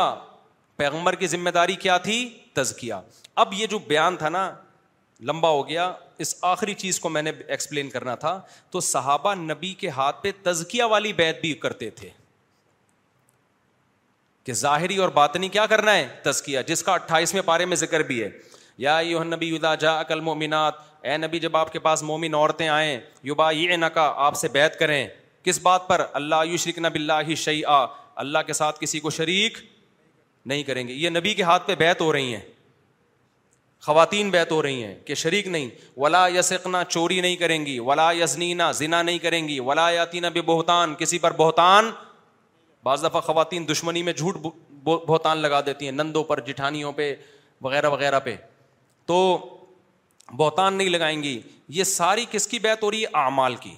[0.77, 2.17] پیغمبر کی ذمہ داری کیا تھی
[2.55, 3.01] تزکیا
[3.45, 4.43] اب یہ جو بیان تھا نا
[5.29, 5.91] لمبا ہو گیا
[6.25, 8.41] اس آخری چیز کو میں نے ایکسپلین کرنا تھا
[8.71, 12.09] تو صحابہ نبی کے ہاتھ پہ تزکیا والی بیت بھی کرتے تھے
[14.45, 18.03] کہ ظاہری اور بات نہیں کیا کرنا ہے تزکیا جس کا اٹھائیسویں پارے میں ذکر
[18.13, 18.29] بھی ہے
[18.87, 20.75] یا یو نبی جا اکل مومنات
[21.07, 24.79] اے نبی جب آپ کے پاس مومن عورتیں آئیں یو با یہ آپ سے بیت
[24.79, 25.07] کریں
[25.45, 27.85] کس بات پر اللہ یو شرک نب اللہ آ
[28.23, 29.59] اللہ کے ساتھ کسی کو شریک
[30.47, 32.41] نہیں کریں گے یہ نبی کے ہاتھ پہ بیت ہو رہی ہیں
[33.85, 35.69] خواتین بیت ہو رہی ہیں کہ شریک نہیں
[35.99, 40.43] ولا یسکنا چوری نہیں کریں گی ولا یزنینا ذنا نہیں کریں گی ولا یاتینہ بے
[40.47, 41.91] بہتان کسی پر بہتان
[42.85, 44.37] بعض دفعہ خواتین دشمنی میں جھوٹ
[44.85, 47.15] بہتان لگا دیتی ہیں نندوں پر جٹھانیوں پہ
[47.63, 48.37] وغیرہ وغیرہ پہ
[49.07, 49.21] تو
[50.37, 51.41] بہتان نہیں لگائیں گی
[51.79, 53.75] یہ ساری کس کی بیت ہو رہی ہے اعمال کی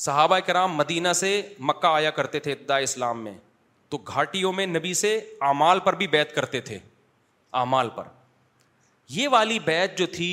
[0.00, 1.30] صحابہ کرام مدینہ سے
[1.70, 3.32] مکہ آیا کرتے تھے ابتدا اسلام میں
[3.90, 5.16] تو گھاٹیوں میں نبی سے
[5.48, 6.78] اعمال پر بھی بیت کرتے تھے
[7.62, 8.04] اعمال پر
[9.10, 10.28] یہ والی بیت جو تھی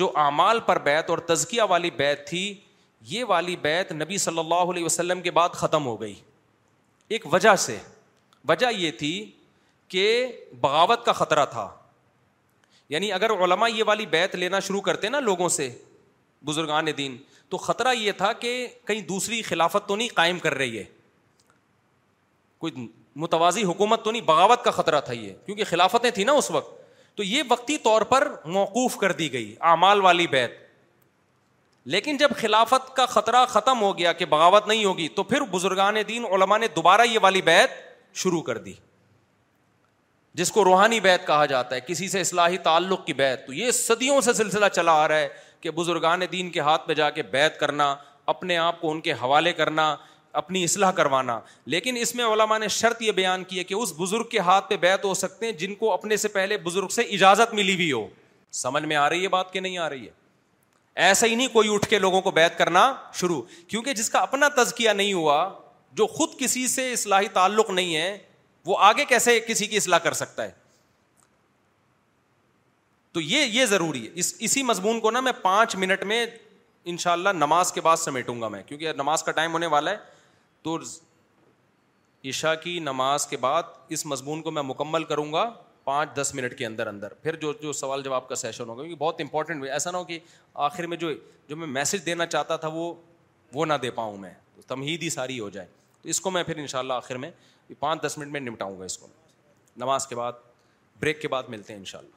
[0.00, 2.42] جو اعمال پر بیت اور تزکیہ والی بیت تھی
[3.08, 6.14] یہ والی بیت نبی صلی اللہ علیہ وسلم کے بعد ختم ہو گئی
[7.14, 7.76] ایک وجہ سے
[8.48, 9.14] وجہ یہ تھی
[9.88, 10.04] کہ
[10.60, 11.68] بغاوت کا خطرہ تھا
[12.88, 15.70] یعنی اگر علماء یہ والی بیت لینا شروع کرتے نا لوگوں سے
[16.44, 17.16] بزرگان دین
[17.50, 18.52] تو خطرہ یہ تھا کہ
[18.86, 20.84] کہیں دوسری خلافت تو نہیں قائم کر رہی ہے
[22.64, 22.86] کوئی
[23.24, 26.82] متوازی حکومت تو نہیں بغاوت کا خطرہ تھا یہ کیونکہ خلافتیں تھیں نا اس وقت
[27.16, 30.62] تو یہ وقتی طور پر موقوف کر دی گئی اعمال والی بیت
[31.94, 35.96] لیکن جب خلافت کا خطرہ ختم ہو گیا کہ بغاوت نہیں ہوگی تو پھر بزرگان
[36.08, 37.70] دین علماء نے دوبارہ یہ والی بیت
[38.22, 38.72] شروع کر دی
[40.38, 43.70] جس کو روحانی بیت کہا جاتا ہے کسی سے اصلاحی تعلق کی بیت تو یہ
[43.80, 45.28] صدیوں سے سلسلہ چلا آ رہا ہے
[45.64, 47.94] کہ بزرگان دین کے ہاتھ میں جا کے بیت کرنا
[48.32, 49.94] اپنے آپ کو ان کے حوالے کرنا
[50.40, 51.38] اپنی اصلاح کروانا
[51.74, 54.68] لیکن اس میں علماء نے شرط یہ بیان کی ہے کہ اس بزرگ کے ہاتھ
[54.70, 57.90] پہ بیت ہو سکتے ہیں جن کو اپنے سے پہلے بزرگ سے اجازت ملی بھی
[57.92, 58.06] ہو
[58.62, 61.72] سمجھ میں آ رہی ہے بات کہ نہیں آ رہی ہے ایسا ہی نہیں کوئی
[61.74, 62.82] اٹھ کے لوگوں کو بیت کرنا
[63.20, 65.38] شروع کیونکہ جس کا اپنا تزکیہ نہیں ہوا
[66.00, 68.16] جو خود کسی سے اصلاحی تعلق نہیں ہے
[68.66, 70.50] وہ آگے کیسے کسی کی اصلاح کر سکتا ہے
[73.14, 76.24] تو یہ یہ ضروری ہے اس اسی مضمون کو نا میں پانچ منٹ میں
[76.92, 79.90] ان شاء اللہ نماز کے بعد سمیٹوں گا میں کیونکہ نماز کا ٹائم ہونے والا
[79.90, 79.96] ہے
[80.62, 80.76] تو
[82.28, 83.62] عشا کی نماز کے بعد
[83.96, 85.44] اس مضمون کو میں مکمل کروں گا
[85.84, 89.00] پانچ دس منٹ کے اندر اندر پھر جو جو سوال جواب کا سیشن ہوگا کیونکہ
[89.04, 90.18] بہت امپورٹنٹ ایسا نہ ہو کہ
[90.68, 91.12] آخر میں جو
[91.48, 92.92] جو میں میسج دینا چاہتا تھا وہ
[93.52, 94.32] وہ نہ دے پاؤں میں
[94.68, 95.66] تمہید ہی ساری ہو جائے
[96.02, 97.30] تو اس کو میں پھر ان شاء اللہ آخر میں
[97.78, 99.06] پانچ دس منٹ میں نمٹاؤں گا اس کو
[99.84, 100.42] نماز کے بعد
[101.00, 102.13] بریک کے بعد ملتے ہیں ان شاء اللہ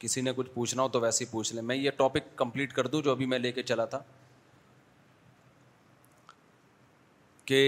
[0.00, 2.86] کسی نے کچھ پوچھنا ہو تو ویسے ہی پوچھ لیں میں یہ ٹاپک کمپلیٹ کر
[2.86, 4.00] دوں جو ابھی میں لے کے چلا تھا
[7.46, 7.60] کہ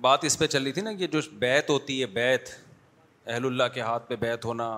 [0.00, 2.48] بات اس پہ چل رہی تھی نا یہ جو بیت ہوتی ہے بیت
[3.26, 4.68] اہل اللہ کے ہاتھ پہ بیت ہونا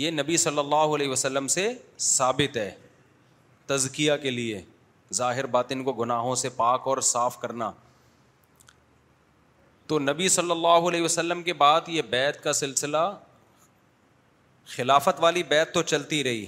[0.00, 1.72] یہ نبی صلی اللہ علیہ وسلم سے
[2.04, 2.70] ثابت ہے
[3.66, 4.60] تزکیہ کے لیے
[5.14, 7.70] ظاہر بات ان کو گناہوں سے پاک اور صاف کرنا
[9.88, 13.06] تو نبی صلی اللہ علیہ وسلم کے بعد یہ بیت کا سلسلہ
[14.74, 16.44] خلافت والی بیت تو چلتی رہی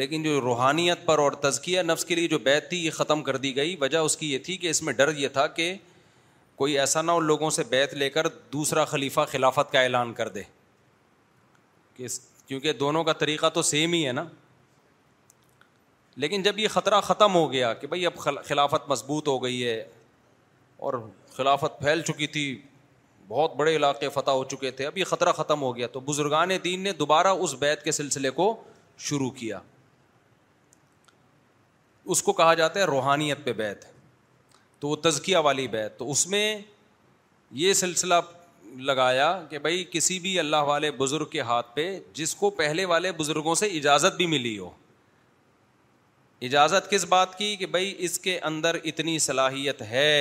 [0.00, 3.36] لیکن جو روحانیت پر اور تزکیہ نفس کے لیے جو بیت تھی یہ ختم کر
[3.44, 5.72] دی گئی وجہ اس کی یہ تھی کہ اس میں ڈر یہ تھا کہ
[6.56, 10.28] کوئی ایسا نہ ہو لوگوں سے بیت لے کر دوسرا خلیفہ خلافت کا اعلان کر
[10.38, 10.42] دے
[11.96, 12.06] کہ
[12.46, 14.24] کیونکہ دونوں کا طریقہ تو سیم ہی ہے نا
[16.22, 19.82] لیکن جب یہ خطرہ ختم ہو گیا کہ بھائی اب خلافت مضبوط ہو گئی ہے
[20.88, 20.94] اور
[21.36, 22.46] خلافت پھیل چکی تھی
[23.30, 26.80] بہت بڑے علاقے فتح ہو چکے تھے ابھی خطرہ ختم ہو گیا تو بزرگان دین
[26.84, 28.46] نے دوبارہ اس بیت کے سلسلے کو
[29.08, 29.58] شروع کیا
[32.14, 33.84] اس کو کہا جاتا ہے روحانیت پہ بیت
[34.80, 36.44] تو وہ تزکیہ والی بیت تو اس میں
[37.62, 38.14] یہ سلسلہ
[38.88, 41.84] لگایا کہ بھائی کسی بھی اللہ والے بزرگ کے ہاتھ پہ
[42.20, 44.70] جس کو پہلے والے بزرگوں سے اجازت بھی ملی ہو
[46.48, 50.12] اجازت کس بات کی کہ بھائی اس کے اندر اتنی صلاحیت ہے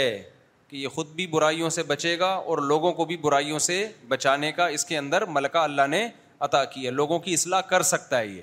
[0.70, 4.52] کہ یہ خود بھی برائیوں سے بچے گا اور لوگوں کو بھی برائیوں سے بچانے
[4.52, 6.08] کا اس کے اندر ملکہ اللہ نے
[6.48, 8.42] عطا کیا ہے لوگوں کی اصلاح کر سکتا ہے یہ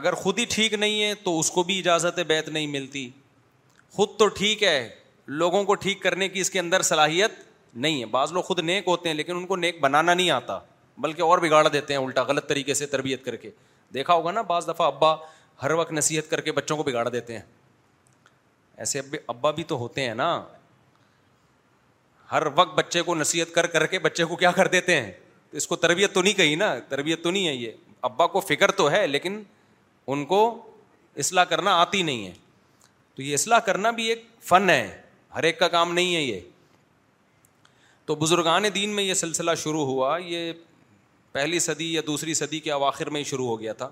[0.00, 3.08] اگر خود ہی ٹھیک نہیں ہے تو اس کو بھی اجازت بیت نہیں ملتی
[3.96, 4.88] خود تو ٹھیک ہے
[5.42, 7.38] لوگوں کو ٹھیک کرنے کی اس کے اندر صلاحیت
[7.74, 10.58] نہیں ہے بعض لوگ خود نیک ہوتے ہیں لیکن ان کو نیک بنانا نہیں آتا
[11.04, 13.50] بلکہ اور بگاڑ دیتے ہیں الٹا غلط طریقے سے تربیت کر کے
[13.94, 15.14] دیکھا ہوگا نا بعض دفعہ ابا
[15.62, 17.42] ہر وقت نصیحت کر کے بچوں کو بگاڑ دیتے ہیں
[18.84, 20.28] ایسے ابا بھی تو ہوتے ہیں نا
[22.32, 25.10] ہر وقت بچے کو نصیحت کر کر کے بچے کو کیا کر دیتے ہیں
[25.50, 27.72] تو اس کو تربیت تو نہیں کہی نا تربیت تو نہیں ہے یہ
[28.08, 29.42] ابا کو فکر تو ہے لیکن
[30.14, 30.40] ان کو
[31.24, 32.32] اصلاح کرنا آتی نہیں ہے
[33.14, 34.88] تو یہ اصلاح کرنا بھی ایک فن ہے
[35.34, 36.40] ہر ایک کا کام نہیں ہے یہ
[38.06, 40.52] تو بزرگان دین میں یہ سلسلہ شروع ہوا یہ
[41.32, 43.90] پہلی صدی یا دوسری صدی کے اواخر میں ہی شروع ہو گیا تھا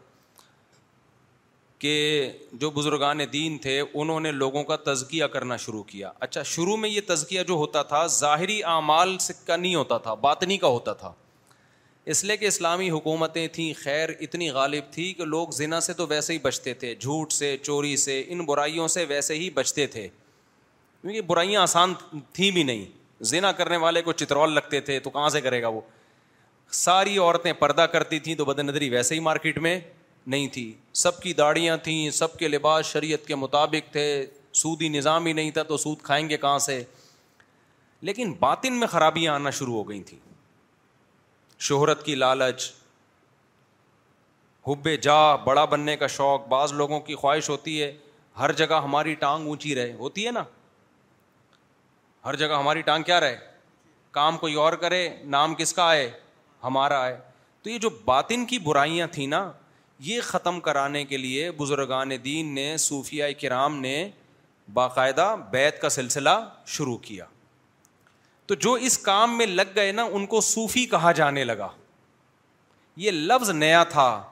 [1.85, 2.29] کہ
[2.61, 6.89] جو بزرگان دین تھے انہوں نے لوگوں کا تزکیہ کرنا شروع کیا اچھا شروع میں
[6.89, 11.13] یہ تزکیہ جو ہوتا تھا ظاہری اعمال سے نہیں ہوتا تھا باطنی کا ہوتا تھا
[12.15, 16.07] اس لیے کہ اسلامی حکومتیں تھیں خیر اتنی غالب تھی کہ لوگ زنا سے تو
[16.11, 20.07] ویسے ہی بچتے تھے جھوٹ سے چوری سے ان برائیوں سے ویسے ہی بچتے تھے
[21.01, 21.93] کیونکہ برائیاں آسان
[22.33, 22.85] تھیں بھی نہیں
[23.33, 25.81] زنا کرنے والے کو چترول لگتے تھے تو کہاں سے کرے گا وہ
[26.85, 29.79] ساری عورتیں پردہ کرتی تھیں تو بد نظری ویسے ہی مارکیٹ میں
[30.27, 34.05] نہیں تھی سب کی داڑیاں تھیں سب کے لباس شریعت کے مطابق تھے
[34.61, 36.83] سودی نظام ہی نہیں تھا تو سود کھائیں گے کہاں سے
[38.09, 40.19] لیکن باطن میں خرابیاں آنا شروع ہو گئی تھیں
[41.69, 42.71] شہرت کی لالچ
[44.67, 47.93] حب جا بڑا بننے کا شوق بعض لوگوں کی خواہش ہوتی ہے
[48.39, 50.45] ہر جگہ ہماری ٹانگ اونچی رہے ہوتی ہے نا
[52.25, 53.37] ہر جگہ ہماری ٹانگ کیا رہے
[54.11, 56.09] کام کوئی اور کرے نام کس کا آئے
[56.65, 57.17] ہمارا آئے
[57.63, 59.51] تو یہ جو باطن کی برائیاں تھیں نا
[60.03, 64.09] یہ ختم کرانے کے لیے بزرگان دین نے صوفیا کرام نے
[64.73, 66.31] باقاعدہ بیت کا سلسلہ
[66.67, 67.25] شروع کیا
[68.47, 71.69] تو جو اس کام میں لگ گئے نا ان کو صوفی کہا جانے لگا
[72.97, 74.23] یہ لفظ نیا تھا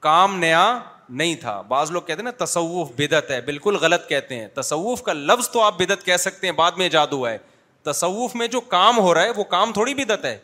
[0.00, 0.78] کام نیا
[1.08, 5.02] نہیں تھا بعض لوگ کہتے ہیں نا تصوف بدعت ہے بالکل غلط کہتے ہیں تصوف
[5.02, 7.38] کا لفظ تو آپ بدعت کہہ سکتے ہیں بعد میں ہوا ہے
[7.82, 10.36] تصوف میں جو کام ہو رہا ہے وہ کام تھوڑی بدت ہے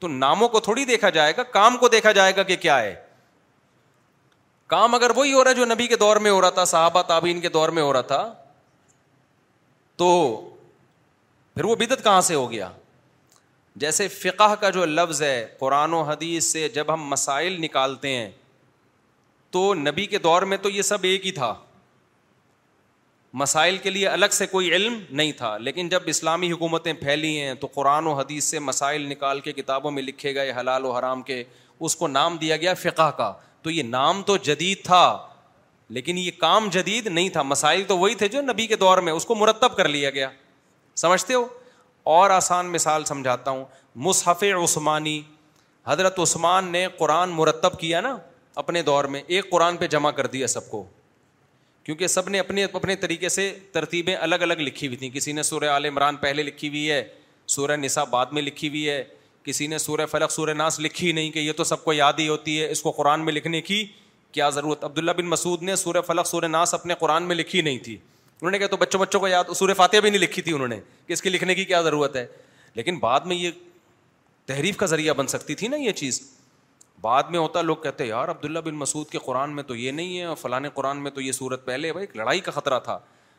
[0.00, 2.94] تو ناموں کو تھوڑی دیکھا جائے گا کام کو دیکھا جائے گا کہ کیا ہے
[4.70, 7.00] کام اگر وہی ہو رہا ہے جو نبی کے دور میں ہو رہا تھا صحابہ
[7.06, 8.18] تابعین کے دور میں ہو رہا تھا
[10.02, 10.10] تو
[11.54, 12.68] پھر وہ بدت کہاں سے ہو گیا
[13.84, 18.30] جیسے فقہ کا جو لفظ ہے قرآن و حدیث سے جب ہم مسائل نکالتے ہیں
[19.56, 21.52] تو نبی کے دور میں تو یہ سب ایک ہی تھا
[23.42, 27.52] مسائل کے لیے الگ سے کوئی علم نہیں تھا لیکن جب اسلامی حکومتیں پھیلی ہیں
[27.60, 31.22] تو قرآن و حدیث سے مسائل نکال کے کتابوں میں لکھے گئے حلال و حرام
[31.30, 31.42] کے
[31.88, 35.02] اس کو نام دیا گیا فقہ کا تو یہ نام تو جدید تھا
[35.96, 39.12] لیکن یہ کام جدید نہیں تھا مسائل تو وہی تھے جو نبی کے دور میں
[39.12, 40.28] اس کو مرتب کر لیا گیا
[40.96, 41.46] سمجھتے ہو
[42.16, 43.64] اور آسان مثال سمجھاتا ہوں
[44.06, 45.20] مصحف عثمانی
[45.86, 48.16] حضرت عثمان نے قرآن مرتب کیا نا
[48.62, 50.84] اپنے دور میں ایک قرآن پہ جمع کر دیا سب کو
[51.84, 55.42] کیونکہ سب نے اپنے اپنے طریقے سے ترتیبیں الگ الگ لکھی ہوئی تھیں کسی نے
[55.42, 57.02] سورہ عالمران پہلے لکھی ہوئی ہے
[57.54, 59.02] سورہ نساء بعد میں لکھی ہوئی ہے
[59.44, 62.28] کسی نے سورہ فلق سورہ ناس لکھی نہیں کہ یہ تو سب کو یاد ہی
[62.28, 63.84] ہوتی ہے اس کو قرآن میں لکھنے کی
[64.32, 67.78] کیا ضرورت عبداللہ بن مسعود نے سورہ فلق سورہ ناس اپنے قرآن میں لکھی نہیں
[67.84, 70.52] تھی انہوں نے کہا تو بچوں بچوں کو یاد سورہ فاتح بھی نہیں لکھی تھی
[70.54, 72.26] انہوں نے کہ اس کے لکھنے کی کیا ضرورت ہے
[72.74, 73.50] لیکن بعد میں یہ
[74.46, 76.20] تحریف کا ذریعہ بن سکتی تھی نا یہ چیز
[77.00, 80.18] بعد میں ہوتا لوگ کہتے یار عبداللہ بن مسعود کے قرآن میں تو یہ نہیں
[80.18, 82.78] ہے اور فلاں قرآن میں تو یہ صورت پہلے ہے بھائی ایک لڑائی کا خطرہ
[82.84, 82.98] تھا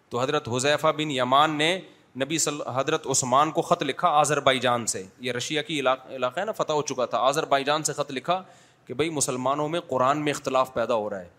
[0.09, 1.79] تو حضرت حذیفہ بن یمان نے
[2.19, 6.39] نبی صلی حضرت عثمان کو خط لکھا آذر بائی جان سے یہ رشیا کی علاقہ
[6.39, 8.41] ہے نا فتح ہو چکا تھا آذر بائی جان سے خط لکھا
[8.87, 11.29] کہ بھائی مسلمانوں میں قرآن میں اختلاف پیدا ہو رہا ہے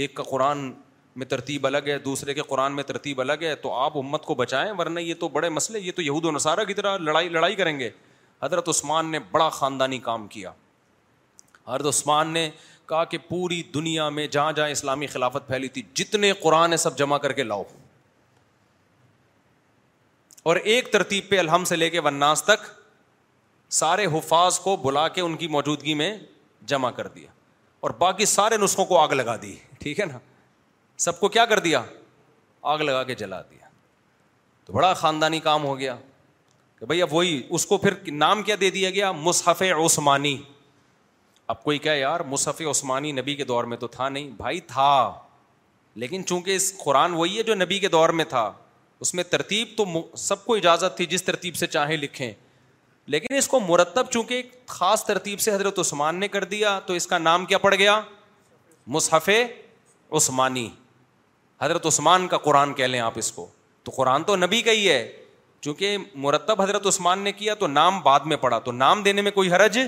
[0.00, 0.70] ایک کا قرآن
[1.16, 4.34] میں ترتیب الگ ہے دوسرے کے قرآن میں ترتیب الگ ہے تو آپ امت کو
[4.34, 7.54] بچائیں ورنہ یہ تو بڑے مسئلے یہ تو یہود و نصارہ کی طرح لڑائی لڑائی
[7.56, 7.90] کریں گے
[8.42, 10.50] حضرت عثمان نے بڑا خاندانی کام کیا
[11.68, 12.48] حضرت عثمان نے
[12.88, 17.18] کہا کہ پوری دنیا میں جہاں جہاں اسلامی خلافت پھیلی تھی جتنے قرآن سب جمع
[17.18, 17.62] کر کے لاؤ
[20.48, 22.60] اور ایک ترتیب پہ الحم سے لے کے وناس تک
[23.80, 26.16] سارے حفاظ کو بلا کے ان کی موجودگی میں
[26.72, 27.28] جمع کر دیا
[27.86, 30.18] اور باقی سارے نسخوں کو آگ لگا دی ٹھیک ہے نا
[31.06, 31.82] سب کو کیا کر دیا
[32.72, 33.68] آگ لگا کے جلا دیا
[34.64, 35.96] تو بڑا خاندانی کام ہو گیا
[36.78, 40.36] کہ بھائی اب وہی اس کو پھر نام کیا دے دیا گیا مصحف عثمانی
[41.52, 44.90] اب کوئی کیا یار مصحف عثمانی نبی کے دور میں تو تھا نہیں بھائی تھا
[46.02, 48.50] لیکن چونکہ اس قرآن وہی ہے جو نبی کے دور میں تھا
[49.02, 49.84] اس میں ترتیب تو
[50.24, 52.30] سب کو اجازت تھی جس ترتیب سے چاہیں لکھیں
[53.14, 54.42] لیکن اس کو مرتب چونکہ
[54.74, 58.00] خاص ترتیب سے حضرت عثمان نے کر دیا تو اس کا نام کیا پڑ گیا
[58.96, 59.28] مصحف
[60.20, 60.68] عثمانی
[61.62, 63.46] حضرت عثمان کا قرآن کہہ لیں آپ اس کو
[63.84, 65.02] تو قرآن تو نبی کا ہی ہے
[65.60, 65.96] چونکہ
[66.26, 69.50] مرتب حضرت عثمان نے کیا تو نام بعد میں پڑا تو نام دینے میں کوئی
[69.52, 69.78] حرج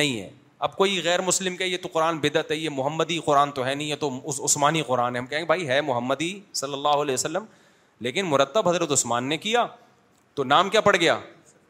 [0.00, 0.28] نہیں ہے
[0.66, 3.74] اب کوئی غیر مسلم کہ یہ تو قرآن بدعت ہے یہ محمدی قرآن تو ہے
[3.74, 4.10] نہیں ہے تو
[4.44, 6.32] عثمانی قرآن ہے ہم کہیں گے بھائی ہے محمدی
[6.62, 7.44] صلی اللہ علیہ وسلم
[8.00, 9.66] لیکن مرتب حضرت عثمان نے کیا
[10.34, 11.18] تو نام کیا پڑ گیا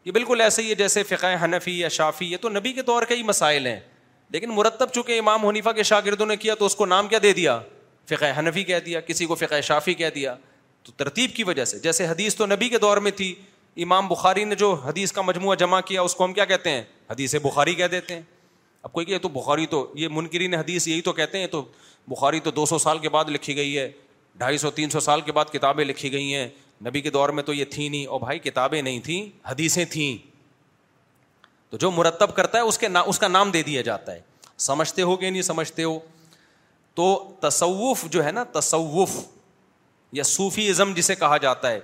[0.05, 3.03] یہ بالکل ایسے ہی ہے جیسے فقہ حنفی یا شافی یہ تو نبی کے دور
[3.09, 3.79] کے ہی مسائل ہیں
[4.33, 7.33] لیکن مرتب چونکہ امام حنیفا کے شاگردوں نے کیا تو اس کو نام کیا دے
[7.33, 7.59] دیا
[8.11, 10.35] فقہ حنفی کہہ دیا کسی کو فقہ شافی کہہ دیا
[10.83, 13.35] تو ترتیب کی وجہ سے جیسے حدیث تو نبی کے دور میں تھی
[13.83, 16.83] امام بخاری نے جو حدیث کا مجموعہ جمع کیا اس کو ہم کیا کہتے ہیں
[17.11, 18.23] حدیث بخاری کہہ دیتے ہیں
[18.83, 21.65] اب کوئی کہ تو بخاری تو یہ منکرین حدیث یہی تو کہتے ہیں تو
[22.09, 23.91] بخاری تو دو سو سال کے بعد لکھی گئی ہے
[24.39, 26.49] ڈھائی سو تین سو سال کے بعد کتابیں لکھی گئی ہیں
[26.87, 30.17] نبی کے دور میں تو یہ تھیں نہیں اور بھائی کتابیں نہیں تھیں حدیثیں تھیں
[31.71, 34.21] تو جو مرتب کرتا ہے اس کے اس کا نام دے دیا جاتا ہے
[34.67, 35.99] سمجھتے ہو کہ نہیں سمجھتے ہو
[36.95, 37.07] تو
[37.41, 39.17] تصوف جو ہے نا تصوف
[40.13, 41.81] یا صوفی ازم جسے کہا جاتا ہے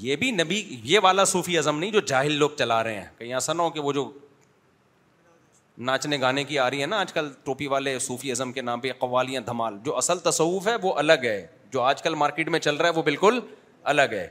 [0.00, 3.32] یہ بھی نبی یہ والا صوفی ازم نہیں جو جاہل لوگ چلا رہے ہیں کہیں
[3.34, 4.10] ایسا نہ ہو کہ وہ جو
[5.88, 8.80] ناچنے گانے کی آ رہی ہے نا آج کل ٹوپی والے صوفی ازم کے نام
[8.80, 12.58] پہ قوالیاں دھمال جو اصل تصوف ہے وہ الگ ہے جو آج کل مارکیٹ میں
[12.60, 13.38] چل رہا ہے وہ بالکل
[13.92, 14.26] الگ ہے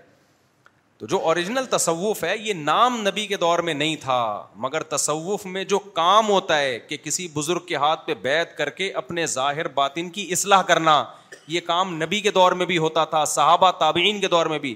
[0.98, 4.18] تو جو اوریجنل تصوف ہے یہ نام نبی کے دور میں نہیں تھا
[4.66, 8.70] مگر تصوف میں جو کام ہوتا ہے کہ کسی بزرگ کے ہاتھ پہ بیت کر
[8.80, 11.04] کے اپنے ظاہر باطن کی اصلاح کرنا
[11.48, 14.76] یہ کام نبی کے دور میں بھی ہوتا تھا صحابہ تابعین کے دور میں بھی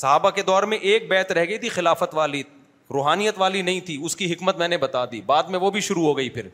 [0.00, 2.42] صحابہ کے دور میں ایک بیت رہ گئی تھی خلافت والی
[2.94, 5.80] روحانیت والی نہیں تھی اس کی حکمت میں نے بتا دی بعد میں وہ بھی
[5.88, 6.48] شروع ہو گئی پھر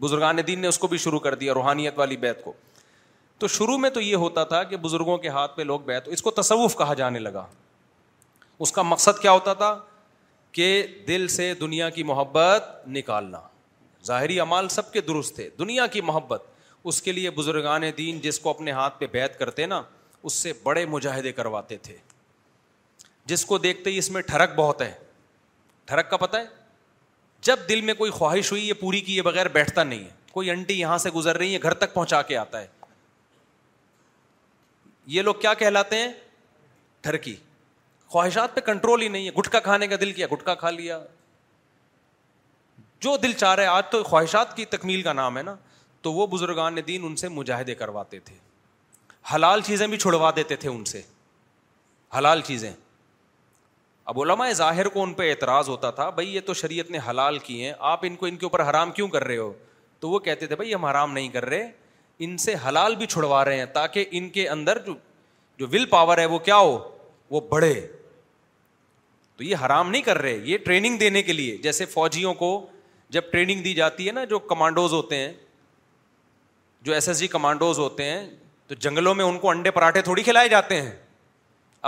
[0.00, 2.52] بزرگان دین نے اس کو بھی شروع کر دیا روحانیت والی بیت کو
[3.38, 6.22] تو شروع میں تو یہ ہوتا تھا کہ بزرگوں کے ہاتھ پہ لوگ بیت اس
[6.22, 7.44] کو تصوف کہا جانے لگا
[8.64, 9.78] اس کا مقصد کیا ہوتا تھا
[10.52, 10.66] کہ
[11.08, 13.40] دل سے دنیا کی محبت نکالنا
[14.06, 16.42] ظاہری اعمال سب کے درست تھے دنیا کی محبت
[16.90, 19.82] اس کے لیے بزرگان دین جس کو اپنے ہاتھ پہ بیت کرتے نا
[20.22, 21.96] اس سے بڑے مجاہدے کرواتے تھے
[23.30, 24.92] جس کو دیکھتے ہی اس میں ٹھڑک بہت ہے
[25.86, 26.44] ٹھڑک کا پتہ ہے
[27.46, 30.50] جب دل میں کوئی خواہش ہوئی یہ پوری کی یہ بغیر بیٹھتا نہیں ہے کوئی
[30.50, 32.66] انٹی یہاں سے گزر رہی ہے گھر تک پہنچا کے آتا ہے
[35.14, 36.08] یہ لوگ کیا کہلاتے ہیں
[37.02, 37.34] ٹھرکی
[38.10, 40.98] خواہشات پہ کنٹرول ہی نہیں ہے گٹکا کھانے کا دل کیا گٹکا کھا لیا
[43.00, 45.54] جو دل چاہ رہے آج تو خواہشات کی تکمیل کا نام ہے نا
[46.02, 48.34] تو وہ بزرگان دین ان سے مجاہدے کرواتے تھے
[49.34, 51.00] حلال چیزیں بھی چھڑوا دیتے تھے ان سے
[52.18, 52.70] حلال چیزیں
[54.10, 57.38] اب علماء ظاہر کو ان پہ اعتراض ہوتا تھا بھائی یہ تو شریعت نے حلال
[57.46, 59.52] کیے ہیں آپ ان کو ان کے اوپر حرام کیوں کر رہے ہو
[60.00, 61.66] تو وہ کہتے تھے بھائی ہم حرام نہیں کر رہے
[62.24, 64.94] ان سے حلال بھی چھڑوا رہے ہیں تاکہ ان کے اندر جو
[65.58, 66.78] جو ول پاور ہے وہ کیا ہو
[67.30, 67.72] وہ بڑھے
[69.36, 72.50] تو یہ حرام نہیں کر رہے یہ ٹریننگ دینے کے لیے جیسے فوجیوں کو
[73.16, 75.32] جب ٹریننگ دی جاتی ہے نا جو کمانڈوز ہوتے ہیں
[76.84, 78.28] جو ایس ایس جی کمانڈوز ہوتے ہیں
[78.68, 80.90] تو جنگلوں میں ان کو انڈے پراٹھے تھوڑی کھلائے جاتے ہیں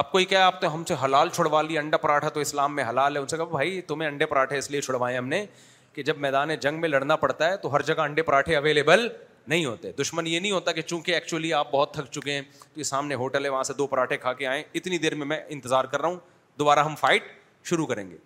[0.02, 2.84] اب کوئی کیا آپ تو ہم سے حلال چھڑوا لی انڈا پراٹھا تو اسلام میں
[2.88, 5.44] حلال ہے ان سے کہا بھائی تمہیں انڈے پراٹھے اس لیے چھڑوائے ہم نے
[5.92, 9.08] کہ جب میدان جنگ میں لڑنا پڑتا ہے تو ہر جگہ انڈے پراٹھے اویلیبل
[9.48, 12.40] نہیں ہوتے دشمن یہ نہیں ہوتا کہ چونکہ ایکچولی آپ بہت تھک چکے ہیں
[12.72, 15.26] تو یہ سامنے ہوٹل ہے وہاں سے دو پراٹھے کھا کے آئیں اتنی دیر میں
[15.26, 16.16] میں انتظار کر رہا ہوں
[16.58, 17.22] دوبارہ ہم فائٹ
[17.70, 18.16] شروع کریں گے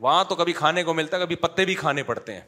[0.00, 2.40] وہاں تو کبھی کھانے کو ملتا ہے کبھی پتے بھی کھانے پڑتے ہیں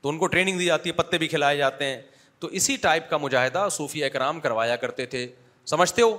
[0.00, 2.00] تو ان کو ٹریننگ دی جاتی ہے پتے بھی کھلائے جاتے ہیں
[2.40, 5.26] تو اسی ٹائپ کا مجاہدہ صوفیہ اکرام کروایا کرتے تھے
[5.70, 6.16] سمجھتے ہو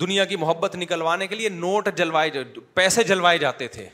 [0.00, 2.30] دنیا کی محبت نکلوانے کے لیے نوٹ جلوائے
[2.74, 3.88] پیسے جلوائے جاتے تھے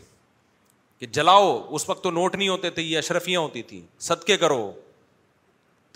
[1.02, 4.58] کہ جلاؤ اس وقت تو نوٹ نہیں ہوتے تھے یہ اشرفیاں ہوتی تھیں صدقے کرو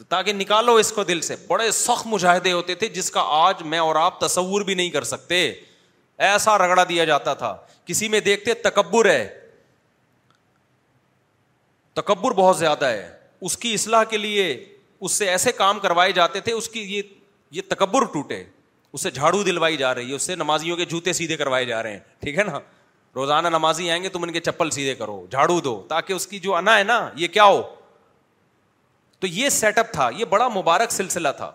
[0.09, 3.79] تاکہ نکالو اس کو دل سے بڑے سخت مجاہدے ہوتے تھے جس کا آج میں
[3.79, 5.37] اور آپ تصور بھی نہیں کر سکتے
[6.31, 9.29] ایسا رگڑا دیا جاتا تھا کسی میں دیکھتے تکبر ہے
[12.01, 13.09] تکبر بہت زیادہ ہے
[13.47, 14.53] اس کی اصلاح کے لیے
[15.01, 17.03] اس سے ایسے کام کروائے جاتے تھے اس کی
[17.53, 18.45] یہ تکبر ٹوٹے
[18.93, 21.93] اسے جھاڑو دلوائی جا رہی ہے اس سے نمازیوں کے جوتے سیدھے کروائے جا رہے
[21.93, 22.59] ہیں ٹھیک ہے نا
[23.17, 26.39] روزانہ نمازی آئیں گے تم ان کے چپل سیدھے کرو جھاڑو دو تاکہ اس کی
[26.39, 27.63] جو انا ہے نا یہ کیا ہو
[29.21, 31.51] تو یہ سیٹ اپ تھا یہ بڑا مبارک سلسلہ تھا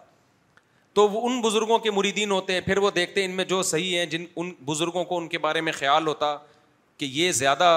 [0.99, 3.61] تو وہ ان بزرگوں کے مریدین ہوتے ہیں پھر وہ دیکھتے ہیں ان میں جو
[3.73, 6.35] صحیح ہیں جن ان بزرگوں کو ان کے بارے میں خیال ہوتا
[6.97, 7.69] کہ یہ زیادہ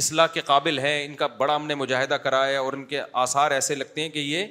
[0.00, 3.50] اصلاح کے قابل ہیں ان کا بڑا ہم نے مجاہدہ کرایا اور ان کے آثار
[3.50, 4.46] ایسے لگتے ہیں کہ یہ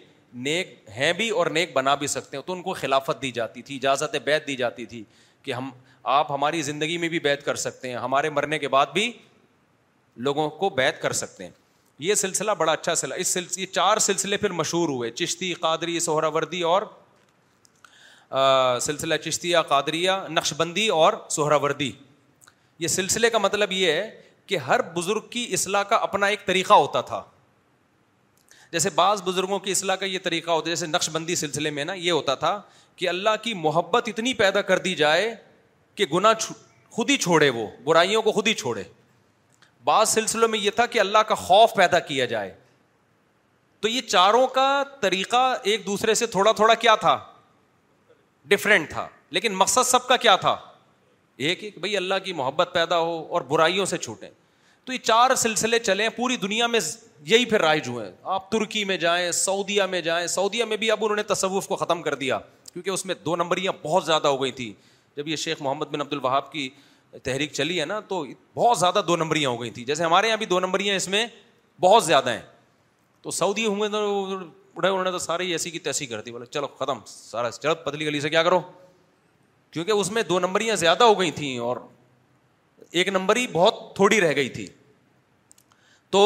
[0.46, 3.62] نیک ہیں بھی اور نیک بنا بھی سکتے ہیں تو ان کو خلافت دی جاتی
[3.70, 5.04] تھی اجازت بیت دی جاتی تھی
[5.44, 5.70] کہ ہم
[6.04, 9.12] آپ ہماری زندگی میں بھی بیت کر سکتے ہیں ہمارے مرنے کے بعد بھی
[10.28, 11.52] لوگوں کو بیت کر سکتے ہیں
[12.00, 16.00] یہ سلسلہ بڑا اچھا سلسلہ اس سلسلے یہ چار سلسلے پھر مشہور ہوئے چشتی قادری
[16.00, 16.84] سہراوردی اور
[18.82, 21.92] سلسلہ چشتیہ قادریا نقش بندی اور سہراوردی
[22.80, 24.10] یہ سلسلے کا مطلب یہ ہے
[24.48, 27.22] کہ ہر بزرگ کی اصلاح کا اپنا ایک طریقہ ہوتا تھا
[28.72, 31.86] جیسے بعض بزرگوں کی اصلاح کا یہ طریقہ ہوتا ہے جیسے نقش بندی سلسلے میں
[31.86, 32.60] نا یہ ہوتا تھا
[32.96, 35.34] کہ اللہ کی محبت اتنی پیدا کر دی جائے
[36.00, 36.32] کہ گنا
[36.96, 38.84] خود ہی چھوڑے وہ برائیوں کو خود ہی چھوڑے
[39.86, 42.54] بعض سلسلوں میں یہ تھا کہ اللہ کا خوف پیدا کیا جائے
[43.82, 44.66] تو یہ چاروں کا
[45.02, 47.18] طریقہ ایک دوسرے سے تھوڑا تھوڑا کیا تھا
[48.54, 49.08] ڈفرینٹ تھا
[49.38, 50.56] لیکن مقصد سب کا کیا تھا
[51.48, 54.30] ایک ایک بھائی اللہ کی محبت پیدا ہو اور برائیوں سے چھوٹیں
[54.86, 56.80] تو یہ چار سلسلے چلے ہیں پوری دنیا میں
[57.34, 60.92] یہی پھر رائج ہوئے ہیں آپ ترکی میں جائیں سعودیہ میں جائیں سعودیہ میں بھی
[60.92, 62.40] اب انہوں نے تصوف کو ختم کر دیا
[62.74, 64.72] کیونکہ اس میں دو نمبریاں بہت زیادہ ہو گئی تھیں
[65.18, 66.68] جب یہ شیخ محمد بن عبد الوہاب کی
[67.24, 68.26] تحریک چلی ہے نا تو
[68.56, 71.26] بہت زیادہ دو نمبریاں ہو گئی تھیں جیسے ہمارے یہاں بھی دو نمبریاں اس میں
[71.82, 72.42] بہت زیادہ ہیں
[73.22, 73.90] تو سعودی ہوئے
[75.12, 78.30] تو سارے ایسی کی تیسی کر دی بولے چلو ختم سارا چلو پتلی گلی سے
[78.30, 78.60] کیا کرو
[79.72, 81.78] کیونکہ اس میں دو نمبریاں زیادہ ہو گئی تھیں اور
[82.92, 84.68] ایک نمبر ہی بہت تھوڑی رہ گئی تھی
[86.12, 86.24] تو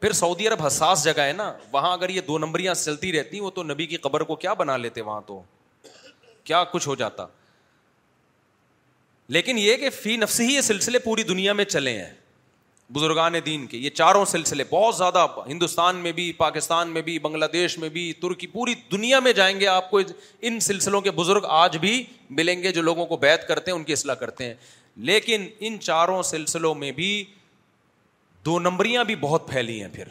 [0.00, 3.50] پھر سعودی عرب حساس جگہ ہے نا وہاں اگر یہ دو نمبریاں چلتی رہتی وہ
[3.54, 5.40] تو نبی کی قبر کو کیا بنا لیتے وہاں تو
[6.44, 7.26] کیا کچھ ہو جاتا
[9.34, 12.08] لیکن یہ کہ فی نفسی یہ سلسلے پوری دنیا میں چلے ہیں
[12.92, 17.44] بزرگان دین کے یہ چاروں سلسلے بہت زیادہ ہندوستان میں بھی پاکستان میں بھی بنگلہ
[17.52, 20.00] دیش میں بھی ترکی پوری دنیا میں جائیں گے آپ کو
[20.48, 22.02] ان سلسلوں کے بزرگ آج بھی
[22.40, 24.54] ملیں گے جو لوگوں کو بیت کرتے ہیں ان کی اصلاح کرتے ہیں
[25.10, 27.10] لیکن ان چاروں سلسلوں میں بھی
[28.46, 30.08] دو نمبریاں بھی بہت پھیلی ہیں پھر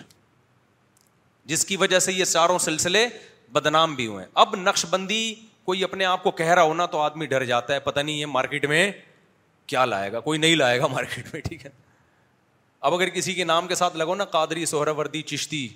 [1.53, 3.07] جس کی وجہ سے یہ چاروں سلسلے
[3.53, 5.23] بدنام بھی ہوئے ہیں اب نقش بندی
[5.69, 8.25] کوئی اپنے آپ کو کہہ رہا ہونا تو آدمی ڈر جاتا ہے پتہ نہیں یہ
[8.35, 8.91] مارکیٹ میں
[9.69, 11.69] کیا لائے گا کوئی نہیں لائے گا مارکیٹ میں ٹھیک ہے
[12.87, 15.67] اب اگر کسی کے نام کے ساتھ لگو نا قادری سہرہ وردی چشتی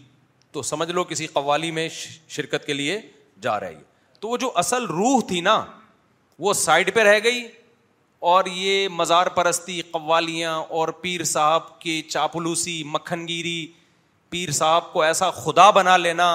[0.56, 1.88] تو سمجھ لو کسی قوالی میں
[2.38, 2.99] شرکت کے لیے
[3.45, 5.56] جا رہا ہے تو وہ جو اصل روح تھی نا
[6.45, 7.48] وہ سائڈ پہ رہ گئی
[8.34, 13.57] اور یہ مزار پرستی قوالیاں اور پیر صاحب کی چاپلوسی مکھن گیری
[14.30, 16.30] پیر صاحب کو ایسا خدا بنا لینا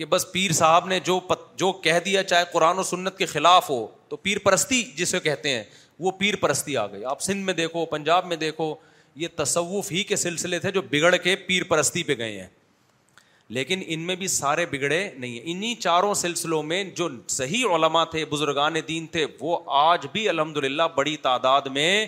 [0.00, 1.18] کہ بس پیر صاحب نے جو
[1.62, 5.54] جو کہہ دیا چاہے قرآن و سنت کے خلاف ہو تو پیر پرستی جسے کہتے
[5.56, 5.62] ہیں
[6.00, 8.74] وہ پیر پرستی آ گئی آپ سندھ میں دیکھو پنجاب میں دیکھو
[9.22, 12.46] یہ تصوف ہی کے سلسلے تھے جو بگڑ کے پیر پرستی پہ گئے ہیں
[13.56, 18.04] لیکن ان میں بھی سارے بگڑے نہیں ہیں انہیں چاروں سلسلوں میں جو صحیح علماء
[18.10, 22.06] تھے بزرگان دین تھے وہ آج بھی الحمد للہ بڑی تعداد میں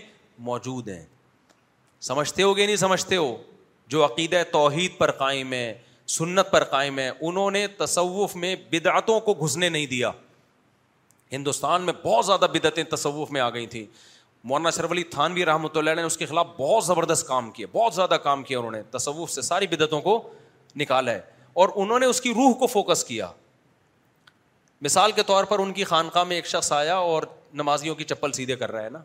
[0.51, 1.05] موجود ہیں
[2.09, 3.37] سمجھتے ہو گے نہیں سمجھتے ہو
[3.95, 5.73] جو عقیدہ توحید پر قائم ہے
[6.19, 10.11] سنت پر قائم ہے انہوں نے تصوف میں بدعتوں کو گھسنے نہیں دیا
[11.37, 13.85] ہندوستان میں بہت زیادہ بدعتیں تصوف میں آ گئی تھیں
[14.51, 17.95] مولانا شرف علی تھانوی رحمۃ اللہ نے اس کے خلاف بہت زبردست کام کیا بہت
[17.95, 20.21] زیادہ کام کیا انہوں نے تصوف سے ساری بدعتوں کو
[20.81, 21.21] نکالا ہے
[21.63, 23.31] اور انہوں نے اس کی روح کو فوکس کیا
[24.85, 27.23] مثال کے طور پر ان کی خانقاہ میں ایک شخص آیا اور
[27.61, 28.99] نمازیوں کی چپل سیدھے کر رہا ہے نا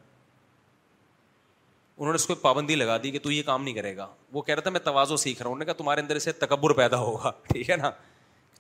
[1.97, 4.41] انہوں نے اس کو پابندی لگا دی کہ تو یہ کام نہیں کرے گا وہ
[4.41, 6.73] کہہ رہا تھا میں توازو سیکھ رہا ہوں انہوں نے کہا تمہارے اندر سے تکبر
[6.81, 7.89] پیدا ہوگا ٹھیک ہے نا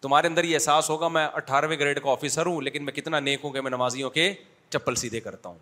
[0.01, 3.43] تمہارے اندر یہ احساس ہوگا میں اٹھارہویں گریڈ کا آفیسر ہوں لیکن میں کتنا نیک
[3.45, 4.31] ہوں کہ میں نمازیوں کے
[4.69, 5.57] چپل سیدھے کرتا ہوں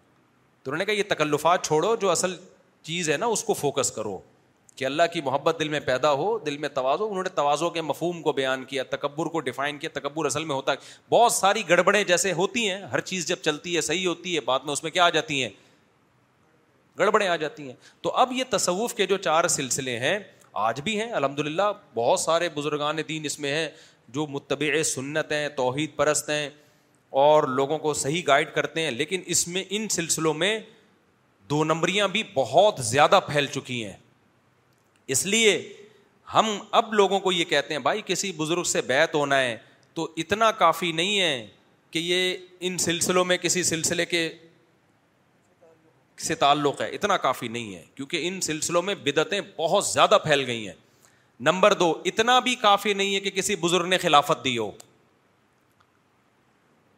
[0.64, 2.36] تو انہوں نے کہا یہ تکلفات چھوڑو جو اصل
[2.84, 4.18] چیز ہے نا اس کو فوکس کرو
[4.76, 7.82] کہ اللہ کی محبت دل میں پیدا ہو دل میں توازو انہوں نے توازو کے
[7.82, 10.78] مفہوم کو بیان کیا تکبر کو ڈیفائن کیا تکبر اصل میں ہوتا ہے
[11.14, 14.60] بہت ساری گڑبڑیں جیسے ہوتی ہیں ہر چیز جب چلتی ہے صحیح ہوتی ہے بعد
[14.66, 15.50] میں اس میں کیا آ جاتی ہیں
[17.00, 20.18] گڑبڑیں آ جاتی ہیں تو اب یہ تصوف کے جو چار سلسلے ہیں
[20.68, 23.68] آج بھی ہیں الحمد للہ بہت سارے بزرگان دین اس میں ہیں
[24.14, 26.50] جو متبع سنت ہیں توحید پرست ہیں
[27.24, 30.60] اور لوگوں کو صحیح گائڈ کرتے ہیں لیکن اس میں ان سلسلوں میں
[31.50, 33.96] دو نمبریاں بھی بہت زیادہ پھیل چکی ہیں
[35.16, 35.60] اس لیے
[36.34, 39.58] ہم اب لوگوں کو یہ کہتے ہیں بھائی کسی بزرگ سے بیت ہونا ہے
[39.94, 41.46] تو اتنا کافی نہیں ہے
[41.92, 42.36] کہ یہ
[42.68, 44.30] ان سلسلوں میں کسی سلسلے کے
[46.28, 50.44] سے تعلق ہے اتنا کافی نہیں ہے کیونکہ ان سلسلوں میں بدعتیں بہت زیادہ پھیل
[50.48, 50.74] گئی ہیں
[51.44, 54.70] نمبر دو اتنا بھی کافی نہیں ہے کہ کسی بزرگ نے خلافت دی ہو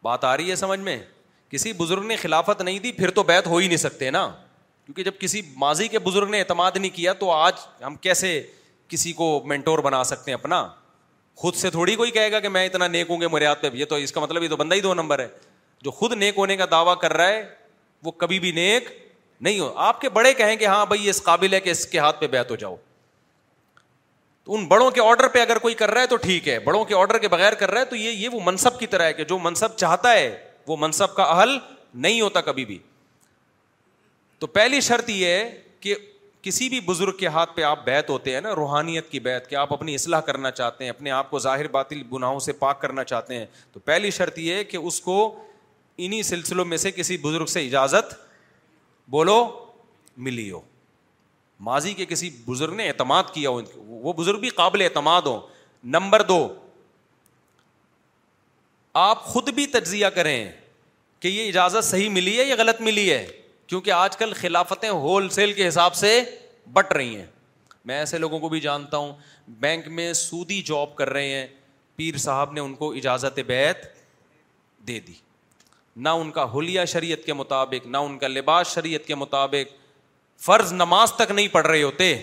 [0.02, 0.98] بات آ رہی ہے سمجھ میں
[1.50, 4.26] کسی بزرگ نے خلافت نہیں دی پھر تو بیت ہو ہی نہیں سکتے نا
[4.84, 7.54] کیونکہ جب کسی ماضی کے بزرگ نے اعتماد نہیں کیا تو آج
[7.84, 8.40] ہم کیسے
[8.88, 10.66] کسی کو مینٹور بنا سکتے ہیں اپنا
[11.40, 13.68] خود سے تھوڑی کوئی کہے گا کہ میں اتنا نیک ہوں گے میرے ہاتھ پہ
[13.76, 15.28] یہ تو اس کا مطلب یہ تو بندہ ہی دو نمبر ہے
[15.82, 17.44] جو خود نیک ہونے کا دعویٰ کر رہا ہے
[18.04, 18.88] وہ کبھی بھی نیک
[19.40, 21.98] نہیں ہو آپ کے بڑے کہیں کہ ہاں بھائی اس قابل ہے کہ اس کے
[21.98, 22.76] ہاتھ پہ بیت ہو جاؤ
[24.48, 26.84] تو ان بڑوں کے آرڈر پہ اگر کوئی کر رہا ہے تو ٹھیک ہے بڑوں
[26.90, 29.12] کے آرڈر کے بغیر کر رہا ہے تو یہ یہ وہ منصب کی طرح ہے
[29.14, 30.30] کہ جو منصب چاہتا ہے
[30.66, 31.56] وہ منصب کا اہل
[31.94, 32.78] نہیں ہوتا کبھی بھی
[34.38, 35.50] تو پہلی شرط یہ ہے
[35.80, 35.94] کہ
[36.42, 39.54] کسی بھی بزرگ کے ہاتھ پہ آپ بیت ہوتے ہیں نا روحانیت کی بیت کہ
[39.64, 43.04] آپ اپنی اصلاح کرنا چاہتے ہیں اپنے آپ کو ظاہر باطل گناہوں سے پاک کرنا
[43.12, 45.18] چاہتے ہیں تو پہلی شرط یہ ہے کہ اس کو
[46.06, 48.14] انہیں سلسلوں میں سے کسی بزرگ سے اجازت
[49.16, 49.40] بولو
[50.30, 50.60] ملی ہو
[51.66, 55.40] ماضی کے کسی بزرگ نے اعتماد کیا ہو وہ بزرگ بھی قابل اعتماد ہوں
[55.96, 56.46] نمبر دو
[58.98, 60.50] آپ خود بھی تجزیہ کریں
[61.20, 63.26] کہ یہ اجازت صحیح ملی ہے یا غلط ملی ہے
[63.66, 66.20] کیونکہ آج کل خلافتیں ہول سیل کے حساب سے
[66.72, 67.26] بٹ رہی ہیں
[67.88, 69.12] میں ایسے لوگوں کو بھی جانتا ہوں
[69.60, 71.46] بینک میں سودی جاب کر رہے ہیں
[71.96, 73.84] پیر صاحب نے ان کو اجازت بیت
[74.88, 75.12] دے دی
[75.96, 79.72] نہ ان کا حلیہ شریعت کے مطابق نہ ان کا لباس شریعت کے مطابق
[80.46, 82.14] فرض نماز تک نہیں پڑھ رہے ہوتے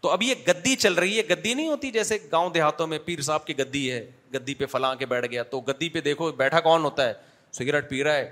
[0.00, 3.20] تو اب یہ گدی چل رہی ہے گدی نہیں ہوتی جیسے گاؤں دیہاتوں میں پیر
[3.22, 4.04] صاحب کی گدی ہے
[4.34, 7.12] گدی پہ فلاں کے بیٹھ گیا تو گدی پہ دیکھو بیٹھا کون ہوتا ہے
[7.52, 8.30] سگریٹ پی رہا ہے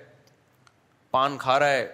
[1.11, 1.87] پان کھا رہا ہے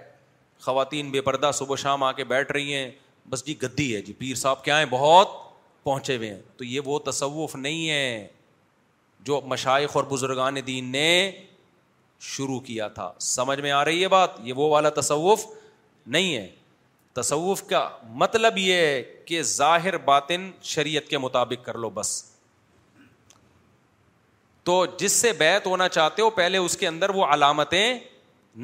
[0.60, 2.90] خواتین بے پردہ صبح شام آ کے بیٹھ رہی ہیں
[3.30, 5.28] بس جی گدی ہے جی پیر صاحب کیا ہیں بہت
[5.84, 8.26] پہنچے ہوئے ہیں تو یہ وہ تصوف نہیں ہے
[9.26, 11.06] جو مشائق اور بزرگان دین نے
[12.34, 15.44] شروع کیا تھا سمجھ میں آ رہی ہے بات یہ وہ والا تصوف
[16.06, 16.48] نہیں ہے
[17.14, 17.88] تصوف کا
[18.22, 22.10] مطلب یہ ہے کہ ظاہر باطن شریعت کے مطابق کر لو بس
[24.64, 27.98] تو جس سے بیت ہونا چاہتے ہو پہلے اس کے اندر وہ علامتیں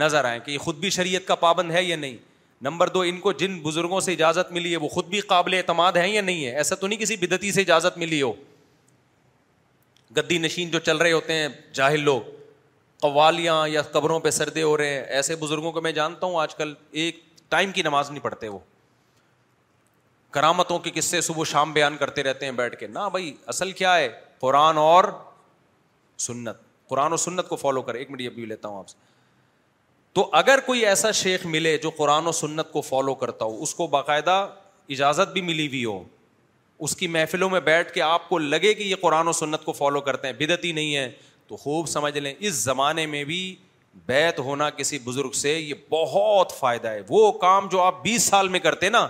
[0.02, 2.16] نظر آئیں کہ یہ خود بھی شریعت کا پابند ہے یا نہیں
[2.64, 5.92] نمبر دو ان کو جن بزرگوں سے اجازت ملی ہے وہ خود بھی قابل اعتماد
[5.96, 8.32] ہیں یا نہیں ہے ایسا تو نہیں کسی بدتی سے اجازت ملی ہو
[10.16, 12.20] گدی نشین جو چل رہے ہوتے ہیں جاہل لوگ
[13.02, 16.54] قوالیاں یا قبروں پہ سردے ہو رہے ہیں ایسے بزرگوں کو میں جانتا ہوں آج
[16.54, 17.20] کل ایک
[17.50, 18.58] ٹائم کی نماز نہیں پڑھتے وہ
[20.36, 23.94] کرامتوں کے قصے صبح شام بیان کرتے رہتے ہیں بیٹھ کے نہ بھائی اصل کیا
[23.96, 24.08] ہے
[24.40, 25.04] قرآن اور
[26.26, 28.98] سنت قرآن و سنت کو فالو کرے ایک منٹ یہ بھی لیتا ہوں آپ سے
[30.18, 33.74] تو اگر کوئی ایسا شیخ ملے جو قرآن و سنت کو فالو کرتا ہو اس
[33.74, 34.38] کو باقاعدہ
[34.96, 36.02] اجازت بھی ملی ہوئی ہو
[36.86, 39.72] اس کی محفلوں میں بیٹھ کے آپ کو لگے کہ یہ قرآن و سنت کو
[39.82, 41.10] فالو کرتے ہیں بدتی نہیں ہے
[41.48, 43.40] تو خوب سمجھ لیں اس زمانے میں بھی
[44.06, 48.48] بیت ہونا کسی بزرگ سے یہ بہت فائدہ ہے وہ کام جو آپ بیس سال
[48.48, 49.06] میں کرتے نا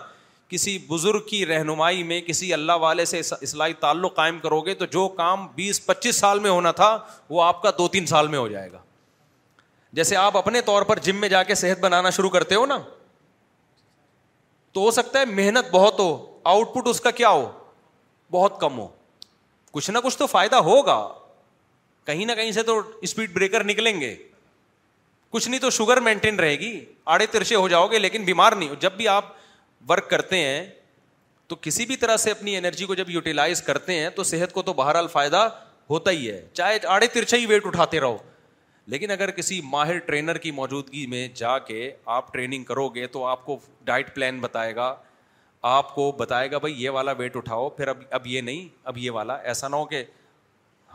[0.49, 4.85] کسی بزرگ کی رہنمائی میں کسی اللہ والے سے اصلاحی تعلق قائم کرو گے تو
[4.93, 6.97] جو کام بیس پچیس سال میں ہونا تھا
[7.31, 8.79] وہ آپ کا دو تین سال میں ہو جائے گا
[9.99, 12.79] جیسے آپ اپنے طور پر جم میں جا کے صحت بنانا شروع کرتے ہو نا
[14.73, 16.09] تو ہو سکتا ہے محنت بہت ہو
[16.55, 17.49] آؤٹ پٹ اس کا کیا ہو
[18.33, 18.87] بہت کم ہو
[19.73, 20.99] کچھ نہ کچھ تو فائدہ ہوگا
[22.07, 24.15] کہیں نہ کہیں سے تو اسپیڈ بریکر نکلیں گے
[25.33, 26.79] کچھ نہیں تو شوگر مینٹین رہے گی
[27.15, 29.25] آڑے ترشے ہو جاؤ گے لیکن بیمار نہیں ہو جب بھی آپ
[29.89, 30.65] ورک کرتے ہیں
[31.49, 34.63] تو کسی بھی طرح سے اپنی انرجی کو جب یوٹیلائز کرتے ہیں تو صحت کو
[34.63, 35.49] تو بہرحال فائدہ
[35.91, 38.17] ہوتا ہی ہے چاہے آڑے ترچے ہی ویٹ اٹھاتے رہو
[38.93, 43.25] لیکن اگر کسی ماہر ٹرینر کی موجودگی میں جا کے آپ ٹریننگ کرو گے تو
[43.27, 44.95] آپ کو ڈائٹ پلان بتائے گا
[45.77, 48.99] آپ کو بتائے گا بھائی یہ والا ویٹ اٹھاؤ پھر اب اب یہ نہیں اب
[48.99, 50.03] یہ والا ایسا نہ ہو کہ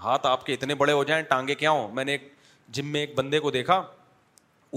[0.03, 2.31] ہاتھ آپ کے اتنے بڑے ہو جائیں ٹانگے کیا ہوں میں نے ایک
[2.75, 3.81] جم میں ایک بندے کو دیکھا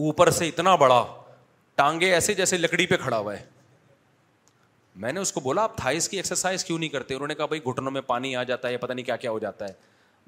[0.00, 1.04] اوپر سے اتنا بڑا
[1.76, 3.44] ٹانگے ایسے جیسے لکڑی پہ کھڑا ہوا ہے
[5.04, 7.60] میں نے اس کو بولا آپ تھا ایکسرسائز کیوں نہیں کرتے انہوں نے کہا بھائی
[7.72, 9.72] گھٹنوں میں پانی آ جاتا ہے پتا نہیں کیا کیا ہو جاتا ہے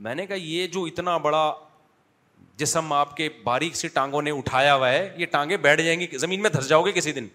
[0.07, 1.43] میں نے کہا یہ جو اتنا بڑا
[2.57, 6.07] جسم آپ کے باریک سی ٹانگوں نے اٹھایا ہوا ہے یہ ٹانگے بیٹھ جائیں گی
[6.19, 7.27] زمین میں دھس جاؤ گے کسی دن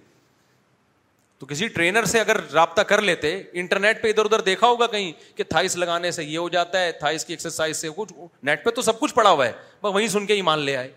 [1.39, 3.33] تو کسی ٹرینر سے اگر رابطہ کر لیتے
[3.63, 6.91] انٹرنیٹ پہ ادھر ادھر دیکھا ہوگا کہیں کہ تھائس لگانے سے یہ ہو جاتا ہے
[6.99, 8.13] تھائس کی ایکسرسائز سے کچھ
[8.49, 9.51] نیٹ پہ تو سب کچھ پڑا ہوا ہے
[9.81, 10.91] وہیں سن کے ہی مان لے آئے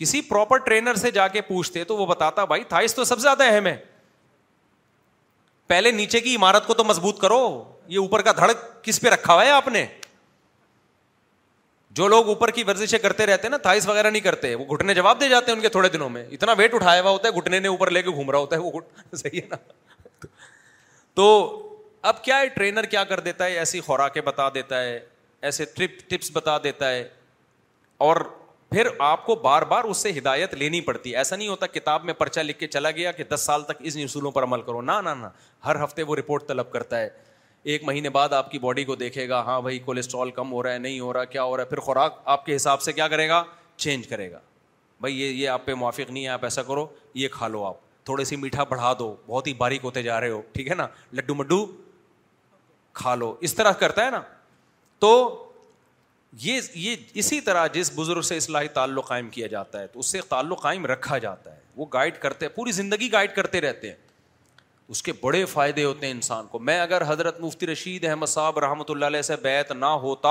[0.00, 2.62] کسی پراپر ٹرینر سے جا کے پوچھتے تو وہ بتاتا بھائی
[2.96, 3.76] تو سب سے زیادہ اہم ہے
[5.72, 7.40] پہلے نیچے کی عمارت کو تو مضبوط کرو
[7.88, 9.84] یہ اوپر کا دھڑک کس پہ رکھا ہوا ہے آپ نے
[12.00, 14.94] جو لوگ اوپر کی ورزشیں کرتے رہتے ہیں نا تھائس وغیرہ نہیں کرتے وہ گھٹنے
[14.94, 17.40] جواب دے جاتے ہیں ان کے تھوڑے دنوں میں اتنا ویٹ اٹھایا ہوا ہوتا ہے
[17.40, 19.56] گھٹنے نے اوپر لے کے گھوم رہا ہوتا ہے وہ گھٹ صحیح ہے نا
[21.14, 21.26] تو
[22.12, 24.98] اب کیا ہے ٹرینر کیا کر دیتا ہے ایسی خوراکیں بتا دیتا ہے
[25.48, 27.08] ایسے ٹرپ ٹپس بتا دیتا ہے
[28.08, 28.16] اور
[28.72, 32.04] پھر آپ کو بار بار اس سے ہدایت لینی پڑتی ہے ایسا نہیں ہوتا کتاب
[32.04, 34.80] میں پرچہ لکھ کے چلا گیا کہ دس سال تک اس اصولوں پر عمل کرو
[34.82, 35.26] نہ نہ
[35.66, 37.08] ہر ہفتے وہ رپورٹ طلب کرتا ہے
[37.72, 40.72] ایک مہینے بعد آپ کی باڈی کو دیکھے گا ہاں بھائی کولیسٹرول کم ہو رہا
[40.72, 43.08] ہے نہیں ہو رہا کیا ہو رہا ہے پھر خوراک آپ کے حساب سے کیا
[43.08, 43.42] کرے گا
[43.76, 44.38] چینج کرے گا
[45.00, 46.86] بھائی یہ آپ پہ موافق نہیں ہے آپ ایسا کرو
[47.24, 50.30] یہ کھا لو آپ تھوڑے سی میٹھا بڑھا دو بہت ہی باریک ہوتے جا رہے
[50.30, 50.86] ہو ٹھیک ہے نا
[51.16, 51.64] لڈو مڈو
[53.00, 54.20] کھا لو اس طرح کرتا ہے نا
[55.00, 55.10] تو
[56.42, 60.06] یہ یہ اسی طرح جس بزرگ سے اصلاحی تعلق قائم کیا جاتا ہے تو اس
[60.12, 63.88] سے تعلق قائم رکھا جاتا ہے وہ گائڈ کرتے ہیں پوری زندگی گائڈ کرتے رہتے
[63.88, 63.94] ہیں
[64.90, 68.58] اس کے بڑے فائدے ہوتے ہیں انسان کو میں اگر حضرت مفتی رشید احمد صاحب
[68.64, 70.30] رحمۃ اللہ علیہ سے بیت نہ ہوتا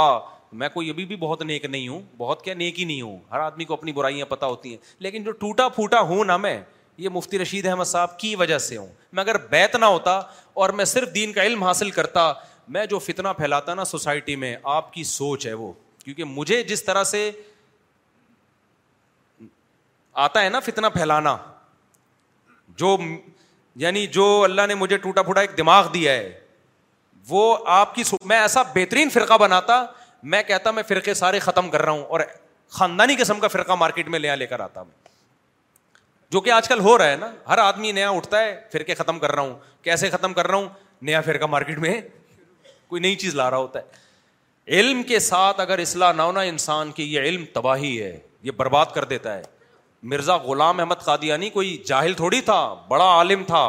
[0.60, 3.40] میں کوئی ابھی بھی بہت نیک نہیں ہوں بہت کیا نیک ہی نہیں ہوں ہر
[3.40, 6.60] آدمی کو اپنی برائیاں پتہ ہوتی ہیں لیکن جو ٹوٹا پھوٹا ہوں نا میں
[6.98, 10.20] یہ مفتی رشید احمد صاحب کی وجہ سے ہوں میں اگر بیت نہ ہوتا
[10.64, 12.32] اور میں صرف دین کا علم حاصل کرتا
[12.78, 15.72] میں جو فتنہ پھیلاتا نا سوسائٹی میں آپ کی سوچ ہے وہ
[16.04, 17.30] کیونکہ مجھے جس طرح سے
[20.26, 21.36] آتا ہے نا فتنا پھیلانا
[22.78, 22.96] جو
[23.82, 26.40] یعنی جو اللہ نے مجھے ٹوٹا پھوٹا ایک دماغ دیا ہے
[27.30, 27.42] وہ
[27.80, 29.84] آپ کی میں ایسا بہترین فرقہ بناتا
[30.32, 32.20] میں کہتا میں فرقے سارے ختم کر رہا ہوں اور
[32.78, 34.90] خاندانی قسم کا فرقہ مارکیٹ میں لیا لے کر آتا ہوں
[36.32, 39.20] جو کہ آج کل ہو رہا ہے نا ہر آدمی نیا اٹھتا ہے فرقے ختم
[39.20, 40.68] کر رہا ہوں کیسے ختم کر رہا ہوں
[41.08, 42.00] نیا فرقہ مارکیٹ میں
[42.88, 44.08] کوئی نئی چیز لا رہا ہوتا ہے
[44.78, 48.86] علم کے ساتھ اگر اصلاح نہ ہونا انسان کی یہ علم تباہی ہے یہ برباد
[48.96, 49.42] کر دیتا ہے
[50.12, 53.64] مرزا غلام احمد قادیانی کوئی جاہل تھوڑی تھا بڑا عالم تھا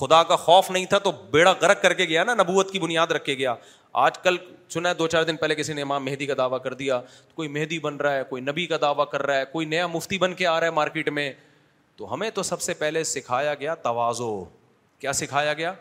[0.00, 3.12] خدا کا خوف نہیں تھا تو بیڑا گرک کر کے گیا نا نبوت کی بنیاد
[3.16, 3.54] رکھ کے گیا
[4.06, 4.36] آج کل
[4.74, 7.00] سنا ہے دو چار دن پہلے کسی نے امام مہدی کا دعویٰ کر دیا
[7.34, 10.18] کوئی مہدی بن رہا ہے کوئی نبی کا دعویٰ کر رہا ہے کوئی نیا مفتی
[10.18, 11.32] بن کے آ رہا ہے مارکیٹ میں
[11.96, 14.32] تو ہمیں تو سب سے پہلے سکھایا گیا توازو
[15.00, 15.72] کیا سکھایا گیا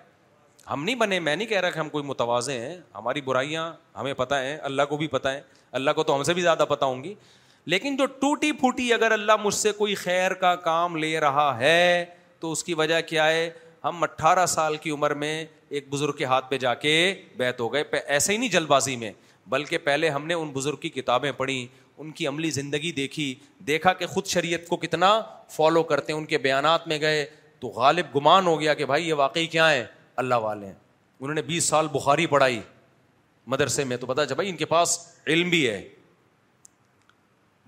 [0.72, 4.14] ہم نہیں بنے میں نہیں کہہ رہا کہ ہم کوئی متوازے ہیں ہماری برائیاں ہمیں
[4.18, 5.41] پتہ ہیں اللہ کو بھی پتہ ہے
[5.80, 7.14] اللہ کو تو ہم سے بھی زیادہ پتہ ہوں گی
[7.73, 12.06] لیکن جو ٹوٹی پھوٹی اگر اللہ مجھ سے کوئی خیر کا کام لے رہا ہے
[12.40, 13.49] تو اس کی وجہ کیا ہے
[13.84, 15.34] ہم اٹھارہ سال کی عمر میں
[15.77, 16.94] ایک بزرگ کے ہاتھ پہ جا کے
[17.38, 19.11] بیت ہو گئے ایسے ہی نہیں جلد بازی میں
[19.49, 21.65] بلکہ پہلے ہم نے ان بزرگ کی کتابیں پڑھی
[21.98, 23.34] ان کی عملی زندگی دیکھی
[23.68, 25.11] دیکھا کہ خود شریعت کو کتنا
[25.56, 27.26] فالو کرتے ہیں ان کے بیانات میں گئے
[27.60, 29.85] تو غالب گمان ہو گیا کہ بھائی یہ واقعی کیا ہے
[30.22, 30.73] اللہ والے ہیں
[31.19, 32.60] انہوں نے بیس سال بخاری پڑھائی
[33.53, 35.81] مدرسے میں تو پتا جب بھائی ان کے پاس علم بھی ہے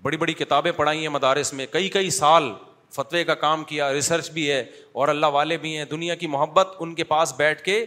[0.02, 2.52] بڑی بڑی کتابیں پڑھائی ہیں مدارس میں کئی کئی سال
[2.94, 4.64] فتوے کا کام کیا ریسرچ بھی ہے
[5.00, 7.84] اور اللہ والے بھی ہیں دنیا کی محبت ان کے پاس بیٹھ کے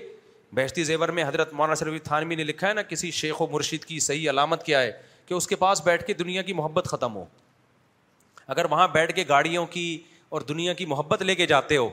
[0.56, 3.84] بہشتی زیور میں حضرت مولانا سرفی تھانوی نے لکھا ہے نا کسی شیخ و مرشید
[3.86, 4.92] کی صحیح علامت کیا ہے
[5.26, 7.26] کہ اس کے پاس بیٹھ کے دنیا کی محبت ختم ہو
[8.56, 9.88] اگر وہاں بیٹھ کے گاڑیوں کی
[10.30, 11.90] اور دنیا کی محبت لے کے جاتے ہو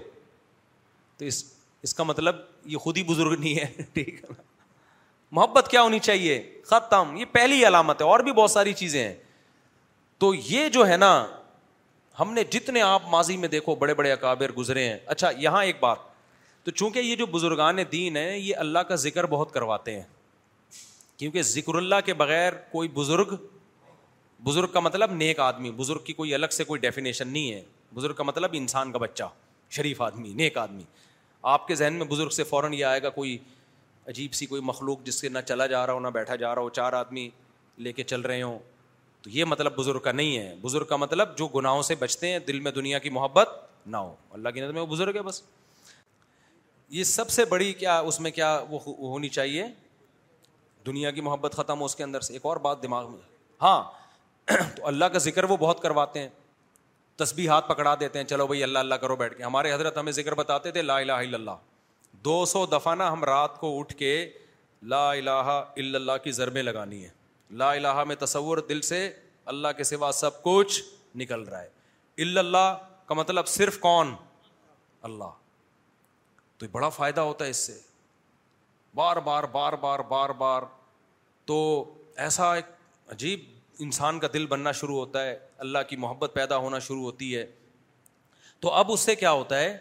[1.18, 1.43] تو اس
[1.85, 2.36] اس کا مطلب
[2.66, 4.35] یہ خود ہی بزرگ نہیں ہے ٹھیک ہے
[5.36, 9.15] محبت کیا ہونی چاہیے ختم یہ پہلی علامت ہے اور بھی بہت ساری چیزیں ہیں
[10.19, 11.12] تو یہ جو ہے نا
[12.20, 15.81] ہم نے جتنے آپ ماضی میں دیکھو بڑے بڑے اکابر گزرے ہیں اچھا یہاں ایک
[15.81, 15.98] بات
[16.65, 20.03] تو چونکہ یہ جو بزرگان دین ہیں یہ اللہ کا ذکر بہت کرواتے ہیں
[21.16, 23.35] کیونکہ ذکر اللہ کے بغیر کوئی بزرگ
[24.44, 27.62] بزرگ کا مطلب نیک آدمی بزرگ کی کوئی الگ سے کوئی ڈیفینیشن نہیں ہے
[27.94, 29.24] بزرگ کا مطلب انسان کا بچہ
[29.77, 30.82] شریف آدمی نیک آدمی
[31.55, 33.36] آپ کے ذہن میں بزرگ سے فوراً یہ آئے گا کوئی
[34.09, 36.62] عجیب سی کوئی مخلوق جس سے نہ چلا جا رہا ہو نہ بیٹھا جا رہا
[36.62, 37.28] ہو چار آدمی
[37.86, 38.59] لے کے چل رہے ہوں
[39.23, 42.39] تو یہ مطلب بزرگ کا نہیں ہے بزرگ کا مطلب جو گناہوں سے بچتے ہیں
[42.48, 43.52] دل میں دنیا کی محبت
[43.86, 45.40] نہ ہو اللہ کی نظر میں وہ بزرگ ہے بس
[46.98, 49.66] یہ سب سے بڑی کیا اس میں کیا وہ ہونی چاہیے
[50.86, 53.20] دنیا کی محبت ختم ہو اس کے اندر سے ایک اور بات دماغ میں
[53.62, 53.82] ہاں
[54.77, 56.28] تو اللہ کا ذکر وہ بہت کرواتے ہیں
[57.22, 60.12] تسبیح ہاتھ پکڑا دیتے ہیں چلو بھائی اللہ اللہ کرو بیٹھ کے ہمارے حضرت ہمیں
[60.12, 61.56] ذکر بتاتے تھے لا الہ الا اللہ
[62.24, 64.12] دو سو دفعہ نا ہم رات کو اٹھ کے
[64.94, 67.09] لا الہ الا اللہ کی ضربیں لگانی ہے
[67.62, 69.09] لا الہ میں تصور دل سے
[69.55, 70.82] اللہ کے سوا سب کچھ
[71.18, 72.74] نکل رہا ہے اللہ
[73.06, 74.14] کا مطلب صرف کون
[75.10, 75.32] اللہ
[76.59, 77.78] تو بڑا فائدہ ہوتا ہے اس سے
[78.94, 80.62] بار بار بار بار بار بار
[81.47, 81.59] تو
[82.26, 82.64] ایسا ایک
[83.12, 83.40] عجیب
[83.85, 87.44] انسان کا دل بننا شروع ہوتا ہے اللہ کی محبت پیدا ہونا شروع ہوتی ہے
[88.61, 89.77] تو اب اس سے کیا ہوتا ہے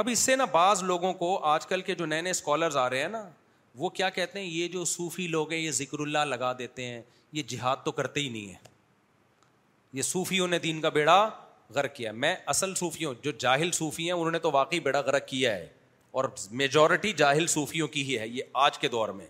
[0.00, 2.88] اب اس سے نا بعض لوگوں کو آج کل کے جو نئے نئے اسکالرز آ
[2.90, 3.28] رہے ہیں نا
[3.78, 7.00] وہ کیا کہتے ہیں یہ جو صوفی لوگ ہیں یہ ذکر اللہ لگا دیتے ہیں
[7.32, 8.68] یہ جہاد تو کرتے ہی نہیں ہے
[9.98, 11.20] یہ صوفیوں نے دین کا بیڑا
[11.74, 15.26] غرق کیا میں اصل صوفیوں جو جاہل صوفی ہیں انہوں نے تو واقعی بیڑا غرق
[15.28, 15.66] کیا ہے
[16.18, 16.24] اور
[16.60, 19.26] میجورٹی جاہل صوفیوں کی ہی ہے یہ آج کے دور میں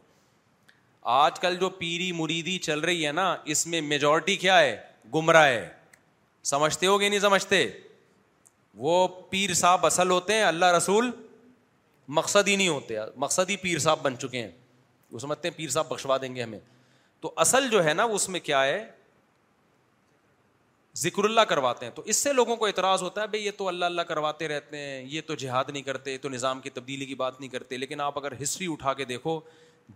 [1.03, 4.77] آج کل جو پیری مریدی چل رہی ہے نا اس میں میجورٹی کیا ہے
[5.15, 5.69] گمراہ ہے
[6.51, 7.67] سمجھتے ہو گے نہیں سمجھتے
[8.79, 11.11] وہ پیر صاحب اصل ہوتے ہیں اللہ رسول
[12.19, 14.51] مقصد ہی نہیں ہوتے مقصد ہی پیر صاحب بن چکے ہیں
[15.13, 16.59] وہ سمجھتے ہیں پیر صاحب بخشوا دیں گے ہمیں
[17.21, 18.85] تو اصل جو ہے نا اس میں کیا ہے
[20.99, 23.69] ذکر اللہ کرواتے ہیں تو اس سے لوگوں کو اعتراض ہوتا ہے بھائی یہ تو
[23.69, 27.07] اللہ اللہ کرواتے رہتے ہیں یہ تو جہاد نہیں کرتے یہ تو نظام کی تبدیلی
[27.07, 29.39] کی بات نہیں کرتے لیکن آپ اگر ہسٹری اٹھا کے دیکھو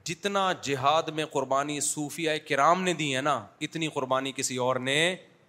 [0.06, 4.96] جتنا جہاد میں قربانی صوفیا کرام نے دی ہے نا اتنی قربانی کسی اور نے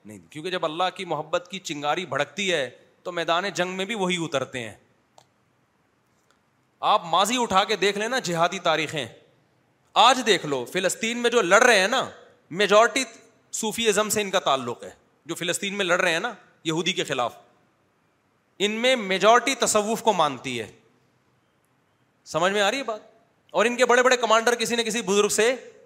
[0.05, 2.69] نہیں دی کیونکہ جب اللہ کی محبت کی چنگاری بھڑکتی ہے
[3.03, 4.73] تو میدان جنگ میں بھی وہی اترتے ہیں
[6.93, 9.05] آپ ماضی اٹھا کے دیکھ لیں نا جہادی تاریخیں
[10.03, 12.03] آج دیکھ لو فلسطین میں جو لڑ رہے ہیں نا
[12.61, 13.03] میجورٹی
[13.59, 14.89] صوفی ازم سے ان کا تعلق ہے
[15.29, 17.35] جو فلسطین میں لڑ رہے ہیں نا یہودی کے خلاف
[18.65, 20.69] ان میں میجورٹی تصوف کو مانتی ہے
[22.33, 23.13] سمجھ میں آ رہی ہے بات
[23.59, 25.43] اور ان کے بڑے بڑے کمانڈر کسی نہ کسی بزرگ سے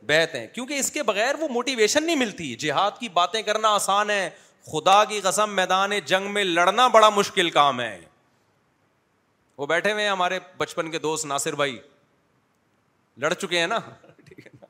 [0.08, 4.10] بہت ہیں کیونکہ اس کے بغیر وہ موٹیویشن نہیں ملتی جہاد کی باتیں کرنا آسان
[4.10, 4.30] ہے
[4.72, 8.00] خدا کی قسم میدان جنگ میں لڑنا بڑا مشکل کام ہے
[9.58, 11.78] وہ بیٹھے ہوئے ہیں ہمارے بچپن کے دوست ناصر بھائی
[13.22, 13.80] لڑ چکے ہیں نا
[14.26, 14.68] ٹھیک ہے نا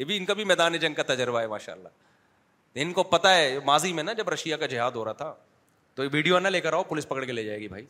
[0.00, 3.34] یہ بھی ان کا بھی میدان جنگ کا تجربہ ہے ماشاء اللہ ان کو پتا
[3.36, 5.32] ہے ماضی میں نا جب رشیا کا جہاد ہو رہا تھا
[5.94, 7.86] تو یہ ویڈیو نہ لے کر آؤ پولیس پکڑ کے لے جائے گی بھائی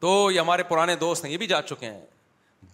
[0.00, 2.04] تو یہ ہمارے پرانے دوست ہیں یہ بھی جا چکے ہیں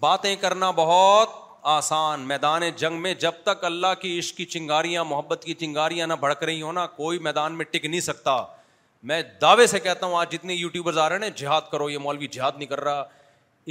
[0.04, 1.30] باتیں کرنا بہت
[1.72, 6.12] آسان میدان جنگ میں جب تک اللہ کی عشق کی چنگاریاں محبت کی چنگاریاں نہ
[6.20, 8.34] بھڑک رہی ہونا کوئی میدان میں ٹک نہیں سکتا
[9.10, 12.26] میں دعوے سے کہتا ہوں آج جتنے یوٹیوبرز آ رہے ہیں جہاد کرو یہ مولوی
[12.38, 13.04] جہاد نہیں کر رہا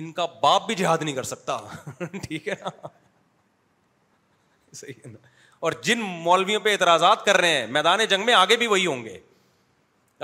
[0.03, 1.57] ان کا باپ بھی جہاد نہیں کر سکتا
[2.27, 2.87] ٹھیک ہے نا
[4.81, 5.17] صحیح ہے نا
[5.67, 5.99] اور جن
[6.29, 9.17] مولویوں پہ اعتراضات کر رہے ہیں میدان جنگ میں آگے بھی وہی ہوں گے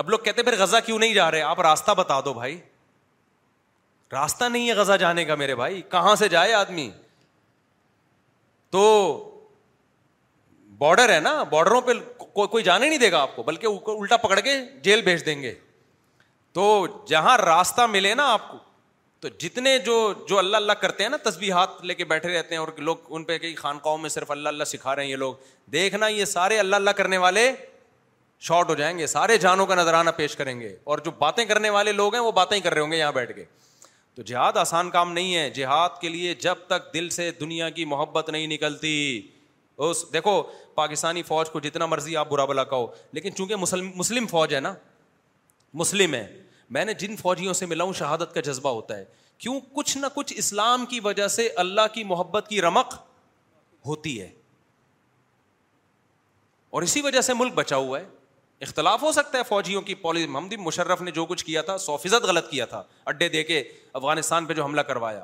[0.04, 2.60] اب لوگ کہتے ہیں پھر غزہ کیوں نہیں جا رہے آپ راستہ بتا دو بھائی
[4.12, 6.90] راستہ نہیں ہے غزہ جانے کا میرے بھائی کہاں سے جائے آدمی
[8.72, 8.84] تو
[10.78, 11.92] بارڈر ہے نا بارڈروں پہ
[12.48, 13.68] کوئی جانے نہیں دے گا آپ کو بلکہ
[13.98, 15.54] الٹا پکڑ کے جیل بھیج دیں گے
[16.54, 16.66] تو
[17.08, 18.58] جہاں راستہ ملے نا آپ کو
[19.22, 19.94] تو جتنے جو
[20.30, 22.98] جو اللہ اللہ کرتے ہیں نا تسبیحات ہاتھ لے کے بیٹھے رہتے ہیں اور لوگ
[23.16, 25.34] ان پہ کہ خانقاہوں میں صرف اللہ اللہ سکھا رہے ہیں یہ لوگ
[25.72, 27.52] دیکھنا یہ سارے اللہ اللہ کرنے والے
[28.48, 31.70] شارٹ ہو جائیں گے سارے جانوں کا نظرانہ پیش کریں گے اور جو باتیں کرنے
[31.78, 33.46] والے لوگ ہیں وہ باتیں ہی کر رہے ہوں گے یہاں بیٹھ کے
[34.18, 37.84] تو جہاد آسان کام نہیں ہے جہاد کے لیے جب تک دل سے دنیا کی
[37.86, 38.94] محبت نہیں نکلتی
[39.88, 40.42] اس دیکھو
[40.76, 42.88] پاکستانی فوج کو جتنا مرضی آپ برا بلا کہو
[43.18, 44.74] لیکن چونکہ مسلم مسلم فوج ہے نا
[45.82, 46.26] مسلم ہے
[46.78, 49.06] میں نے جن فوجیوں سے ملا ہوں شہادت کا جذبہ ہوتا ہے
[49.44, 52.98] کیوں کچھ نہ کچھ اسلام کی وجہ سے اللہ کی محبت کی رمق
[53.88, 54.30] ہوتی ہے
[56.72, 58.06] اور اسی وجہ سے ملک بچا ہوا ہے
[58.66, 61.98] اختلاف ہو سکتا ہے فوجیوں کی پالیسی محمد مشرف نے جو کچھ کیا تھا سو
[61.98, 62.82] فیصد غلط کیا تھا
[63.12, 63.62] اڈے دے کے
[64.00, 65.24] افغانستان پہ جو حملہ کروایا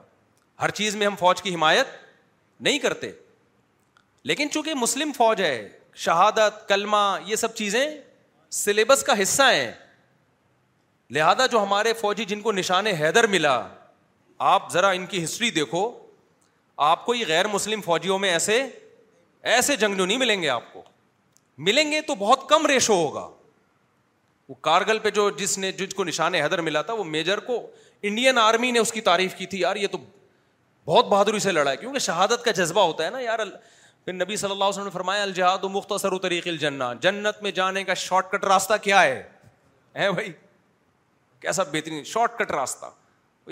[0.62, 1.88] ہر چیز میں ہم فوج کی حمایت
[2.64, 3.12] نہیں کرتے
[4.32, 5.58] لیکن چونکہ مسلم فوج ہے
[6.04, 7.86] شہادت کلمہ یہ سب چیزیں
[8.62, 9.72] سلیبس کا حصہ ہیں
[11.16, 13.58] لہذا جو ہمارے فوجی جن کو نشان حیدر ملا
[14.54, 15.90] آپ ذرا ان کی ہسٹری دیکھو
[16.92, 18.62] آپ کو یہ غیر مسلم فوجیوں میں ایسے
[19.56, 20.84] ایسے جنگجو نہیں ملیں گے آپ کو
[21.66, 23.28] ملیں گے تو بہت کم ریشو ہوگا
[24.50, 27.60] وہ کارگل پہ جو جس نے جس کو نشان حیدر ملا تھا وہ میجر کو
[28.08, 29.98] انڈین آرمی نے اس کی تعریف کی تھی یار یہ تو
[30.86, 33.40] بہت بہادری سے لڑا ہے کیونکہ شہادت کا جذبہ ہوتا ہے نا یار
[34.06, 37.42] پھر نبی صلی اللہ علیہ وسلم نے فرمایا الجہاد و مختصر و طریق الجنہ جنت
[37.44, 39.22] میں جانے کا شارٹ کٹ راستہ کیا ہے
[40.02, 40.32] اے بھائی
[41.40, 42.86] کیسا بہترین شارٹ کٹ راستہ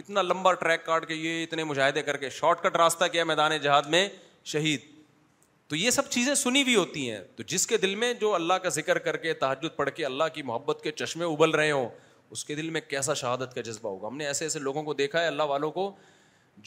[0.01, 3.57] اتنا لمبا ٹریک کاٹ کے یہ اتنے مجاہدے کر کے شارٹ کٹ راستہ کیا میدان
[3.63, 4.07] جہاد میں
[4.51, 4.79] شہید
[5.71, 8.53] تو یہ سب چیزیں سنی ہوئی ہوتی ہیں تو جس کے دل میں جو اللہ
[8.63, 11.87] کا ذکر کر کے تحجد پڑھ کے اللہ کی محبت کے چشمے ابل رہے ہوں
[12.35, 14.93] اس کے دل میں کیسا شہادت کا جذبہ ہوگا ہم نے ایسے ایسے لوگوں کو
[14.93, 15.89] دیکھا ہے اللہ والوں کو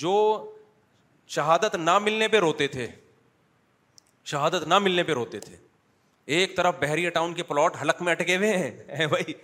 [0.05, 0.14] جو
[1.35, 2.86] شہادت نہ ملنے پہ روتے تھے
[4.32, 5.56] شہادت نہ ملنے پہ روتے تھے
[6.39, 9.35] ایک طرف بحریہ ٹاؤن کے پلاٹ حلق میں اٹکے ہوئے ہیں بھائی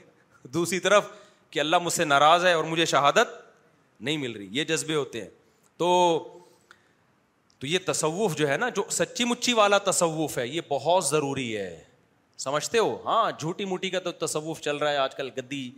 [0.55, 1.11] دوسری طرف
[1.51, 3.41] کہ اللہ مجھ سے ناراض ہے اور مجھے شہادت
[4.01, 5.29] نہیں مل رہی یہ جذبے ہوتے ہیں
[5.85, 5.91] تو
[7.61, 11.57] تو یہ تصوف جو ہے نا جو سچی مچی والا تصوف ہے یہ بہت ضروری
[11.57, 11.83] ہے
[12.39, 15.69] سمجھتے ہو ہاں جھوٹی موٹی کا تو تصوف چل رہا ہے آج کل گدی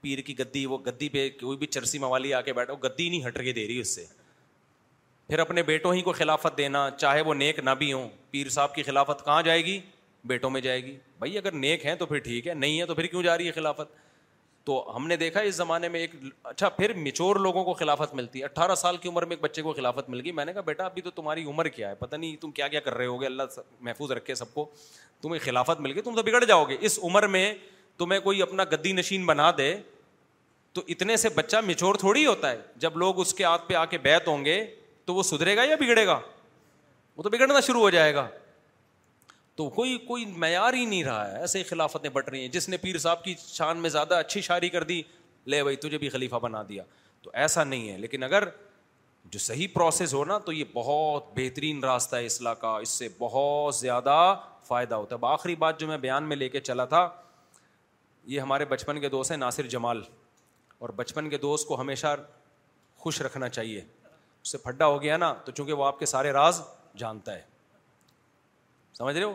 [0.00, 3.08] پیر کی گدی وہ گدی پہ کوئی بھی چرسی موالی آ کے بیٹھا ہو گدی
[3.08, 4.04] نہیں ہٹ کے دے رہی اس سے
[5.28, 8.74] پھر اپنے بیٹوں ہی کو خلافت دینا چاہے وہ نیک نہ بھی ہوں پیر صاحب
[8.74, 9.78] کی خلافت کہاں جائے گی
[10.30, 12.94] بیٹوں میں جائے گی بھائی اگر نیک ہیں تو پھر ٹھیک ہے نہیں ہے تو
[12.94, 13.94] پھر کیوں جا رہی ہے خلافت
[14.64, 16.10] تو ہم نے دیکھا اس زمانے میں ایک
[16.42, 19.62] اچھا پھر مچور لوگوں کو خلافت ملتی ہے اٹھارہ سال کی عمر میں ایک بچے
[19.62, 22.16] کو خلافت مل گئی میں نے کہا بیٹا ابھی تو تمہاری عمر کیا ہے پتہ
[22.16, 24.66] نہیں تم کیا کیا کر رہے ہو گے اللہ محفوظ رکھے سب کو
[25.22, 27.52] تمہیں خلافت مل گئی تم تو بگڑ جاؤ گے اس عمر میں
[27.98, 29.74] تمہیں کوئی اپنا گدی نشین بنا دے
[30.78, 33.84] تو اتنے سے بچہ مچور تھوڑی ہوتا ہے جب لوگ اس کے ہاتھ پہ آ
[33.94, 34.62] کے بیت ہوں گے
[35.06, 36.18] تو وہ سدھرے گا یا بگڑے گا
[37.16, 38.26] وہ تو بگڑنا شروع ہو جائے گا
[39.56, 42.68] تو کوئی کوئی معیار ہی نہیں رہا ہے ایسے ہی خلافتیں بٹ رہی ہیں جس
[42.68, 45.00] نے پیر صاحب کی شان میں زیادہ اچھی شاعری کر دی
[45.54, 46.82] لے بھائی تجھے بھی خلیفہ بنا دیا
[47.22, 48.44] تو ایسا نہیں ہے لیکن اگر
[49.30, 53.08] جو صحیح پروسیس ہو نا تو یہ بہت بہترین راستہ ہے اصلاح کا اس سے
[53.18, 54.16] بہت زیادہ
[54.68, 57.08] فائدہ ہوتا ہے اب آخری بات جو میں بیان میں لے کے چلا تھا
[58.32, 60.02] یہ ہمارے بچپن کے دوست ہیں ناصر جمال
[60.78, 62.14] اور بچپن کے دوست کو ہمیشہ
[62.98, 63.80] خوش رکھنا چاہیے
[64.42, 66.60] اس سے پھڈا ہو گیا نا تو چونکہ وہ آپ کے سارے راز
[66.98, 67.50] جانتا ہے
[68.98, 69.34] سمجھ رہے ہو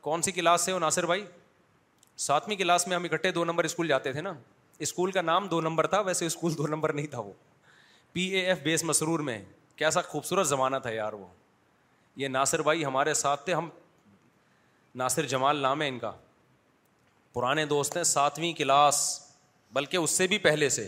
[0.00, 1.24] کون سی کلاس سے ہو ناصر بھائی
[2.26, 4.32] ساتویں کلاس میں ہم اکٹھے دو نمبر اسکول جاتے تھے نا
[4.86, 7.32] اسکول کا نام دو نمبر تھا ویسے اسکول دو نمبر نہیں تھا وہ
[8.12, 9.40] پی اے ایف بیس مسرور میں
[9.76, 11.26] کیسا خوبصورت زمانہ تھا یار وہ
[12.16, 13.68] یہ ناصر بھائی ہمارے ساتھ تھے ہم
[14.98, 16.12] ناصر جمال نام ہے ان کا
[17.32, 18.98] پرانے دوست ہیں ساتویں کلاس
[19.72, 20.86] بلکہ اس سے بھی پہلے سے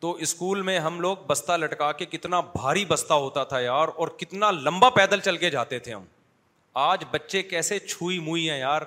[0.00, 4.08] تو اسکول میں ہم لوگ بستہ لٹکا کے کتنا بھاری بستہ ہوتا تھا یار اور
[4.18, 6.04] کتنا لمبا پیدل چل کے جاتے تھے ہم
[6.82, 8.82] آج بچے کیسے چھوئی موئی ہیں ہیں یار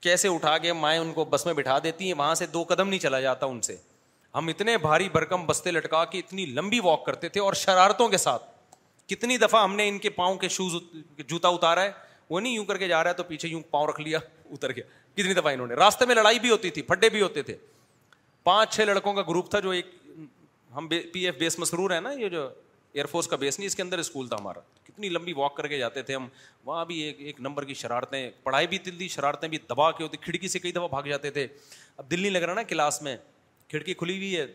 [0.00, 2.88] کیسے اٹھا کے مائیں ان کو بس میں بٹھا دیتی ہیں وہاں سے دو قدم
[2.88, 3.76] نہیں چلا جاتا ان سے
[4.34, 8.16] ہم اتنے بھاری بھرکم بستے لٹکا کے اتنی لمبی واک کرتے تھے اور شرارتوں کے
[8.18, 8.42] ساتھ
[9.10, 10.72] کتنی دفعہ ہم نے ان کے پاؤں کے شوز
[11.28, 11.90] جوتا اتارا ہے
[12.30, 14.18] وہ نہیں یوں کر کے جا رہا ہے تو پیچھے یوں پاؤں رکھ لیا
[14.52, 14.84] اتر گیا
[15.16, 17.56] کتنی دفعہ انہوں نے راستے میں لڑائی بھی ہوتی تھی پھڈے بھی ہوتے تھے
[18.44, 19.94] پانچ چھ لڑکوں کا گروپ تھا جو ایک
[20.76, 22.48] ہم پی ایف بیس مسرور ہے نا یہ جو
[22.94, 25.66] ایئر فورس کا بیس نہیں اس کے اندر اسکول تھا ہمارا کتنی لمبی واک کر
[25.68, 26.26] کے جاتے تھے ہم
[26.64, 30.02] وہاں بھی ایک ایک نمبر کی شرارتیں پڑھائی بھی دل دی شرارتیں بھی دبا کے
[30.02, 31.46] ہوتی کھڑکی سے کئی دفعہ بھاگ جاتے تھے
[31.96, 33.16] اب دل نہیں لگ رہا نا کلاس میں
[33.70, 34.46] کھڑکی کھلی ہوئی ہے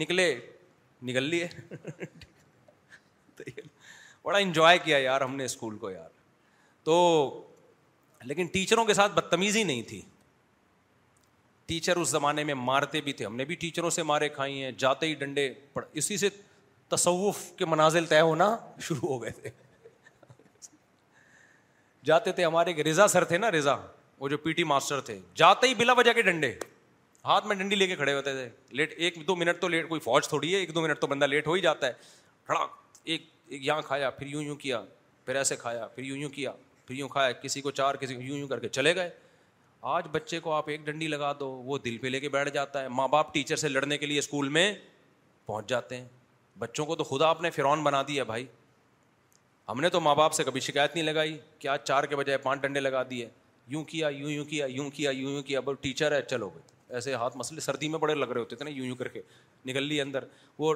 [0.00, 0.34] نکلے
[1.02, 1.48] نکل لیے
[4.24, 6.08] بڑا انجوائے کیا یار ہم نے اسکول کو یار
[6.84, 6.94] تو
[8.24, 10.00] لیکن ٹیچروں کے ساتھ بدتمیزی نہیں تھی
[11.66, 14.70] ٹیچر اس زمانے میں مارتے بھی تھے ہم نے بھی ٹیچروں سے مارے کھائی ہیں
[14.78, 15.52] جاتے ہی ڈنڈے
[15.92, 16.28] اسی سے
[16.94, 18.54] تصوف کے منازل طے ہونا
[18.86, 19.50] شروع ہو گئے تھے
[22.06, 23.76] جاتے تھے ہمارے رضا سر تھے نا رضا
[24.18, 26.52] وہ جو پی ٹی ماسٹر تھے جاتے ہی بلا بجا کے ڈنڈے
[27.24, 28.48] ہاتھ میں ڈنڈی لے کے کھڑے ہوتے تھے
[28.80, 31.24] لیٹ ایک دو منٹ تو لیٹ کوئی فوج تھوڑی ہے ایک دو منٹ تو بندہ
[31.26, 31.92] لیٹ ہو ہی جاتا ہے
[32.46, 32.66] کھڑا
[33.04, 34.80] ایک یہاں کھایا پھر یوں یوں کیا
[35.24, 36.52] پھر ایسے کھایا پھر یوں یوں کیا
[36.86, 39.10] پھر یوں کھایا کسی کو چار کسی کو یوں یوں کر کے چلے گئے
[39.96, 42.82] آج بچے کو آپ ایک ڈنڈی لگا دو وہ دل پہ لے کے بیٹھ جاتا
[42.82, 44.72] ہے ماں باپ ٹیچر سے لڑنے کے لیے اسکول میں
[45.46, 46.04] پہنچ جاتے ہیں
[46.58, 48.46] بچوں کو تو خدا آپ نے فرعون بنا دیا بھائی
[49.68, 52.60] ہم نے تو ماں باپ سے کبھی شکایت نہیں لگائی کیا چار کے بجائے پانچ
[52.62, 53.28] ڈنڈے لگا دیے
[53.68, 56.94] یوں کیا یوں یوں کیا یوں کیا یوں یوں کیا بول ٹیچر ہے چلو بھائی
[56.96, 59.22] ایسے ہاتھ مسئلے سردی میں بڑے لگ رہے ہوتے تھے نا یوں یوں کر کے
[59.66, 60.24] نکل لی اندر
[60.58, 60.74] وہ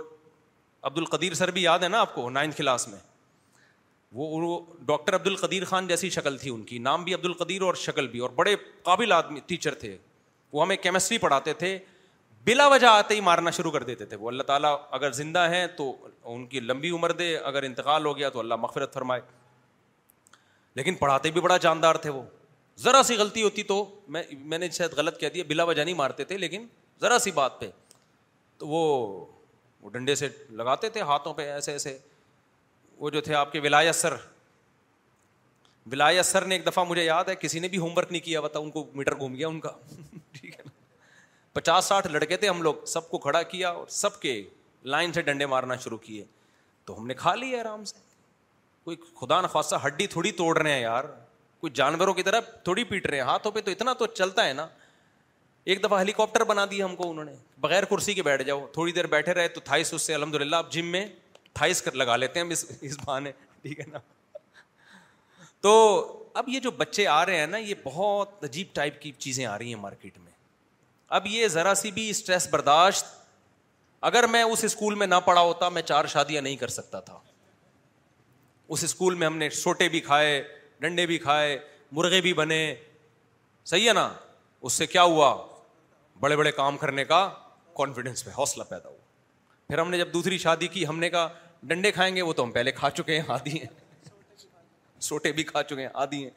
[0.82, 2.98] عبد القدیر سر بھی یاد ہے نا آپ کو نائنتھ کلاس میں
[4.19, 7.74] وہ ڈاکٹر عبد القدیر خان جیسی شکل تھی ان کی نام بھی عبد القدیر اور
[7.82, 9.97] شکل بھی اور بڑے قابل آدمی ٹیچر تھے
[10.52, 11.78] وہ ہمیں کیمسٹری پڑھاتے تھے
[12.47, 15.67] بلا وجہ آتے ہی مارنا شروع کر دیتے تھے وہ اللہ تعالیٰ اگر زندہ ہیں
[15.77, 15.93] تو
[16.35, 19.21] ان کی لمبی عمر دے اگر انتقال ہو گیا تو اللہ مغفرت فرمائے
[20.77, 22.23] لیکن پڑھاتے بھی بڑا جاندار تھے وہ
[22.83, 23.85] ذرا سی غلطی ہوتی تو
[24.15, 26.67] میں میں نے شاید غلط کہہ دیا بلا وجہ نہیں مارتے تھے لیکن
[27.01, 27.71] ذرا سی بات پہ
[28.59, 30.29] تو وہ ڈنڈے سے
[30.62, 31.97] لگاتے تھے ہاتھوں پہ ایسے ایسے
[32.99, 34.15] وہ جو تھے آپ کے ولایا سر
[35.93, 38.41] ولایت سر نے ایک دفعہ مجھے یاد ہے کسی نے بھی ہوم ورک نہیں کیا
[38.41, 39.71] ہوا تھا ان کو میٹر گھوم گیا ان کا
[41.52, 44.43] پچاس ساٹھ لڑکے تھے ہم لوگ سب کو کھڑا کیا اور سب کے
[44.94, 46.24] لائن سے ڈنڈے مارنا شروع کیے
[46.85, 47.97] تو ہم نے کھا لیے آرام سے
[48.85, 51.05] کوئی خدا نخواستہ ہڈی تھوڑی توڑ رہے ہیں یار
[51.60, 54.52] کوئی جانوروں کی طرح تھوڑی پیٹ رہے ہیں ہاتھوں پہ تو اتنا تو چلتا ہے
[54.52, 54.66] نا
[55.72, 58.66] ایک دفعہ ہیلی کاپٹر بنا دیا ہم کو انہوں نے بغیر کرسی کے بیٹھ جاؤ
[58.72, 61.05] تھوڑی دیر بیٹھے رہے تو تھائس اس سے الحمد للہ آپ جم میں
[61.55, 63.32] تھائس کر لگا لیتے ہیں ہم اس اس بہانے
[63.62, 63.98] ٹھیک ہے نا
[65.60, 65.74] تو
[66.43, 69.59] اب یہ جو بچے آ رہے ہیں نا یہ بہت عجیب ٹائپ کی چیزیں آ
[69.59, 70.30] رہی ہیں مارکیٹ میں
[71.16, 73.07] اب یہ ذرا سی بھی اسٹریس برداشت
[74.09, 77.19] اگر میں اس اسکول میں نہ پڑھا ہوتا میں چار شادیاں نہیں کر سکتا تھا
[78.77, 80.43] اس اسکول میں ہم نے سوٹے بھی کھائے
[80.81, 81.59] ڈنڈے بھی کھائے
[81.99, 82.61] مرغے بھی بنے
[83.70, 84.09] صحیح ہے نا
[84.69, 85.35] اس سے کیا ہوا
[86.20, 87.19] بڑے بڑے کام کرنے کا
[87.77, 88.97] کانفیڈینس پہ حوصلہ پیدا ہوا
[89.69, 91.28] پھر ہم نے جب دوسری شادی کی ہم نے کہا
[91.73, 93.69] ڈنڈے کھائیں گے وہ تو ہم پہلے کھا چکے ہیں آدھی ہیں
[95.09, 96.31] سوٹے بھی کھا چکے ہیں آدھی ہیں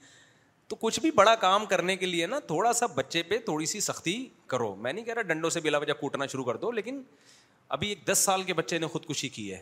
[0.68, 3.80] تو کچھ بھی بڑا کام کرنے کے لیے نا تھوڑا سا بچے پہ تھوڑی سی
[3.88, 4.16] سختی
[4.54, 7.02] کرو میں نہیں کہہ رہا ڈنڈوں سے بلا وجہ کوٹنا شروع کر دو لیکن
[7.78, 9.62] ابھی ایک دس سال کے بچے نے خودکشی کی ہے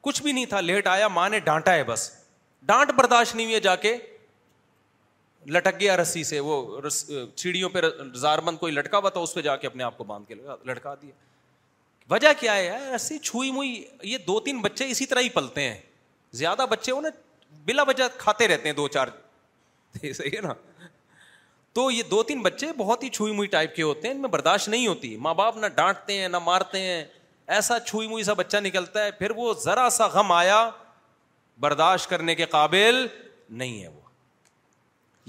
[0.00, 2.10] کچھ بھی نہیں تھا لیٹ آیا ماں نے ڈانٹا ہے بس
[2.66, 3.96] ڈانٹ برداشت نہیں ہوئی جا کے
[5.54, 7.80] لٹک گیا رسی سے وہ سیڑھیوں پہ
[8.20, 10.34] زار مند کوئی لٹکا ہوا تھا اس پہ جا کے اپنے آپ کو باندھ کے
[10.66, 11.12] لٹکا دیا
[12.10, 15.78] وجہ کیا ہے رسی چھوئی موئی یہ دو تین بچے اسی طرح ہی پلتے ہیں
[16.40, 17.08] زیادہ بچے ہو نا
[17.66, 19.08] بلا وجہ کھاتے رہتے ہیں دو چار
[20.02, 20.52] صحیح ہے نا
[21.74, 24.28] تو یہ دو تین بچے بہت ہی چھوئی موئی ٹائپ کے ہوتے ہیں ان میں
[24.34, 26.80] برداشت نہیں ہوتی ماں باپ نہ ڈانٹتے ہیں ہیں نہ مارتے
[27.56, 30.58] ایسا چھوئی موئی سا بچہ نکلتا ہے پھر وہ ذرا سا غم آیا
[31.60, 33.06] برداشت کرنے کے قابل
[33.62, 34.00] نہیں ہے وہ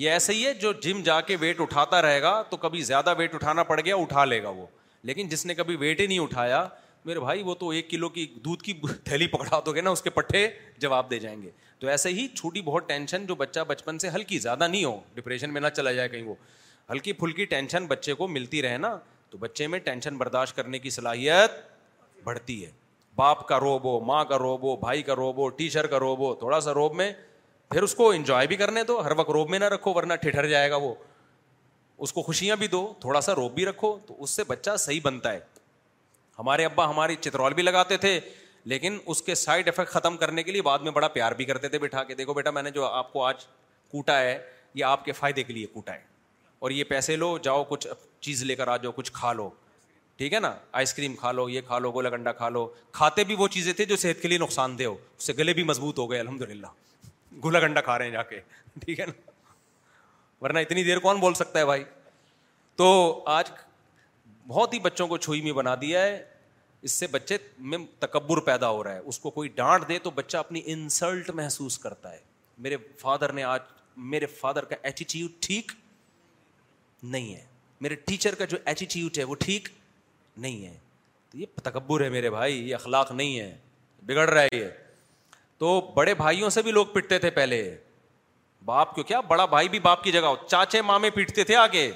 [0.04, 3.14] یہ ایسا ہی ہے جو جم جا کے ویٹ اٹھاتا رہے گا تو کبھی زیادہ
[3.18, 4.66] ویٹ اٹھانا پڑ گیا اٹھا لے گا وہ
[5.10, 6.66] لیکن جس نے کبھی ویٹ ہی نہیں اٹھایا
[7.08, 8.74] میرے بھائی وہ تو ایک کلو کی دودھ کی
[9.04, 10.48] تھیلی پکڑا دو گے نا اس کے پٹھے
[10.86, 14.40] جواب دے جائیں گے تو ایسے ہی چھوٹی بہت ٹینشن جو بچہ بچپن سے ہلکی
[14.46, 16.36] زیادہ نہیں ہو ڈپریشن میں نہ چلا جائے کہیں وہ
[16.92, 18.96] ہلکی پھلکی ٹینشن بچے کو ملتی رہے نا
[19.30, 21.58] تو بچے میں ٹینشن برداشت کرنے کی صلاحیت
[22.26, 22.72] بڑھتی ہے
[23.16, 26.20] باپ کا روب ہو ماں کا روب ہو بھائی کا روب ہو ٹیچر کا روب
[26.28, 27.12] ہو تھوڑا سا روب میں
[27.72, 30.48] پھر اس کو انجوائے بھی کرنے دو ہر وقت روب میں نہ رکھو ورنہ ٹھٹھر
[30.50, 30.94] جائے گا وہ
[32.06, 35.00] اس کو خوشیاں بھی دو تھوڑا سا روب بھی رکھو تو اس سے بچہ صحیح
[35.04, 35.40] بنتا ہے
[36.40, 38.20] ہمارے ابا ہماری چترول بھی لگاتے تھے
[38.72, 41.70] لیکن اس کے سائڈ افیکٹ ختم کرنے کے لیے بعد میں بڑا پیار بھی کرتے
[41.70, 43.46] تھے بٹھا کے دیکھو بیٹا میں نے جو آپ کو آج
[43.92, 44.38] کوٹا ہے
[44.76, 46.02] یہ آپ کے فائدے کے لیے کوٹا ہے
[46.66, 47.88] اور یہ پیسے لو جاؤ کچھ
[48.28, 49.50] چیز لے کر آ جاؤ کچھ کھا لو
[50.18, 53.24] ٹھیک ہے نا آئس کریم کھا لو یہ کھا لو گولا گنڈا کھا لو کھاتے
[53.24, 55.64] بھی وہ چیزیں تھے جو صحت کے لیے نقصان دہ ہو اس سے گلے بھی
[55.64, 56.68] مضبوط ہو گئے الحمد للہ
[57.44, 58.40] گولا گنڈا کھا رہے ہیں جا کے
[58.86, 59.14] ٹھیک ہے نا
[60.44, 61.84] ورنہ اتنی دیر کون بول سکتا ہے بھائی
[62.78, 62.90] تو
[63.36, 63.50] آج
[64.48, 66.22] بہت ہی بچوں کو چھوئی میں بنا دیا ہے
[66.88, 67.38] اس سے بچے
[67.70, 71.30] میں تکبر پیدا ہو رہا ہے اس کو کوئی ڈانٹ دے تو بچہ اپنی انسلٹ
[71.36, 72.20] محسوس کرتا ہے
[72.66, 73.62] میرے فادر نے آج
[74.14, 75.72] میرے فادر کا ایٹیچیوڈ ٹھیک
[77.04, 77.46] نہیں ہے
[77.82, 79.68] میرے ٹیچر کا جو ایٹیچیوڈ ہے وہ ٹھیک
[80.46, 80.76] نہیں ہے
[81.32, 83.56] تو یہ تکبر ہے میرے بھائی یہ اخلاق نہیں ہے
[84.08, 84.68] بگڑ رہا ہے یہ
[85.64, 87.64] تو بڑے بھائیوں سے بھی لوگ پٹتے تھے پہلے
[88.66, 91.92] باپ کو کیا بڑا بھائی بھی باپ کی جگہ ہو چاچے مامے پیٹتے تھے آگے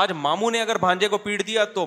[0.00, 1.84] آج ماموں نے اگر بھانجے کو پیٹ دیا تو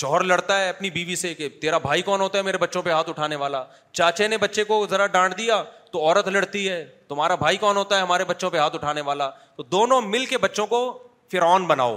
[0.00, 2.90] شوہر لڑتا ہے اپنی بیوی سے کہ تیرا بھائی کون ہوتا ہے میرے بچوں پہ
[2.90, 3.62] ہاتھ اٹھانے والا
[3.92, 5.62] چاچے نے بچے کو ذرا ڈانٹ دیا
[5.92, 9.30] تو عورت لڑتی ہے تمہارا بھائی کون ہوتا ہے ہمارے بچوں پہ ہاتھ اٹھانے والا
[9.56, 10.82] تو دونوں مل کے بچوں کو
[11.30, 11.96] پھر آن بناؤ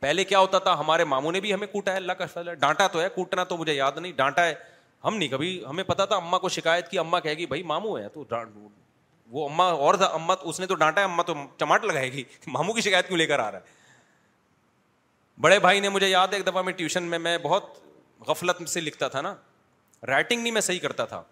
[0.00, 2.54] پہلے کیا ہوتا تھا ہمارے ماموں نے بھی ہمیں کوٹا ہے اللہ کا فضل ہے
[2.66, 4.54] ڈانٹا تو ہے کوٹنا تو مجھے یاد نہیں ڈانٹا ہے
[5.04, 8.08] ہم نہیں کبھی ہمیں پتا تھا اما کو شکایت کی اما گی بھائی ماموں ہے
[8.14, 8.24] تو
[9.32, 12.22] وہ اما اور تھا اما اس نے تو ڈانٹا اما تو چماٹ لگائے گی
[12.54, 13.80] ماموں کی شکایت کیوں لے کر آ رہا ہے
[15.42, 17.68] بڑے بھائی نے مجھے یاد ہے ایک دفعہ میں ٹیوشن میں میں بہت
[18.26, 19.34] غفلت سے لکھتا تھا نا
[20.06, 21.22] رائٹنگ نہیں میں صحیح کرتا تھا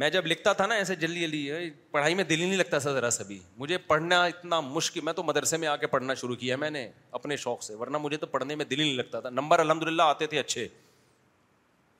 [0.00, 2.92] میں جب لکھتا تھا نا ایسے جلدی جلدی پڑھائی میں دل ہی نہیں لگتا تھا
[2.92, 6.56] ذرا سبھی مجھے پڑھنا اتنا مشکل میں تو مدرسے میں آ کے پڑھنا شروع کیا
[6.64, 6.88] میں نے
[7.20, 9.82] اپنے شوق سے ورنہ مجھے تو پڑھنے میں دل ہی نہیں لگتا تھا نمبر الحمد
[9.88, 10.66] للہ آتے تھے اچھے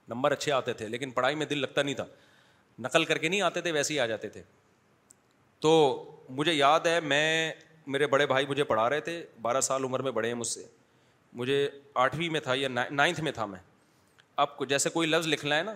[0.08, 2.04] نمبر اچھے آتے تھے لیکن پڑھائی میں دل لگتا نہیں تھا
[2.88, 4.42] نقل کر کے نہیں آتے تھے ویسے ہی آ جاتے تھے
[5.60, 5.72] تو
[6.36, 7.22] مجھے یاد ہے میں
[7.94, 10.64] میرے بڑے بھائی مجھے پڑھا رہے تھے بارہ سال عمر میں بڑے ہیں مجھ سے
[11.40, 11.66] مجھے
[12.02, 13.58] آٹھویں میں تھا یا نائنتھ میں تھا میں
[14.44, 15.72] اب جیسے کوئی لفظ لکھنا ہے نا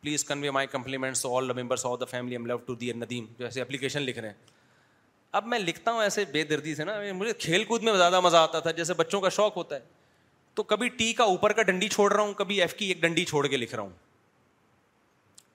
[0.00, 3.24] please convey my compliments all the members of the family I'm love to the Nadeem
[3.38, 4.56] جیسے اپلیکیشن لکھ رہے ہیں
[5.38, 8.36] اب میں لکھتا ہوں ایسے بے دردی سے نا مجھے کھیل کود میں زیادہ مزہ
[8.36, 9.80] آتا تھا جیسے بچوں کا شوق ہوتا ہے
[10.54, 13.24] تو کبھی ٹی کا اوپر کا ڈنڈی چھوڑ رہا ہوں کبھی ایف کی ایک ڈنڈی
[13.24, 13.90] چھوڑ کے لکھ رہا ہوں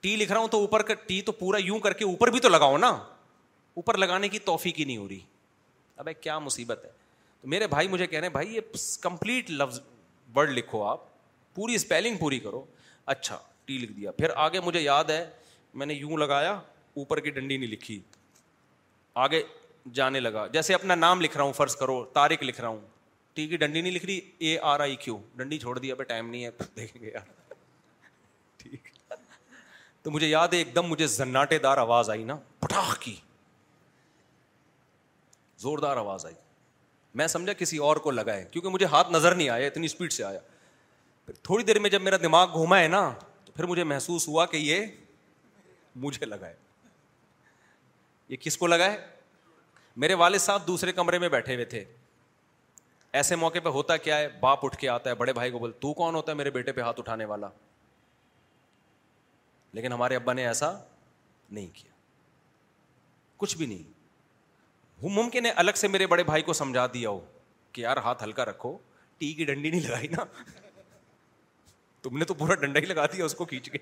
[0.02, 2.40] ٹی لکھ رہا ہوں تو اوپر کا ٹی تو پورا یوں کر کے اوپر بھی
[2.40, 2.98] تو لگاؤ نا
[3.76, 5.20] اوپر لگانے کی توفیق ہی نہیں ہو رہی
[6.02, 6.90] اب کیا مصیبت ہے
[7.42, 8.60] تو میرے بھائی مجھے کہہ رہے ہیں بھائی یہ
[9.02, 9.80] کمپلیٹ لفظ
[10.36, 11.00] ورڈ لکھو آپ
[11.56, 12.64] پوری اسپیلنگ پوری کرو
[13.14, 15.26] اچھا ٹی لکھ دیا پھر آگے مجھے یاد ہے
[15.82, 16.52] میں نے یوں لگایا
[17.02, 18.00] اوپر کی ڈنڈی نہیں لکھی
[19.26, 19.42] آگے
[19.94, 22.80] جانے لگا جیسے اپنا نام لکھ رہا ہوں فرض کرو تاریخ لکھ رہا ہوں
[23.36, 26.46] ٹی کی ڈنڈی نہیں لکھ رہی اے آر آئی کیو ڈنڈی چھوڑ دیا ٹائم نہیں
[26.46, 27.54] ہے دیکھیں گے یار
[28.58, 28.88] ٹھیک
[30.04, 33.16] تو مجھے یاد ہے ایک دم مجھے زناٹے دار آواز آئی نا پٹاخ کی
[35.64, 36.36] زوردار آواز آئی
[37.22, 40.24] میں سمجھا کسی اور کو لگائے کیونکہ مجھے ہاتھ نظر نہیں آیا اتنی اسپیڈ سے
[40.24, 40.40] آیا
[41.26, 43.02] پھر تھوڑی دیر میں جب میرا دماغ گھوما ہے نا
[43.46, 46.10] تو پھر مجھے محسوس ہوا کہ یہ
[48.44, 48.96] کس کو لگائے
[50.04, 51.84] میرے والد صاحب دوسرے کمرے میں بیٹھے ہوئے تھے
[53.20, 55.72] ایسے موقع پہ ہوتا کیا ہے باپ اٹھ کے آتا ہے بڑے بھائی کو بول
[55.80, 57.50] تو کون ہوتا ہے میرے بیٹے پہ ہاتھ اٹھانے والا
[59.80, 60.72] لیکن ہمارے ابا نے ایسا
[61.50, 61.92] نہیں کیا
[63.44, 63.93] کچھ بھی نہیں
[65.04, 67.20] وہ ممکن ہے الگ سے میرے بڑے بھائی کو سمجھا دیا ہو
[67.74, 68.78] کہ یار ہاتھ ہلکا رکھو
[69.18, 70.24] ٹی کی ڈنڈی نہیں لگائی نا
[72.04, 73.78] تم نے تو پورا ڈنڈا ہی لگا دیا اس کو کھینچ کے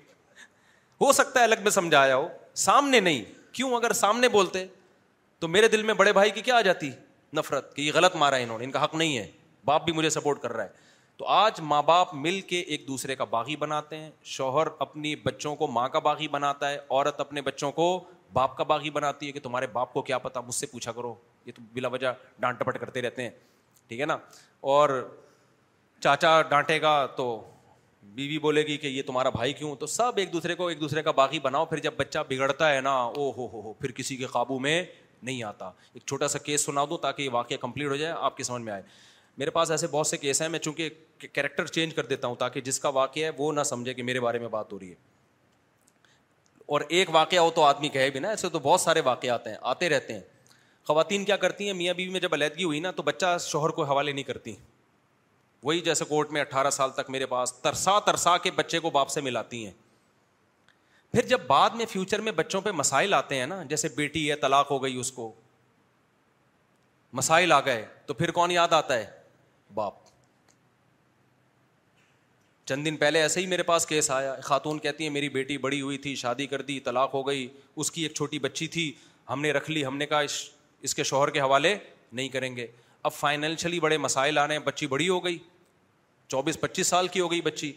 [1.00, 2.26] ہو سکتا ہے الگ میں سمجھایا ہو
[2.64, 3.22] سامنے نہیں
[3.52, 4.64] کیوں اگر سامنے بولتے
[5.40, 6.90] تو میرے دل میں بڑے بھائی کی کیا آ جاتی
[7.36, 9.26] نفرت کہ یہ غلط مارا ہے انہوں نے ان کا حق نہیں ہے
[9.64, 13.14] باپ بھی مجھے سپورٹ کر رہا ہے تو آج ماں باپ مل کے ایک دوسرے
[13.16, 17.40] کا باغی بناتے ہیں شوہر اپنی بچوں کو ماں کا باغی بناتا ہے عورت اپنے
[17.50, 17.86] بچوں کو
[18.32, 21.14] باپ کا باغی بناتی ہے کہ تمہارے باپ کو کیا پتا مجھ سے پوچھا کرو
[21.46, 23.30] یہ تو بلا وجہ ڈانٹ ٹپٹ کرتے رہتے ہیں
[23.88, 24.16] ٹھیک ہے نا
[24.74, 24.90] اور
[26.00, 27.26] چاچا ڈانٹے گا تو
[28.14, 31.02] بیوی بولے گی کہ یہ تمہارا بھائی کیوں تو سب ایک دوسرے کو ایک دوسرے
[31.02, 34.16] کا باغی بناؤ پھر جب بچہ بگڑتا ہے نا او ہو ہو ہو پھر کسی
[34.16, 34.82] کے قابو میں
[35.22, 38.36] نہیں آتا ایک چھوٹا سا کیس سنا دوں تاکہ یہ واقعہ کمپلیٹ ہو جائے آپ
[38.36, 38.82] کی سمجھ میں آئے
[39.38, 40.88] میرے پاس ایسے بہت سے کیس ہیں میں چونکہ
[41.32, 44.20] کیریکٹر چینج کر دیتا ہوں تاکہ جس کا واقعہ ہے وہ نہ سمجھے کہ میرے
[44.20, 44.94] بارے میں بات ہو رہی ہے
[46.66, 49.50] اور ایک واقعہ ہو تو آدمی کہے بھی نا ایسے تو بہت سارے واقعات آتے
[49.50, 50.20] ہیں آتے رہتے ہیں
[50.88, 53.84] خواتین کیا کرتی ہیں میاں بیوی میں جب علیحدگی ہوئی نا تو بچہ شوہر کو
[53.84, 54.54] حوالے نہیں کرتی
[55.64, 59.08] وہی جیسے کورٹ میں اٹھارہ سال تک میرے پاس ترسا ترسا کے بچے کو باپ
[59.10, 59.72] سے ملاتی ہیں
[61.12, 64.36] پھر جب بعد میں فیوچر میں بچوں پہ مسائل آتے ہیں نا جیسے بیٹی ہے
[64.46, 65.32] طلاق ہو گئی اس کو
[67.20, 69.04] مسائل آ گئے تو پھر کون یاد آتا ہے
[69.74, 70.01] باپ
[72.66, 75.80] چند دن پہلے ایسے ہی میرے پاس کیس آیا خاتون کہتی ہیں میری بیٹی بڑی
[75.80, 77.46] ہوئی تھی شادی کر دی طلاق ہو گئی
[77.82, 78.92] اس کی ایک چھوٹی بچی تھی
[79.30, 80.20] ہم نے رکھ لی ہم نے کہا
[80.88, 81.74] اس کے شوہر کے حوالے
[82.12, 82.66] نہیں کریں گے
[83.08, 85.38] اب فائنینشلی بڑے مسائل آ رہے ہیں بچی بڑی ہو گئی
[86.28, 87.72] چوبیس پچیس سال کی ہو گئی بچی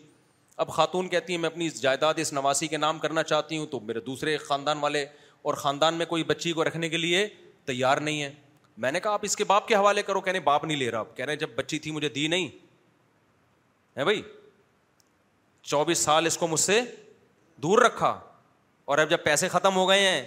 [0.63, 3.79] اب خاتون کہتی ہیں میں اپنی جائیداد اس نواسی کے نام کرنا چاہتی ہوں تو
[3.87, 5.05] میرے دوسرے خاندان والے
[5.45, 7.27] اور خاندان میں کوئی بچی کو رکھنے کے لیے
[7.65, 8.31] تیار نہیں ہے
[8.83, 11.03] میں نے کہا آپ اس کے باپ کے حوالے کرو کہنے باپ نہیں لے رہا
[11.15, 12.47] کہہ رہے ہیں جب بچی تھی مجھے دی نہیں
[13.97, 14.21] ہے بھائی
[15.69, 16.81] چوبیس سال اس کو مجھ سے
[17.63, 18.17] دور رکھا
[18.85, 20.25] اور اب جب پیسے ختم ہو گئے ہیں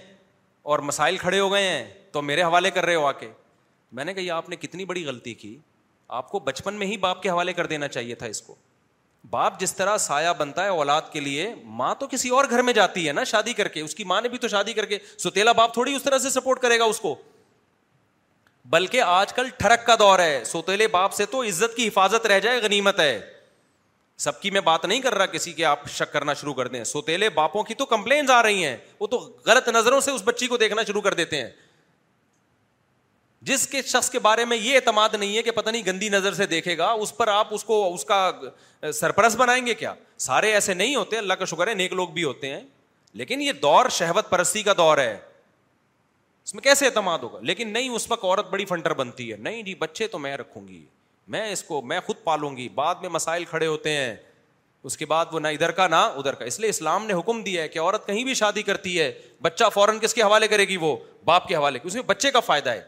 [0.71, 3.29] اور مسائل کھڑے ہو گئے ہیں تو میرے حوالے کر رہے ہو آ کے
[3.99, 5.57] میں نے کہا یہ آپ نے کتنی بڑی غلطی کی
[6.21, 8.55] آپ کو بچپن میں ہی باپ کے حوالے کر دینا چاہیے تھا اس کو
[9.31, 11.49] باپ جس طرح سایہ بنتا ہے اولاد کے لیے
[11.81, 14.21] ماں تو کسی اور گھر میں جاتی ہے نا شادی کر کے اس کی ماں
[14.23, 16.85] نے بھی تو شادی کر کے سوتےلا باپ تھوڑی اس طرح سے سپورٹ کرے گا
[16.95, 17.15] اس کو
[18.75, 22.41] بلکہ آج کل ٹھڑک کا دور ہے سوتیلے باپ سے تو عزت کی حفاظت رہ
[22.47, 23.21] جائے غنیمت ہے
[24.23, 26.83] سب کی میں بات نہیں کر رہا کسی کے آپ شک کرنا شروع کر دیں
[26.85, 30.47] سوتےلے باپوں کی تو کمپلینز آ رہی ہیں وہ تو غلط نظروں سے اس بچی
[30.47, 31.51] کو دیکھنا شروع کر دیتے ہیں
[33.49, 36.35] جس کے شخص کے بارے میں یہ اعتماد نہیں ہے کہ پتہ نہیں گندی نظر
[36.35, 38.31] سے دیکھے گا اس پر آپ اس کو اس کا
[39.01, 39.93] سرپرس بنائیں گے کیا
[40.27, 42.61] سارے ایسے نہیں ہوتے اللہ کا شکر ہے نیک لوگ بھی ہوتے ہیں
[43.21, 45.17] لیکن یہ دور شہوت پرستی کا دور ہے
[46.45, 49.63] اس میں کیسے اعتماد ہوگا لیکن نہیں اس وقت عورت بڑی فنٹر بنتی ہے نہیں
[49.63, 50.85] جی بچے تو میں رکھوں گی
[51.29, 54.15] میں اس کو میں خود پالوں گی بعد میں مسائل کھڑے ہوتے ہیں
[54.89, 57.43] اس کے بعد وہ نہ ادھر کا نہ ادھر کا اس لیے اسلام نے حکم
[57.43, 59.11] دیا ہے کہ عورت کہیں بھی شادی کرتی ہے
[59.43, 60.95] بچہ فوراً کس کے حوالے کرے گی وہ
[61.25, 62.81] باپ کے حوالے اس میں بچے کا فائدہ ہے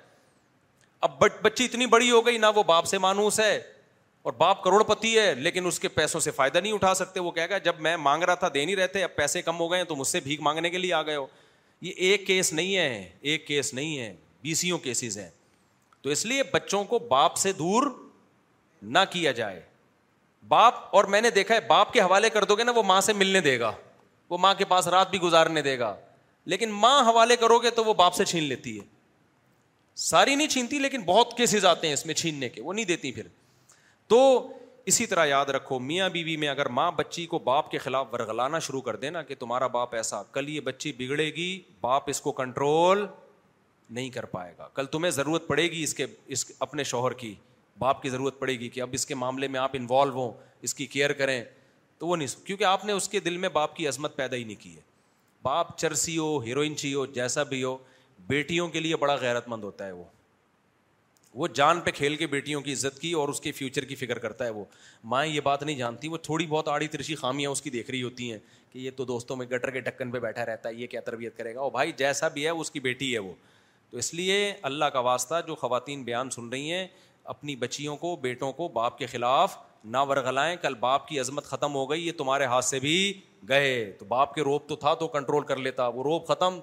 [1.08, 3.56] اب بچی اتنی بڑی ہو گئی نہ وہ باپ سے مانوس ہے
[4.22, 7.30] اور باپ کروڑ پتی ہے لیکن اس کے پیسوں سے فائدہ نہیں اٹھا سکتے وہ
[7.36, 9.78] کہہ گا جب میں مانگ رہا تھا دے نہیں رہتے اب پیسے کم ہو گئے
[9.78, 11.26] ہیں تو مجھ سے بھیک مانگنے کے لیے آ گئے ہو
[11.82, 15.28] یہ ایک کیس نہیں ہے ایک کیس نہیں ہے بیسوں کیسز ہیں
[16.02, 17.82] تو اس لیے بچوں کو باپ سے دور
[18.82, 19.60] نہ کیا جائے
[20.48, 23.00] باپ اور میں نے دیکھا ہے باپ کے حوالے کر دو گے نا وہ ماں
[23.00, 23.72] سے ملنے دے گا
[24.30, 25.94] وہ ماں کے پاس رات بھی گزارنے دے گا
[26.50, 28.84] لیکن ماں حوالے کرو گے تو وہ باپ سے چھین لیتی ہے
[30.02, 33.12] ساری نہیں چھینتی لیکن بہت کیسز آتے ہیں اس میں چھیننے کے وہ نہیں دیتی
[33.12, 33.26] پھر
[34.08, 34.48] تو
[34.90, 38.06] اسی طرح یاد رکھو میاں بیوی بی میں اگر ماں بچی کو باپ کے خلاف
[38.12, 42.08] ورگلانا شروع کر دے نا کہ تمہارا باپ ایسا کل یہ بچی بگڑے گی باپ
[42.10, 43.04] اس کو کنٹرول
[43.90, 47.34] نہیں کر پائے گا کل تمہیں ضرورت پڑے گی اس کے اس اپنے شوہر کی
[47.78, 50.32] باپ کی ضرورت پڑے گی کہ اب اس کے معاملے میں آپ انوالو ہوں
[50.68, 51.42] اس کی کیئر کریں
[51.98, 54.44] تو وہ نہیں کیونکہ آپ نے اس کے دل میں باپ کی عظمت پیدا ہی
[54.44, 54.80] نہیں کی ہے
[55.42, 57.76] باپ چرسی ہو ہیروئن چی ہو جیسا بھی ہو
[58.28, 60.04] بیٹیوں کے لیے بڑا غیرت مند ہوتا ہے وہ
[61.34, 64.18] وہ جان پہ کھیل کے بیٹیوں کی عزت کی اور اس کے فیوچر کی فکر
[64.18, 64.64] کرتا ہے وہ
[65.10, 68.02] مائیں یہ بات نہیں جانتی وہ تھوڑی بہت آڑی ترشی خامیاں اس کی دیکھ رہی
[68.02, 68.38] ہوتی ہیں
[68.72, 71.36] کہ یہ تو دوستوں میں گٹر کے ڈھکن پہ بیٹھا رہتا ہے یہ کیا تربیت
[71.36, 73.32] کرے گا اور بھائی جیسا بھی ہے اس کی بیٹی ہے وہ
[73.90, 76.86] تو اس لیے اللہ کا واسطہ جو خواتین بیان سن رہی ہیں
[77.30, 81.74] اپنی بچیوں کو بیٹوں کو باپ کے خلاف نہ ورگلائیں کل باپ کی عظمت ختم
[81.74, 82.94] ہو گئی یہ تمہارے ہاتھ سے بھی
[83.48, 86.58] گئے تو باپ کے روپ تو تھا تو کنٹرول کر لیتا وہ روپ ختم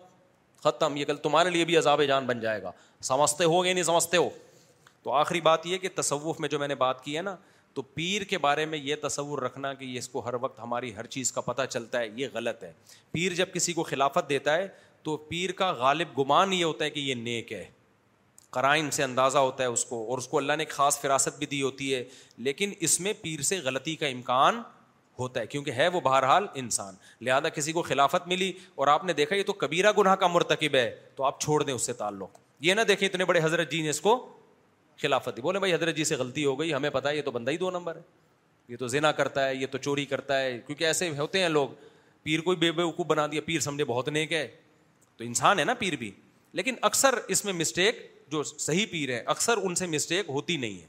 [0.64, 2.72] ختم یہ کل تمہارے لیے بھی عذاب جان بن جائے گا
[3.12, 4.28] سمجھتے ہو یا نہیں سمجھتے ہو
[5.04, 7.36] تو آخری بات یہ کہ تصوف میں جو میں نے بات کی ہے نا
[7.74, 10.94] تو پیر کے بارے میں یہ تصور رکھنا کہ یہ اس کو ہر وقت ہماری
[10.96, 12.72] ہر چیز کا پتہ چلتا ہے یہ غلط ہے
[13.12, 14.68] پیر جب کسی کو خلافت دیتا ہے
[15.04, 17.64] تو پیر کا غالب گمان یہ ہوتا ہے کہ یہ نیک ہے
[18.58, 21.38] قرائم سے اندازہ ہوتا ہے اس کو اور اس کو اللہ نے ایک خاص فراست
[21.40, 22.04] بھی دی ہوتی ہے
[22.48, 24.62] لیکن اس میں پیر سے غلطی کا امکان
[25.20, 26.96] ہوتا ہے کیونکہ ہے وہ بہرحال انسان
[27.28, 30.76] لہذا کسی کو خلافت ملی اور آپ نے دیکھا یہ تو کبیرہ گناہ کا مرتکب
[30.76, 32.38] ہے تو آپ چھوڑ دیں اس سے تعلق
[32.70, 34.16] یہ نہ دیکھیں اتنے بڑے حضرت جی نے اس کو
[35.02, 37.32] خلافت دی بولے بھائی حضرت جی سے غلطی ہو گئی ہمیں پتا ہے یہ تو
[37.38, 38.02] بندہ ہی دو نمبر ہے
[38.70, 41.70] یہ تو زنا کرتا ہے یہ تو چوری کرتا ہے کیونکہ ایسے ہوتے ہیں لوگ
[42.24, 44.48] پیر کو بے بے وقوف بنا دیا پیر سمجھے بہت نیک ہے
[45.18, 46.12] تو انسان ہے نا پیر بھی
[46.58, 50.82] لیکن اکثر اس میں مسٹیک جو صحیح پیر ہیں اکثر ان سے مسٹیک ہوتی نہیں
[50.82, 50.86] ہے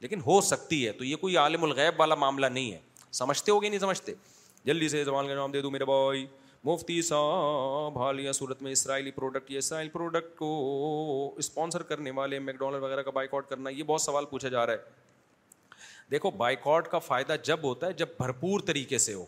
[0.00, 2.78] لیکن ہو سکتی ہے تو یہ کوئی عالم الغیب والا معاملہ نہیں ہے
[3.20, 4.12] سمجھتے ہو گیا نہیں سمجھتے
[4.66, 6.26] جلدی سے زبان کا نام دے دوں بھائی
[6.64, 10.48] مفتی صاحب حالیہ صورت میں اسرائیلی پروڈکٹ یا اسرائیل پروڈکٹ کو
[11.38, 14.72] اسپانسر کرنے والے میکڈونلڈ وغیرہ کا بائک آؤٹ کرنا یہ بہت سوال پوچھا جا رہا
[14.72, 15.06] ہے
[16.10, 16.30] دیکھو
[16.64, 19.24] آؤٹ کا فائدہ جب ہوتا ہے جب بھرپور طریقے سے ہو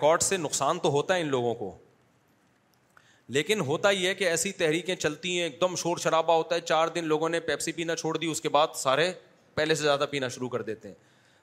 [0.00, 1.74] آؤٹ سے نقصان تو ہوتا ہے ان لوگوں کو
[3.34, 6.60] لیکن ہوتا ہی ہے کہ ایسی تحریکیں چلتی ہیں ایک دم شور شرابہ ہوتا ہے
[6.60, 9.10] چار دن لوگوں نے پیپسی پینا چھوڑ دی اس کے بعد سارے
[9.54, 10.94] پہلے سے زیادہ پینا شروع کر دیتے ہیں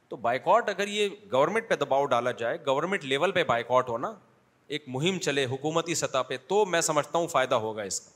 [0.09, 4.11] تو بائیکاٹ اگر یہ گورنمنٹ پہ دباؤ ڈالا جائے گورنمنٹ لیول پہ بائیکاٹ ہونا
[4.77, 8.11] ایک مہم چلے حکومتی سطح پہ تو میں سمجھتا ہوں فائدہ ہوگا اس کا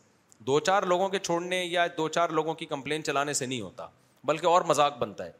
[0.47, 3.87] دو چار لوگوں کے چھوڑنے یا دو چار لوگوں کی کمپلین چلانے سے نہیں ہوتا
[4.31, 5.31] بلکہ اور مذاق بنتا ہے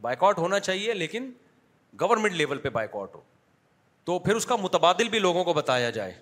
[0.00, 1.30] بائیکاٹ ہونا چاہیے لیکن
[2.00, 3.20] گورنمنٹ لیول پہ بائیکاٹ ہو
[4.04, 6.12] تو پھر اس کا متبادل بھی لوگوں کو بتایا جائے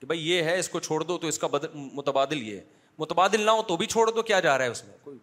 [0.00, 2.60] کہ بھائی یہ ہے اس کو چھوڑ دو تو اس کا بدل متبادل یہ
[2.98, 5.18] متبادل نہ ہو تو بھی چھوڑ دو کیا جا رہا ہے اس میں کوئی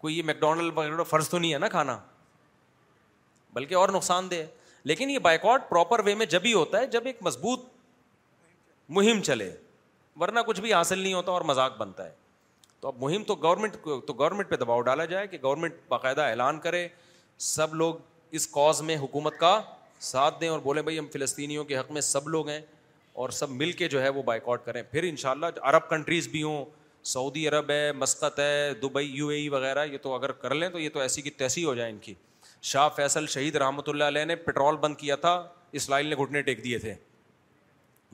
[0.00, 1.98] کوئی یہ میکڈونلڈ وغیرہ فرض تو نہیں ہے نا کھانا
[3.54, 4.42] بلکہ اور نقصان دہ
[4.86, 7.60] لیکن یہ بائیکاٹ پراپر وے میں جب ہی ہوتا ہے جب ایک مضبوط
[8.96, 9.50] مہم چلے
[10.20, 12.12] ورنہ کچھ بھی حاصل نہیں ہوتا اور مذاق بنتا ہے
[12.80, 16.22] تو اب مہم تو گورنمنٹ کو تو گورنمنٹ پہ دباؤ ڈالا جائے کہ گورنمنٹ باقاعدہ
[16.30, 16.86] اعلان کرے
[17.52, 17.94] سب لوگ
[18.38, 19.60] اس کاز میں حکومت کا
[20.10, 22.60] ساتھ دیں اور بولیں بھائی ہم فلسطینیوں کے حق میں سب لوگ ہیں
[23.22, 26.28] اور سب مل کے جو ہے وہ بائیکاٹ کریں پھر ان شاء اللہ عرب کنٹریز
[26.28, 26.64] بھی ہوں
[27.12, 30.68] سعودی عرب ہے مسقط ہے دبئی یو اے ای وغیرہ یہ تو اگر کر لیں
[30.68, 32.14] تو یہ تو ایسی کی تیسی ہو جائے ان کی
[32.70, 35.32] شاہ فیصل شہید رحمۃ اللہ علیہ نے پٹرول بند کیا تھا
[35.80, 36.94] اسرائیل نے گھٹنے ٹیک دیے تھے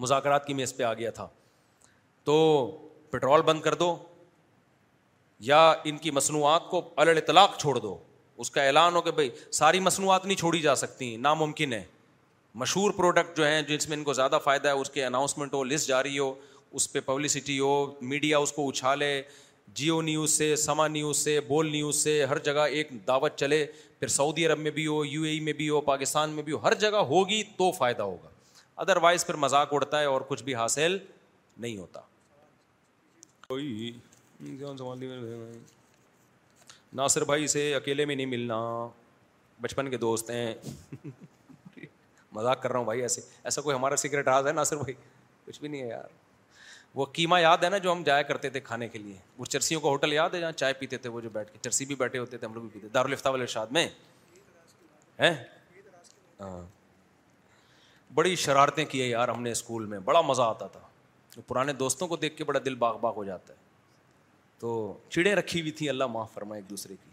[0.04, 1.26] مذاکرات کی میز پہ آ گیا تھا
[2.24, 2.34] تو
[3.10, 3.94] پٹرول بند کر دو
[5.50, 7.96] یا ان کی مصنوعات کو الطلاق چھوڑ دو
[8.44, 11.82] اس کا اعلان ہو کہ بھائی ساری مصنوعات نہیں چھوڑی جا سکتی ناممکن ہے
[12.58, 15.62] مشہور پروڈکٹ جو ہیں جس میں ان کو زیادہ فائدہ ہے اس کے اناؤنسمنٹ ہو
[15.64, 16.32] لسٹ جاری ہو
[16.78, 17.68] اس پہ پبلسٹی ہو
[18.00, 19.20] میڈیا اس کو اچھالے
[19.74, 23.64] جیو نیوز سے سما نیوز سے بول نیوز سے ہر جگہ ایک دعوت چلے
[23.98, 26.52] پھر سعودی عرب میں بھی ہو یو اے ای میں بھی ہو پاکستان میں بھی
[26.52, 28.28] ہو ہر جگہ ہوگی تو فائدہ ہوگا
[28.82, 30.98] ادر وائز پھر مذاق اڑتا ہے اور کچھ بھی حاصل
[31.66, 32.00] نہیں ہوتا
[36.96, 38.58] ناصر بھائی سے اکیلے میں نہیں ملنا
[39.60, 40.54] بچپن کے دوست ہیں
[42.32, 44.94] مذاق کر رہا ہوں بھائی ایسے ایسا کوئی ہمارا سیکرٹ راز ہے ناصر بھائی
[45.46, 46.08] کچھ بھی نہیں ہے یار
[46.94, 49.80] وہ قیمہ یاد ہے نا جو ہم جایا کرتے تھے کھانے کے لیے وہ چرسیوں
[49.80, 52.18] کا ہوٹل یاد ہے جہاں چائے پیتے تھے وہ جو بیٹھ کے چرسی بھی بیٹھے
[52.18, 53.88] ہوتے تھے ہم لوگ بھی پیتے تھے دارالفتہ والے شاد میں
[55.20, 56.50] ہاں۔
[58.14, 62.06] بڑی شرارتیں کی ہیں یار ہم نے اسکول میں بڑا مزہ آتا تھا پرانے دوستوں
[62.08, 63.58] کو دیکھ کے بڑا دل باغ باغ ہو جاتا ہے
[64.58, 64.72] تو
[65.08, 67.10] چڑیں رکھی ہوئی تھیں اللہ معاف فرمائے ایک دوسرے کی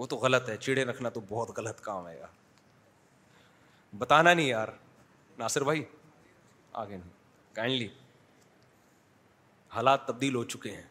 [0.00, 2.34] وہ تو غلط ہے چڑے رکھنا تو بہت غلط کام ہے یار
[3.98, 4.68] بتانا نہیں یار
[5.38, 5.82] ناصر بھائی
[6.82, 7.10] آگے نہیں
[7.56, 7.86] کائنڈلی
[9.74, 10.84] حالات تبدیل ہو چکے ہیں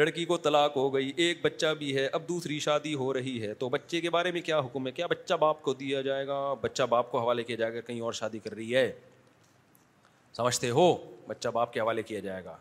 [0.00, 3.52] لڑکی کو طلاق ہو گئی ایک بچہ بھی ہے اب دوسری شادی ہو رہی ہے
[3.62, 6.38] تو بچے کے بارے میں کیا حکم ہے کیا بچہ باپ کو دیا جائے گا
[6.62, 8.90] بچہ باپ کو حوالے کیا جائے گا کہیں اور شادی کر رہی ہے
[10.36, 10.86] سمجھتے ہو
[11.28, 12.56] بچہ باپ کے حوالے کیا جائے گا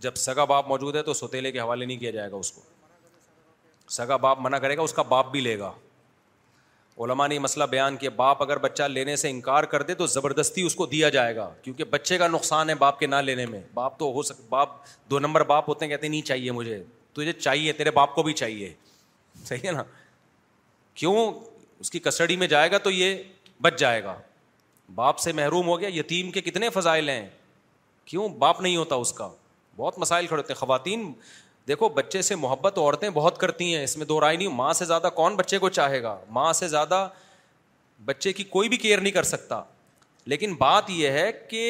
[0.00, 2.62] جب سگا باپ موجود ہے تو سوتیلے کے حوالے نہیں کیا جائے گا اس کو
[3.98, 5.72] سگا باپ منع کرے گا اس کا باپ بھی لے گا
[7.04, 10.62] علما نے مسئلہ بیان کیا باپ اگر بچہ لینے سے انکار کر دے تو زبردستی
[10.66, 13.60] اس کو دیا جائے گا کیونکہ بچے کا نقصان ہے باپ کے نہ لینے میں
[13.74, 14.70] باپ تو ہو سک باپ
[15.10, 16.82] دو نمبر باپ ہوتے ہیں کہتے نہیں چاہیے مجھے
[17.14, 18.72] تو یہ چاہیے تیرے باپ کو بھی چاہیے
[19.44, 19.82] صحیح ہے نا
[20.94, 21.14] کیوں
[21.80, 23.22] اس کی کسٹڈی میں جائے گا تو یہ
[23.62, 24.14] بچ جائے گا
[24.94, 27.26] باپ سے محروم ہو گیا یتیم کے کتنے فضائل ہیں
[28.04, 29.28] کیوں باپ نہیں ہوتا اس کا
[29.76, 31.12] بہت مسائل کھڑے ہوتے ہیں خواتین
[31.68, 34.84] دیکھو بچے سے محبت عورتیں بہت کرتی ہیں اس میں دو رائے نہیں ماں سے
[34.84, 37.06] زیادہ کون بچے کو چاہے گا ماں سے زیادہ
[38.04, 39.62] بچے کی کوئی بھی کیئر نہیں کر سکتا
[40.32, 41.62] لیکن بات یہ ہے کہ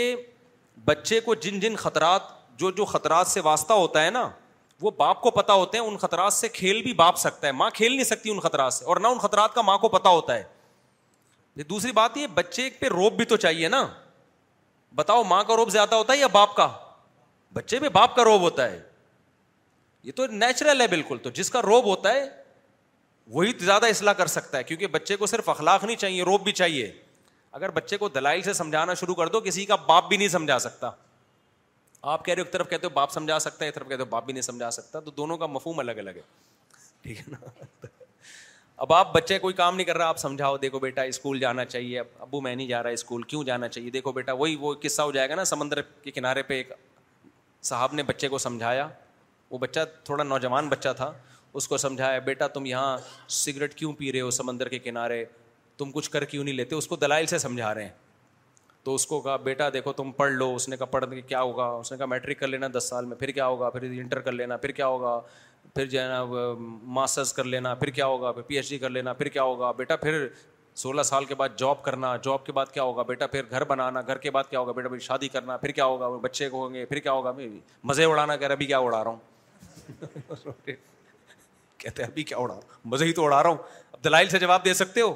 [0.85, 2.23] بچے کو جن جن خطرات
[2.59, 4.29] جو جو خطرات سے واسطہ ہوتا ہے نا
[4.81, 7.69] وہ باپ کو پتہ ہوتے ہیں ان خطرات سے کھیل بھی باپ سکتا ہے ماں
[7.75, 10.35] کھیل نہیں سکتی ان خطرات سے اور نہ ان خطرات کا ماں کو پتہ ہوتا
[10.35, 10.55] ہے
[11.69, 13.87] دوسری بات یہ بچے پہ روپ بھی تو چاہیے نا
[14.95, 16.69] بتاؤ ماں کا روب زیادہ ہوتا ہے یا باپ کا
[17.55, 18.79] بچے پہ باپ کا روب ہوتا ہے
[20.07, 22.21] یہ تو نیچرل ہے بالکل تو جس کا روب ہوتا ہے
[23.37, 26.53] وہی زیادہ اصلاح کر سکتا ہے کیونکہ بچے کو صرف اخلاق نہیں چاہیے روب بھی
[26.61, 26.91] چاہیے
[27.59, 30.59] اگر بچے کو دلائل سے سمجھانا شروع کر دو کسی کا باپ بھی نہیں سمجھا
[30.67, 30.91] سکتا
[32.13, 34.03] آپ کہہ رہے ہو ایک طرف کہتے ہو باپ سمجھا سکتا ہے ایک طرف کہتے
[34.03, 36.23] ہو باپ بھی نہیں سمجھا سکتا تو دونوں کا مفہوم الگ الگ ہے
[37.03, 37.87] ٹھیک ہے نا
[38.85, 42.01] اب آپ بچے کوئی کام نہیں کر رہا آپ سمجھاؤ دیکھو بیٹا اسکول جانا چاہیے
[42.01, 45.13] ابو میں نہیں جا رہا اسکول کیوں جانا چاہیے دیکھو بیٹا وہی وہ قصہ ہو
[45.17, 46.73] جائے گا نا سمندر کے کنارے پہ ایک
[47.73, 48.89] صاحب نے بچے کو سمجھایا
[49.51, 51.13] وہ بچہ تھوڑا نوجوان بچہ تھا
[51.59, 52.97] اس کو سمجھایا بیٹا تم یہاں
[53.37, 55.25] سگریٹ کیوں پی رہے ہو سمندر کے کنارے
[55.79, 57.93] تم کچھ کر کیوں نہیں لیتے اس کو دلائل سے سمجھا رہے ہیں
[58.85, 61.41] تو اس کو کہا بیٹا دیکھو تم پڑھ لو اس نے کہا پڑھ کے کیا
[61.41, 64.21] ہوگا اس نے کہا میٹرک کر لینا دس سال میں پھر کیا ہوگا پھر انٹر
[64.27, 65.19] کر لینا پھر کیا ہوگا
[65.75, 66.25] پھر جو ہے نا
[66.99, 69.71] ماسٹرس کر لینا پھر کیا ہوگا پھر پی ایچ ڈی کر لینا پھر کیا ہوگا
[69.77, 70.27] بیٹا پھر
[70.83, 74.01] سولہ سال کے بعد جاب کرنا جاب کے بعد کیا ہوگا بیٹا پھر گھر بنانا
[74.07, 76.75] گھر کے بعد کیا ہوگا بیٹا پھر شادی کرنا پھر کیا ہوگا بچے کو ہوں
[76.75, 77.33] گے پھر کیا ہوگا
[77.85, 79.19] مزے اڑانا کہہ رہے ابھی کیا اڑا رہا ہوں
[81.79, 82.59] کہتے ابھی کیا اڑا
[82.93, 83.57] مزے ہی تو اڑا رہا ہوں
[83.93, 85.13] اب دلائل سے جواب دے سکتے ہو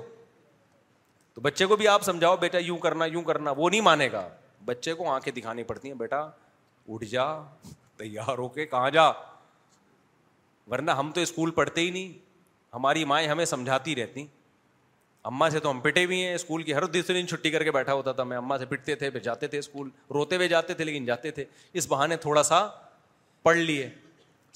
[1.34, 4.28] تو بچے کو بھی آپ سمجھاؤ بیٹا یوں کرنا یوں کرنا وہ نہیں مانے گا
[4.64, 6.18] بچے کو آنکھیں دکھانی پڑتی ہیں بیٹا
[6.88, 9.12] اٹھ جا جا تیار ہو کے کہاں
[10.70, 12.12] ورنہ ہم تو اسکول پڑھتے ہی نہیں
[12.74, 14.24] ہماری مائیں ہمیں سمجھاتی رہتی
[15.30, 17.70] اما سے تو ہم پٹے بھی ہیں اسکول کی ہر دوسرے دن چھٹی کر کے
[17.72, 20.84] بیٹھا ہوتا تھا میں اماں سے پٹتے تھے جاتے تھے اسکول روتے ہوئے جاتے تھے
[20.84, 21.44] لیکن جاتے تھے
[21.82, 22.66] اس بہانے تھوڑا سا
[23.42, 23.88] پڑھ لیے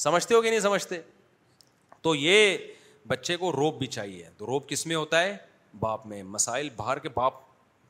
[0.02, 1.00] سمجھتے ہو کہ نہیں سمجھتے
[2.02, 2.56] تو یہ
[3.08, 5.36] بچے کو روپ بھی چاہیے تو روپ کس میں ہوتا ہے
[5.80, 7.32] باپ میں مسائل باہر کے باپ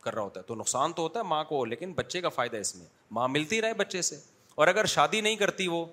[0.02, 2.56] کر رہا ہوتا ہے تو نقصان تو ہوتا ہے ماں کو لیکن بچے کا فائدہ
[2.56, 2.86] اس میں
[3.18, 4.18] ماں ملتی رہے بچے سے
[4.55, 5.85] اور اگر شادی نہیں کرتی وہ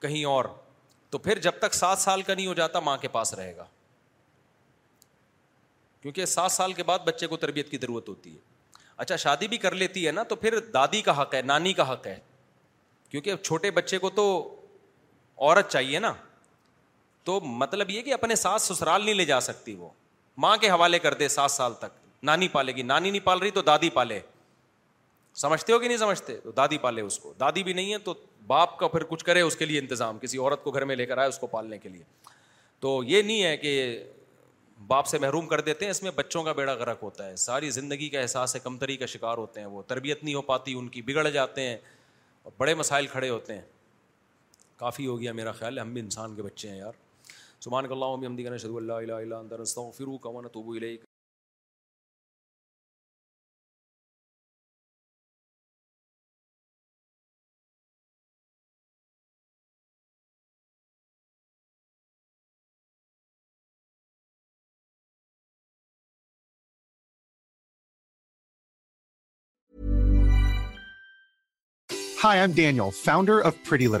[0.00, 0.44] کہیں اور
[1.10, 3.64] تو پھر جب تک سات سال کا نہیں ہو جاتا ماں کے پاس رہے گا
[6.02, 8.38] کیونکہ سات سال کے بعد بچے کو تربیت کی ضرورت ہوتی ہے
[8.96, 11.92] اچھا شادی بھی کر لیتی ہے نا تو پھر دادی کا حق ہے نانی کا
[11.92, 12.18] حق ہے
[13.10, 14.24] کیونکہ چھوٹے بچے کو تو
[15.38, 16.12] عورت چاہیے نا
[17.24, 19.88] تو مطلب یہ کہ اپنے ساس سسرال نہیں لے جا سکتی وہ
[20.42, 23.50] ماں کے حوالے کر دے سات سال تک نانی پالے گی نانی نہیں پال رہی
[23.50, 24.20] تو دادی پالے
[25.36, 28.14] سمجھتے ہو کہ نہیں سمجھتے تو دادی پالے اس کو دادی بھی نہیں ہے تو
[28.46, 31.06] باپ کا پھر کچھ کرے اس کے لیے انتظام کسی عورت کو گھر میں لے
[31.06, 32.02] کر آئے اس کو پالنے کے لیے
[32.80, 34.02] تو یہ نہیں ہے کہ
[34.86, 37.70] باپ سے محروم کر دیتے ہیں اس میں بچوں کا بیڑا غرق ہوتا ہے ساری
[37.70, 40.88] زندگی کا احساس ہے کمتری کا شکار ہوتے ہیں وہ تربیت نہیں ہو پاتی ان
[40.96, 41.76] کی بگڑ جاتے ہیں
[42.58, 43.62] بڑے مسائل کھڑے ہوتے ہیں
[44.76, 46.94] کافی ہو گیا میرا خیال ہے ہم بھی انسان کے بچے ہیں یار
[47.64, 49.34] سبحان کر اللہ بھی ہم شدو اللہ
[73.04, 74.00] founder آفیور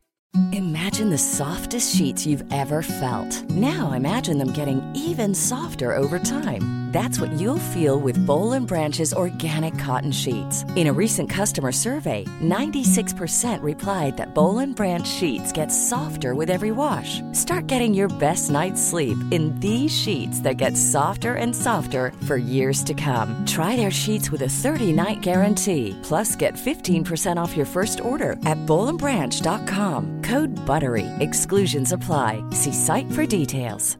[0.53, 3.33] Imagine the softest sheets you've ever felt.
[3.49, 6.61] Now imagine them getting even softer over time.
[6.91, 10.65] That's what you'll feel with Bowl and Branch's organic cotton sheets.
[10.75, 16.49] In a recent customer survey, 96% replied that Bowl and Branch sheets get softer with
[16.49, 17.21] every wash.
[17.31, 22.35] Start getting your best night's sleep in these sheets that get softer and softer for
[22.35, 23.41] years to come.
[23.45, 25.97] Try their sheets with a 30-night guarantee.
[26.03, 30.09] Plus, get 15% off your first order at bowlandbranch.com.
[30.29, 33.95] Good بروئی ایگسنس افلائی سی سائیک فرٹیس